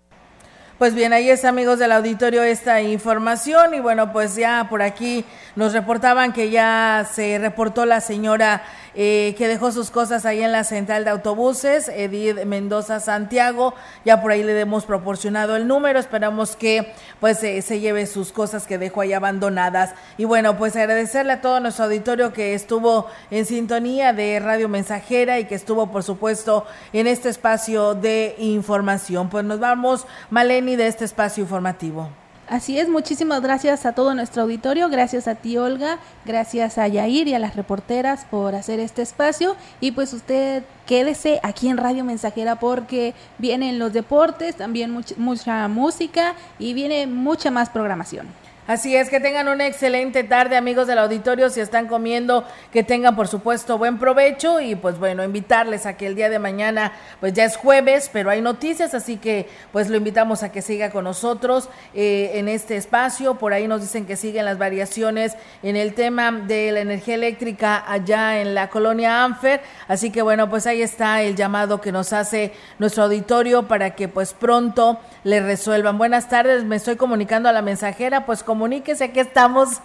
Pues 0.82 0.95
bien, 0.95 1.13
ahí 1.13 1.29
es 1.29 1.45
amigos 1.45 1.77
del 1.77 1.91
auditorio 1.91 2.41
esta 2.41 2.82
información 2.82 3.75
y 3.75 3.79
bueno, 3.79 4.11
pues 4.11 4.36
ya 4.36 4.65
por 4.67 4.82
aquí 4.82 5.25
nos 5.55 5.73
reportaban 5.73 6.34
que 6.34 6.49
ya 6.49 7.07
se 7.13 7.38
reportó 7.38 7.86
la 7.86 8.01
señora 8.01 8.63
eh, 8.93 9.36
que 9.38 9.47
dejó 9.47 9.71
sus 9.71 9.89
cosas 9.89 10.25
ahí 10.25 10.41
en 10.41 10.51
la 10.51 10.65
central 10.65 11.05
de 11.05 11.11
autobuses, 11.11 11.88
Edith 11.88 12.43
Mendoza 12.45 12.99
Santiago, 12.99 13.73
ya 14.03 14.21
por 14.21 14.32
ahí 14.32 14.43
le 14.43 14.59
hemos 14.59 14.86
proporcionado 14.86 15.55
el 15.55 15.65
número, 15.65 15.97
esperamos 15.97 16.57
que 16.57 16.91
pues 17.21 17.41
eh, 17.43 17.61
se 17.61 17.79
lleve 17.79 18.05
sus 18.05 18.34
cosas 18.34 18.67
que 18.67 18.77
dejó 18.77 19.01
ahí 19.01 19.13
abandonadas. 19.13 19.93
Y 20.17 20.25
bueno, 20.25 20.57
pues 20.57 20.75
agradecerle 20.75 21.34
a 21.34 21.41
todo 21.41 21.61
nuestro 21.61 21.86
auditorio 21.86 22.34
que 22.34 22.53
estuvo 22.53 23.07
en 23.29 23.45
sintonía 23.45 24.11
de 24.11 24.39
Radio 24.41 24.67
Mensajera 24.67 25.39
y 25.39 25.45
que 25.45 25.55
estuvo 25.55 25.91
por 25.91 26.03
supuesto 26.03 26.65
en 26.91 27.07
este 27.07 27.29
espacio 27.29 27.93
de 27.93 28.36
información. 28.39 29.29
Pues 29.29 29.45
nos 29.45 29.59
vamos, 29.59 30.05
Maleni, 30.29 30.70
de 30.76 30.88
este 30.88 31.05
espacio 31.05 31.43
informativo. 31.43 32.09
Así 32.51 32.78
es, 32.78 32.89
muchísimas 32.89 33.41
gracias 33.41 33.86
a 33.86 33.93
todo 33.93 34.13
nuestro 34.13 34.41
auditorio, 34.41 34.89
gracias 34.89 35.30
a 35.30 35.36
ti 35.36 35.57
Olga, 35.57 35.99
gracias 36.26 36.78
a 36.78 36.86
Yair 36.86 37.30
y 37.30 37.34
a 37.34 37.39
las 37.39 37.55
reporteras 37.55 38.26
por 38.30 38.55
hacer 38.55 38.82
este 38.82 39.01
espacio 39.01 39.55
y 39.80 39.91
pues 39.93 40.11
usted 40.11 40.63
quédese 40.86 41.39
aquí 41.43 41.69
en 41.69 41.78
Radio 41.78 42.03
Mensajera 42.03 42.57
porque 42.57 43.13
vienen 43.38 43.80
los 43.80 43.93
deportes, 43.93 44.57
también 44.57 44.91
mucha 45.15 45.67
música 45.69 46.34
y 46.59 46.74
viene 46.74 47.07
mucha 47.07 47.51
más 47.51 47.69
programación. 47.69 48.28
Así 48.72 48.95
es, 48.95 49.09
que 49.09 49.19
tengan 49.19 49.49
una 49.49 49.67
excelente 49.67 50.24
tarde, 50.24 50.55
amigos 50.55 50.88
del 50.88 50.97
auditorio. 50.97 51.49
Si 51.49 51.59
están 51.59 51.89
comiendo, 51.89 52.45
que 52.72 52.86
tengan, 52.86 53.17
por 53.17 53.28
supuesto, 53.28 53.78
buen 53.78 53.99
provecho. 53.99 54.61
Y 54.61 54.76
pues 54.76 54.97
bueno, 54.97 55.26
invitarles 55.26 55.86
a 55.86 55.97
que 55.97 56.07
el 56.07 56.15
día 56.15 56.30
de 56.30 56.39
mañana, 56.39 56.93
pues 57.19 57.34
ya 57.34 57.43
es 57.43 57.57
jueves, 57.57 58.09
pero 58.13 58.30
hay 58.30 58.39
noticias, 58.39 58.93
así 58.93 59.17
que 59.17 59.49
pues 59.74 59.89
lo 59.89 59.97
invitamos 59.97 60.41
a 60.43 60.53
que 60.53 60.61
siga 60.61 60.89
con 60.89 61.03
nosotros 61.03 61.67
eh, 61.93 62.32
en 62.36 62.47
este 62.47 62.78
espacio. 62.78 63.36
Por 63.36 63.51
ahí 63.51 63.67
nos 63.67 63.82
dicen 63.82 64.05
que 64.05 64.15
siguen 64.15 64.45
las 64.45 64.57
variaciones 64.57 65.36
en 65.63 65.76
el 65.76 65.93
tema 65.93 66.32
de 66.32 66.72
la 66.72 66.80
energía 66.80 67.15
eléctrica 67.15 67.84
allá 67.86 68.39
en 68.39 68.55
la 68.55 68.69
colonia 68.69 69.26
Anfer. 69.26 69.59
Así 69.89 70.11
que 70.11 70.22
bueno, 70.22 70.49
pues 70.49 70.65
ahí 70.65 70.82
está 70.82 71.24
el 71.24 71.36
llamado 71.36 71.82
que 71.82 71.91
nos 71.91 72.13
hace 72.13 72.53
nuestro 72.80 73.03
auditorio 73.03 73.67
para 73.67 73.95
que 73.95 74.07
pues 74.07 74.32
pronto 74.32 74.97
le 75.26 75.41
resuelvan. 75.41 75.97
Buenas 75.97 76.30
tardes, 76.30 76.63
me 76.63 76.78
estoy 76.78 76.95
comunicando 76.95 77.49
a 77.49 77.51
la 77.51 77.61
mensajera, 77.61 78.26
pues 78.26 78.43
comuníquese, 78.62 79.05
aquí 79.05 79.20
estamos, 79.20 79.82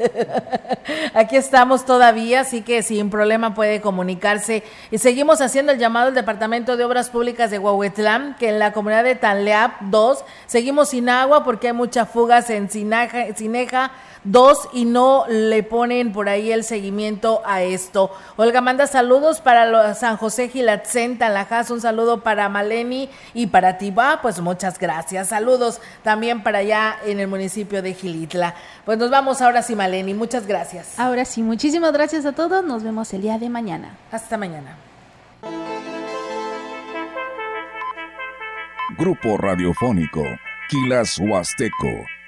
aquí 1.15 1.37
estamos 1.37 1.87
todavía, 1.87 2.41
así 2.41 2.61
que 2.61 2.83
sin 2.83 3.09
problema 3.09 3.55
puede 3.55 3.81
comunicarse. 3.81 4.65
Y 4.91 4.99
seguimos 4.99 5.41
haciendo 5.41 5.73
el 5.73 5.79
llamado 5.79 6.09
al 6.09 6.15
Departamento 6.15 6.77
de 6.77 6.85
Obras 6.85 7.09
Públicas 7.09 7.51
de 7.51 7.59
Huahuetlán, 7.59 8.37
que 8.39 8.51
en 8.51 8.59
la 8.59 8.75
comunidad 8.75 9.03
de 9.05 9.15
Tanleap 9.15 9.81
2 9.81 10.23
seguimos 10.45 10.91
sin 10.91 11.09
agua 11.09 11.43
porque 11.43 11.69
hay 11.69 11.73
muchas 11.73 12.07
fugas 12.11 12.51
en 12.51 12.69
Sinaja, 12.69 13.33
Cineja 13.35 13.93
dos 14.27 14.69
y 14.73 14.85
no 14.85 15.25
le 15.29 15.63
ponen 15.63 16.13
por 16.13 16.29
ahí 16.29 16.53
el 16.53 16.65
seguimiento 16.65 17.43
a 17.47 17.63
esto. 17.63 18.11
Olga 18.37 18.61
manda 18.61 18.87
saludos 18.87 19.41
para 19.41 19.95
San 19.95 20.17
José 20.17 20.49
Gilatzen, 20.49 21.19
Talajas, 21.19 21.71
un 21.71 21.81
saludo 21.81 22.23
para 22.23 22.49
Maleni 22.49 23.09
y 23.35 23.47
para 23.47 23.79
Tiba, 23.79 24.21
pues 24.23 24.41
muchas 24.41 24.79
gracias. 24.79 25.29
Saludos 25.29 25.81
también 26.03 26.43
para 26.43 26.59
allá 26.59 26.97
en 27.05 27.21
el 27.21 27.29
municipio 27.29 27.83
de 27.83 27.95
Gilitla. 27.95 28.55
Pues 28.85 28.99
nos 28.99 29.11
vamos 29.11 29.41
ahora 29.41 29.63
sí, 29.63 29.75
Maleni, 29.75 30.15
muchas 30.15 30.47
gracias. 30.47 30.99
Ahora 30.99 31.25
sí, 31.25 31.43
muchísimas 31.43 31.93
gracias 31.93 32.27
a 32.27 32.33
todos, 32.33 32.65
nos 32.65 32.83
vemos 32.83 33.13
el 33.15 33.23
día 33.23 33.39
de 33.39 33.49
mañana. 33.49 33.97
Hasta 34.11 34.37
mañana. 34.37 34.77
Grupo 38.99 39.37
Radiofónico, 39.37 40.23
Quilas 40.69 41.19
Huasteco 41.19 42.16